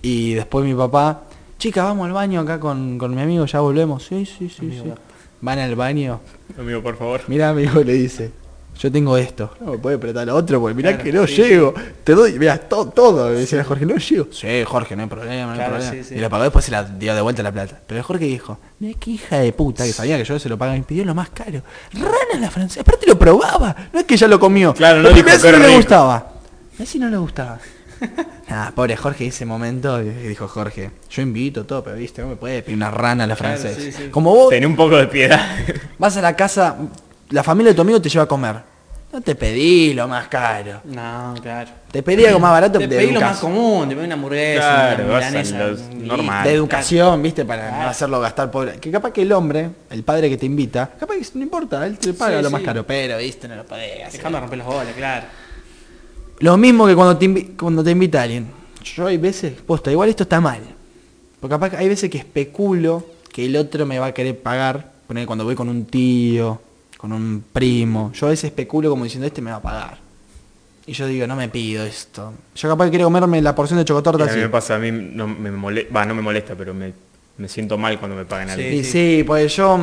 Y 0.00 0.34
después 0.34 0.64
mi 0.64 0.74
papá, 0.74 1.24
chica, 1.58 1.84
vamos 1.84 2.06
al 2.06 2.12
baño 2.12 2.40
acá 2.40 2.58
con, 2.58 2.98
con 2.98 3.14
mi 3.14 3.20
amigo, 3.20 3.44
ya 3.46 3.60
volvemos. 3.60 4.04
Sí, 4.04 4.26
sí, 4.26 4.48
sí, 4.48 4.56
Amigo, 4.66 4.82
sí. 4.84 4.88
va. 4.90 4.96
Van 5.42 5.58
al 5.58 5.76
baño. 5.76 6.20
Amigo, 6.58 6.82
por 6.82 6.96
favor. 6.96 7.20
Mira, 7.28 7.50
amigo, 7.50 7.82
le 7.84 7.92
dice, 7.92 8.30
yo 8.78 8.90
tengo 8.90 9.16
esto. 9.16 9.54
No 9.60 9.72
me 9.72 9.78
puede 9.78 9.96
apretar 9.96 10.26
lo 10.26 10.34
otro, 10.34 10.60
porque 10.60 10.74
mirá 10.74 10.90
Claro, 10.90 11.04
que 11.04 11.12
no 11.12 11.26
sí, 11.26 11.34
llego. 11.36 11.74
Te 12.04 12.14
doy, 12.14 12.38
mirá, 12.38 12.58
todo, 12.58 12.86
todo. 12.88 13.28
Me 13.28 13.34
decía 13.36 13.62
Jorge, 13.64 13.86
no 13.86 13.96
llego. 13.96 14.26
Sí, 14.32 14.64
Jorge, 14.64 14.96
no 14.96 15.02
hay 15.02 15.08
problema, 15.08 15.54
no 15.54 15.62
hay 15.62 15.68
problema. 15.68 15.90
sí, 15.92 16.04
sí. 16.04 16.14
Y 16.16 16.18
lo 16.18 16.28
pagó 16.30 16.42
después 16.44 16.64
se 16.64 16.70
la 16.72 16.82
dio 16.84 17.14
de 17.14 17.20
vuelta 17.20 17.42
la 17.42 17.52
plata. 17.52 17.78
Pero 17.86 18.02
Jorge 18.02 18.24
dijo, 18.24 18.58
mira 18.80 18.98
qué 18.98 19.10
hija 19.12 19.38
de 19.38 19.52
puta, 19.52 19.84
que 19.84 19.92
sabía 19.92 20.16
que 20.18 20.24
yo 20.24 20.38
se 20.38 20.48
lo 20.48 20.58
pagaba 20.58 20.76
y 20.76 20.80
me 20.80 20.86
pidió 20.86 21.04
lo 21.04 21.14
más 21.14 21.30
caro. 21.30 21.62
Rana 21.92 22.40
la 22.40 22.50
francesa. 22.50 22.80
Aparte 22.80 23.06
lo 23.06 23.18
probaba. 23.18 23.74
No 23.92 24.00
es 24.00 24.06
que 24.06 24.16
ya 24.16 24.26
lo 24.28 24.40
comió. 24.40 24.74
Claro, 24.74 25.02
no 25.02 25.10
Lo 25.10 25.14
dijo 25.14 25.28
era 25.28 25.58
no 25.58 25.66
le 25.66 25.76
gustaba. 25.76 26.32
A 26.80 26.84
si 26.86 26.98
no 26.98 27.08
le 27.08 27.16
gustaba. 27.18 27.58
Ah, 28.54 28.70
pobre 28.74 28.96
Jorge, 28.96 29.28
ese 29.28 29.46
momento 29.46 29.96
que 29.98 30.28
dijo 30.28 30.46
Jorge, 30.46 30.90
yo 31.08 31.22
invito 31.22 31.64
todo, 31.64 31.82
pero 31.82 31.96
viste, 31.96 32.20
no 32.20 32.28
me 32.28 32.36
puede 32.36 32.60
pedir 32.62 32.76
una 32.76 32.90
rana 32.90 33.24
a 33.24 33.26
la 33.26 33.34
Claro, 33.34 33.56
francesa. 33.58 33.80
sí, 33.80 33.92
sí. 33.92 34.08
Como 34.10 34.34
vos 34.34 34.50
Ten 34.50 34.66
un 34.66 34.76
poco 34.76 34.96
de 34.98 35.06
piedad. 35.06 35.40
vas 35.98 36.16
a 36.18 36.20
la 36.20 36.36
casa, 36.36 36.76
la 37.32 37.42
familia 37.42 37.70
de 37.72 37.76
tu 37.76 37.82
amigo 37.82 38.00
te 38.00 38.08
lleva 38.08 38.24
a 38.24 38.28
comer. 38.28 38.56
No 39.12 39.20
te 39.20 39.34
pedí 39.34 39.92
lo 39.92 40.08
más 40.08 40.28
caro. 40.28 40.80
No, 40.84 41.34
claro. 41.42 41.70
Te 41.90 42.02
pedí 42.02 42.24
algo 42.24 42.38
más 42.40 42.50
barato 42.52 42.78
Te 42.78 42.86
de, 42.88 42.96
pedí 42.96 43.10
lo 43.12 43.20
más 43.20 43.38
común, 43.38 43.86
te 43.86 43.94
pedí 43.94 44.06
una 44.06 44.14
hamburguesa, 44.14 44.60
Claro, 44.62 45.04
una 45.04 45.14
milanesa, 45.16 45.58
los 45.58 45.80
un- 45.80 46.06
normal. 46.08 46.44
de 46.44 46.54
educación, 46.54 47.22
viste, 47.22 47.44
para 47.44 47.70
no 47.82 47.88
hacerlo 47.90 48.20
gastar 48.20 48.50
pobre. 48.50 48.78
Que 48.80 48.90
capaz 48.90 49.12
que 49.12 49.20
el 49.20 49.32
hombre, 49.32 49.68
el 49.90 50.02
padre 50.02 50.30
que 50.30 50.38
te 50.38 50.46
invita, 50.46 50.90
capaz 50.98 51.16
que 51.16 51.26
no 51.34 51.42
importa, 51.42 51.86
él 51.86 51.98
te 51.98 52.14
paga 52.14 52.38
Sí, 52.38 52.42
lo 52.42 52.48
sí. 52.48 52.52
más 52.54 52.62
caro, 52.62 52.86
pero 52.86 53.18
viste, 53.18 53.46
no 53.48 53.56
lo 53.56 53.64
podés. 53.66 54.10
Dejando 54.12 54.36
de 54.38 54.40
romper 54.40 54.58
los 54.58 54.66
bolas, 54.66 54.94
claro. 54.96 55.26
Lo 56.38 56.56
mismo 56.56 56.86
que 56.86 56.94
cuando 56.94 57.16
te, 57.18 57.48
cuando 57.56 57.84
te 57.84 57.90
invita 57.90 58.22
alguien. 58.22 58.46
Yo 58.82 59.06
hay 59.08 59.18
veces, 59.18 59.52
posta, 59.60 59.90
igual 59.92 60.08
esto 60.08 60.22
está 60.22 60.40
mal. 60.40 60.60
Porque 61.38 61.52
capaz 61.54 61.70
que 61.70 61.76
hay 61.76 61.88
veces 61.88 62.08
que 62.10 62.16
especulo 62.18 63.04
que 63.30 63.44
el 63.44 63.56
otro 63.56 63.84
me 63.84 63.98
va 63.98 64.06
a 64.06 64.12
querer 64.14 64.38
pagar. 64.40 64.90
Poner 65.06 65.26
cuando 65.26 65.44
voy 65.44 65.54
con 65.54 65.68
un 65.68 65.84
tío, 65.84 66.60
con 67.02 67.12
un 67.12 67.44
primo. 67.52 68.12
Yo 68.14 68.28
a 68.28 68.30
veces 68.30 68.44
especulo 68.44 68.88
como 68.88 69.02
diciendo, 69.02 69.26
este 69.26 69.42
me 69.42 69.50
va 69.50 69.56
a 69.56 69.60
pagar. 69.62 69.98
Y 70.86 70.92
yo 70.92 71.08
digo, 71.08 71.26
no 71.26 71.34
me 71.34 71.48
pido 71.48 71.84
esto. 71.84 72.32
Yo 72.54 72.68
capaz 72.68 72.84
que 72.84 72.90
quiero 72.90 73.06
comerme 73.06 73.42
la 73.42 73.56
porción 73.56 73.78
de 73.78 73.82
Y 73.82 73.86
chocotorta 73.86 74.22
a 74.22 74.28
mí 74.28 74.40
me 74.40 74.48
pasa, 74.48 74.76
a 74.76 74.78
mí 74.78 74.92
no 74.92 75.26
me 75.26 75.50
molesta, 75.50 75.92
va, 75.92 76.04
no 76.04 76.14
me 76.14 76.22
molesta, 76.22 76.54
pero 76.54 76.72
me, 76.72 76.92
me 77.38 77.48
siento 77.48 77.76
mal 77.76 77.98
cuando 77.98 78.16
me 78.16 78.24
pagan 78.24 78.50
algo. 78.50 78.62
Sí. 78.62 78.76
Y 78.76 78.84
sí, 78.84 79.24
pues 79.26 79.56
yo... 79.56 79.80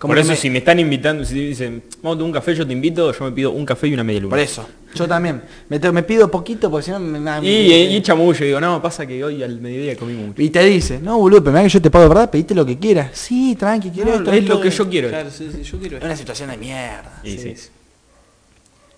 Como 0.00 0.12
Por 0.12 0.18
eso 0.18 0.30
me- 0.30 0.36
si 0.36 0.48
me 0.48 0.58
están 0.58 0.78
invitando, 0.80 1.26
si 1.26 1.34
dicen, 1.48 1.82
vamos 2.02 2.16
a 2.16 2.18
tomar 2.20 2.24
un 2.24 2.32
café, 2.32 2.54
yo 2.54 2.66
te 2.66 2.72
invito, 2.72 3.12
yo 3.12 3.24
me 3.26 3.32
pido 3.32 3.50
un 3.50 3.66
café 3.66 3.86
y 3.86 3.92
una 3.92 4.02
media 4.02 4.20
luna. 4.20 4.30
Por 4.30 4.38
eso. 4.38 4.66
Yo 4.94 5.06
también. 5.06 5.42
Me, 5.68 5.78
te- 5.78 5.92
me 5.92 6.02
pido 6.02 6.30
poquito 6.30 6.70
porque 6.70 6.86
si 6.86 6.90
no 6.90 6.98
me... 6.98 7.20
me- 7.20 7.46
Y, 7.46 7.70
y, 7.70 7.96
y 7.96 8.00
chamullo, 8.00 8.42
digo, 8.46 8.58
no, 8.62 8.80
pasa 8.80 9.06
que 9.06 9.22
hoy 9.22 9.42
al 9.42 9.60
mediodía 9.60 9.96
comí 9.98 10.14
mucho. 10.14 10.40
Y 10.40 10.48
te 10.48 10.64
dice, 10.64 10.98
no, 11.00 11.18
boludo, 11.18 11.44
pero 11.44 11.62
que 11.62 11.68
yo 11.68 11.82
te 11.82 11.90
pago 11.90 12.04
de 12.04 12.08
verdad, 12.08 12.30
pedite 12.30 12.54
lo 12.54 12.64
que 12.64 12.78
quieras. 12.78 13.10
Sí, 13.12 13.54
tranqui, 13.56 13.90
quiero 13.90 14.10
No, 14.12 14.16
esto. 14.16 14.32
es 14.32 14.48
lo 14.48 14.58
que 14.62 14.70
yo 14.70 14.88
quiero. 14.88 15.08
Claro, 15.10 15.30
sí, 15.30 15.50
sí, 15.54 15.62
yo 15.64 15.78
quiero 15.78 15.98
Es 15.98 16.02
una 16.04 16.16
situación 16.16 16.48
de 16.50 16.56
mierda. 16.56 17.20
Y 17.22 17.36
Sí. 17.36 17.54
sí. 17.56 17.68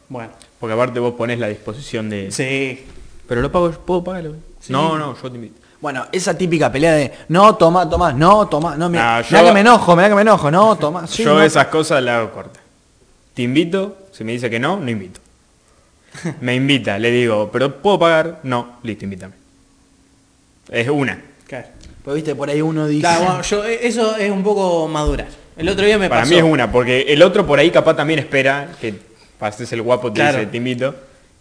Bueno, 0.09 0.31
Porque 0.61 0.75
aparte 0.75 1.01
vos 1.01 1.15
ponés 1.15 1.38
la 1.41 1.49
disposición 1.49 2.11
de... 2.11 2.31
sí. 2.31 2.79
Pero 3.27 3.41
lo 3.41 3.51
pago, 3.51 3.71
¿puedo 3.73 4.05
pagarlo? 4.05 4.35
Sí. 4.61 4.73
No, 4.73 4.97
no, 4.99 5.17
yo 5.21 5.31
te 5.31 5.37
invito. 5.37 5.61
Bueno, 5.83 6.07
esa 6.12 6.38
típica 6.38 6.71
pelea 6.73 6.92
de 6.92 7.12
no, 7.29 7.57
toma, 7.57 7.90
toma, 7.90 8.12
no, 8.12 8.47
toma, 8.49 8.77
no, 8.77 8.88
mira, 8.88 9.21
yo- 9.21 9.45
que 9.45 9.53
me 9.53 9.61
enojo, 9.61 9.95
mirá 9.97 10.09
que 10.09 10.14
me 10.14 10.23
enojo, 10.23 10.51
no, 10.51 10.77
toma. 10.79 11.07
sí, 11.07 11.25
yo 11.25 11.35
no. 11.35 11.42
esas 11.42 11.66
cosas 11.66 12.03
las 12.03 12.14
hago 12.21 12.31
corta. 12.31 12.61
Te 13.35 13.42
invito, 13.42 13.99
si 14.12 14.23
me 14.25 14.33
dice 14.33 14.49
que 14.49 14.59
no, 14.61 14.79
no 14.79 14.88
invito. 14.90 15.21
Me 16.42 16.55
invita, 16.55 16.99
le 16.99 17.11
digo, 17.11 17.49
pero 17.51 17.81
¿puedo 17.81 17.99
pagar? 17.99 18.40
No, 18.42 18.77
listo, 18.83 19.05
invítame. 19.05 19.33
Es 20.71 20.87
una. 20.88 21.18
Claro. 21.49 21.68
Pues 22.05 22.16
viste, 22.16 22.35
por 22.35 22.51
ahí 22.51 22.61
uno 22.61 22.87
dice. 22.87 23.01
Claro, 23.01 23.25
bueno, 23.25 23.42
yo, 23.42 23.64
eh, 23.64 23.79
eso 23.83 24.16
es 24.16 24.31
un 24.31 24.42
poco 24.42 24.87
madurar. 24.88 25.29
El 25.57 25.68
otro 25.71 25.85
día 25.87 25.97
me 25.99 26.09
Para 26.11 26.21
pasó. 26.23 26.31
mí 26.33 26.37
es 26.37 26.42
una, 26.45 26.71
porque 26.71 27.03
el 27.09 27.23
otro 27.23 27.47
por 27.47 27.59
ahí 27.59 27.71
capaz 27.71 27.95
también 27.97 28.18
espera 28.18 28.68
que 28.81 28.95
pases 29.38 29.73
el 29.73 29.81
guapo, 29.83 30.12
te 30.12 30.21
Claro. 30.21 30.38
dice, 30.38 30.51
te 30.51 30.57
invito, 30.59 30.95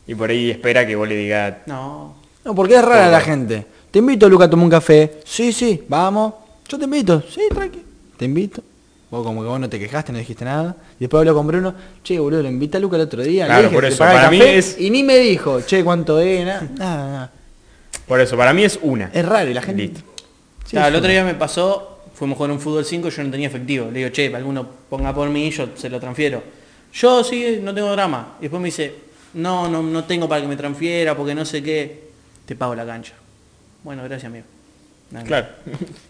y 0.08 0.16
por 0.16 0.30
ahí 0.30 0.50
espera 0.52 0.88
que 0.88 0.96
vos 0.96 1.08
le 1.08 1.16
digas, 1.16 1.54
No. 1.66 2.16
No, 2.46 2.56
porque 2.56 2.76
es 2.76 2.84
rara 2.84 3.10
la 3.10 3.20
gente. 3.22 3.66
Te 3.92 4.00
invito, 4.00 4.30
Luca, 4.30 4.46
a 4.46 4.50
tomar 4.50 4.64
un 4.66 4.72
café. 4.72 5.20
Sí, 5.26 5.52
sí, 5.52 5.84
vamos. 5.88 6.34
Yo 6.68 6.78
te 6.78 6.86
invito. 6.86 7.22
Sí, 7.30 7.42
tranqui. 7.54 7.82
Te 8.18 8.26
invito. 8.26 8.64
Vos 9.10 9.26
como 9.26 9.42
que 9.42 9.48
vos 9.50 9.60
no 9.60 9.68
te 9.70 9.78
quejaste, 9.78 10.14
no 10.14 10.20
dijiste 10.20 10.46
nada. 10.46 10.76
Y 10.98 11.02
después 11.02 11.20
hablo 11.20 11.36
con 11.36 11.46
Bruno. 11.48 11.74
Che, 12.02 12.18
boludo, 12.18 12.42
lo 12.44 12.48
invita 12.50 12.78
a 12.78 12.82
Luca 12.82 12.96
el 12.96 13.02
otro 13.04 13.22
día. 13.22 13.44
le 13.44 13.48
Claro, 13.50 13.62
dije 13.64 13.76
por 13.76 13.86
eso, 13.86 14.04
el 14.06 14.10
para 14.12 14.32
mí 14.32 14.40
es- 14.42 14.80
Y 14.80 14.90
ni 14.90 15.04
me 15.04 15.18
dijo, 15.18 15.60
che, 15.62 15.84
cuánto 15.84 16.20
es, 16.22 16.46
nada, 16.46 16.62
nada, 16.78 17.12
nada. 17.12 17.32
por 18.08 18.22
eso, 18.22 18.38
para 18.38 18.54
mí 18.54 18.64
es 18.64 18.80
una. 18.82 19.12
Es 19.14 19.26
raro 19.26 19.50
y 19.50 19.54
la 19.54 19.62
gente... 19.62 19.82
Listo. 19.84 20.00
Sí, 20.66 20.72
Claro, 20.72 20.88
el 20.88 20.96
otro 20.96 21.10
día 21.12 21.26
me 21.26 21.34
pasó, 21.36 22.00
fuimos 22.14 22.36
a 22.36 22.38
jugar 22.38 22.52
un 22.52 22.60
fútbol 22.62 22.86
5, 22.86 23.10
yo 23.10 23.24
no 23.24 23.32
tenía 23.32 23.48
efectivo. 23.48 23.88
Le 23.92 24.00
digo, 24.00 24.10
che, 24.12 24.34
alguno 24.34 24.66
ponga 24.90 25.14
por 25.14 25.30
mí, 25.30 25.52
yo 25.52 25.68
se 25.76 25.90
lo 25.90 26.00
transfiero. 26.00 26.42
Yo 26.94 27.22
sí, 27.26 27.60
no 27.62 27.74
tengo 27.74 27.92
drama. 27.92 28.36
Y 28.40 28.44
después 28.44 28.62
me 28.62 28.68
dice, 28.70 28.94
no, 29.34 29.68
no, 29.68 29.82
no 29.84 30.06
tengo 30.06 30.30
para 30.30 30.42
que 30.42 30.48
me 30.48 30.56
transfiera, 30.56 31.18
porque 31.18 31.36
no 31.36 31.44
sé 31.44 31.62
qué. 31.62 32.12
Te 32.46 32.56
pago 32.56 32.74
la 32.76 32.86
cancha. 32.86 33.14
Bueno, 33.84 34.04
gracias, 34.04 34.26
amigo. 34.30 34.46
Nada, 35.12 35.26
Claro. 35.26 35.48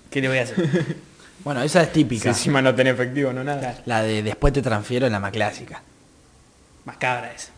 ¿Qué 0.09 0.21
le 0.21 0.27
voy 0.27 0.37
a 0.37 0.43
hacer? 0.43 0.55
Bueno, 1.43 1.63
esa 1.63 1.81
es 1.81 1.87
Si 1.87 1.93
típica. 1.95 2.29
encima 2.29 2.61
no 2.61 2.75
tenés 2.75 2.93
efectivo, 2.93 3.33
no 3.33 3.43
nada. 3.43 3.59
Claro. 3.59 3.77
La 3.87 4.03
de 4.03 4.21
después 4.21 4.53
te 4.53 4.61
transfiero 4.61 5.07
es 5.07 5.11
la 5.11 5.19
más 5.19 5.31
clásica. 5.31 5.81
Más 6.85 6.97
cabra 6.97 7.31
esa. 7.33 7.49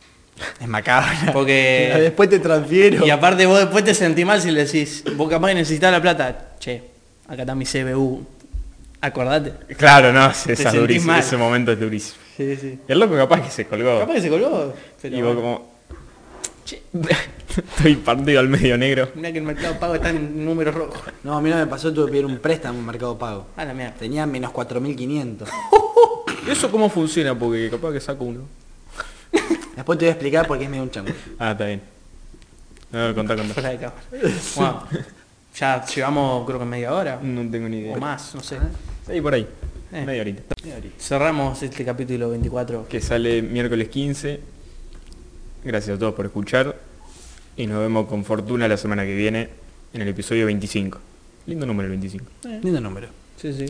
Es 0.61 0.67
macabra. 0.69 1.13
La 1.25 1.33
Porque... 1.33 1.93
después 1.99 2.29
te 2.29 2.39
transfiero. 2.39 3.05
Y 3.05 3.09
aparte 3.09 3.45
vos 3.45 3.59
después 3.59 3.83
te 3.83 3.93
sentís 3.93 4.25
mal 4.25 4.41
si 4.41 4.51
le 4.51 4.63
decís, 4.63 5.03
vos 5.17 5.29
capaz 5.29 5.49
que 5.49 5.55
necesitas 5.55 5.91
la 5.91 6.01
plata. 6.01 6.51
Che, 6.59 6.81
acá 7.27 7.41
está 7.41 7.55
mi 7.55 7.65
CBU. 7.65 8.25
Acordate. 9.01 9.75
Claro, 9.75 10.13
no, 10.13 10.29
esa 10.31 10.53
es 10.53 10.73
durísimo, 10.73 11.11
mal. 11.11 11.19
ese 11.19 11.35
momento 11.35 11.73
es 11.73 11.79
durísimo. 11.81 12.17
Sí, 12.37 12.55
sí. 12.55 12.79
El 12.87 12.99
loco 12.99 13.17
capaz 13.17 13.41
que 13.41 13.51
se 13.51 13.65
colgó. 13.65 13.99
Capaz 13.99 14.13
que 14.13 14.21
se 14.21 14.29
colgó. 14.29 14.73
Pero 15.01 15.13
y 15.17 15.21
vos 15.21 15.35
bueno. 15.35 15.41
como... 15.41 15.72
"Che, 16.73 17.13
Estoy 17.77 17.95
partido 17.97 18.39
al 18.39 18.49
medio 18.49 18.77
negro. 18.77 19.09
Mirá 19.15 19.31
que 19.31 19.37
el 19.37 19.43
mercado 19.43 19.77
pago 19.79 19.95
está 19.95 20.09
en 20.09 20.43
números 20.43 20.73
rojos. 20.73 20.99
No, 21.23 21.37
a 21.37 21.41
mí 21.41 21.49
no 21.49 21.55
me 21.57 21.67
pasó, 21.67 21.93
tuve 21.93 22.05
que 22.07 22.11
pedir 22.13 22.25
un 22.25 22.39
préstamo 22.39 22.79
en 22.79 22.85
Mercado 22.85 23.17
Pago. 23.17 23.47
A 23.55 23.65
la 23.65 23.73
mierda. 23.73 23.93
Tenía 23.93 24.25
menos 24.25 24.51
4.500. 24.51 25.47
¿Eso 26.49 26.71
cómo 26.71 26.89
funciona? 26.89 27.37
Porque 27.37 27.69
capaz 27.69 27.91
que 27.93 27.99
saco 27.99 28.23
uno. 28.23 28.41
Después 29.75 29.99
te 29.99 30.05
voy 30.05 30.09
a 30.09 30.11
explicar 30.13 30.47
por 30.47 30.57
qué 30.57 30.63
es 30.63 30.69
medio 30.69 30.83
un 30.83 30.91
chango. 30.91 31.11
Ah, 31.37 31.51
está 31.51 31.65
bien. 31.65 31.81
No, 32.91 33.13
contá, 33.13 33.35
contá. 33.35 33.53
Fuera 33.53 33.69
de 33.69 33.77
cámara. 33.77 34.83
Ya 35.55 35.85
llevamos 35.85 36.47
creo 36.47 36.59
que 36.59 36.65
media 36.65 36.93
hora. 36.93 37.19
No 37.21 37.49
tengo 37.51 37.69
ni 37.69 37.79
idea. 37.79 37.95
O 37.95 37.99
más, 37.99 38.33
no 38.33 38.41
sé. 38.41 38.57
Sí, 39.07 39.21
por 39.21 39.35
ahí. 39.35 39.47
Eh. 39.91 40.03
Media 40.05 40.21
horita. 40.21 40.55
Cerramos 40.97 41.61
este 41.61 41.85
capítulo 41.85 42.31
24. 42.31 42.87
Que 42.87 42.99
sale 42.99 43.43
miércoles 43.43 43.89
15. 43.89 44.39
Gracias 45.63 45.95
a 45.95 45.99
todos 45.99 46.13
por 46.13 46.25
escuchar. 46.25 46.75
Y 47.55 47.67
nos 47.67 47.79
vemos 47.79 48.07
con 48.07 48.25
fortuna 48.25 48.67
la 48.67 48.77
semana 48.77 49.03
que 49.03 49.15
viene 49.15 49.49
en 49.93 50.01
el 50.01 50.07
episodio 50.07 50.45
25. 50.45 50.99
Lindo 51.45 51.65
número 51.65 51.85
el 51.85 51.91
25. 51.91 52.25
Lindo 52.63 52.81
número. 52.81 53.07
Sí, 53.37 53.53
sí. 53.53 53.65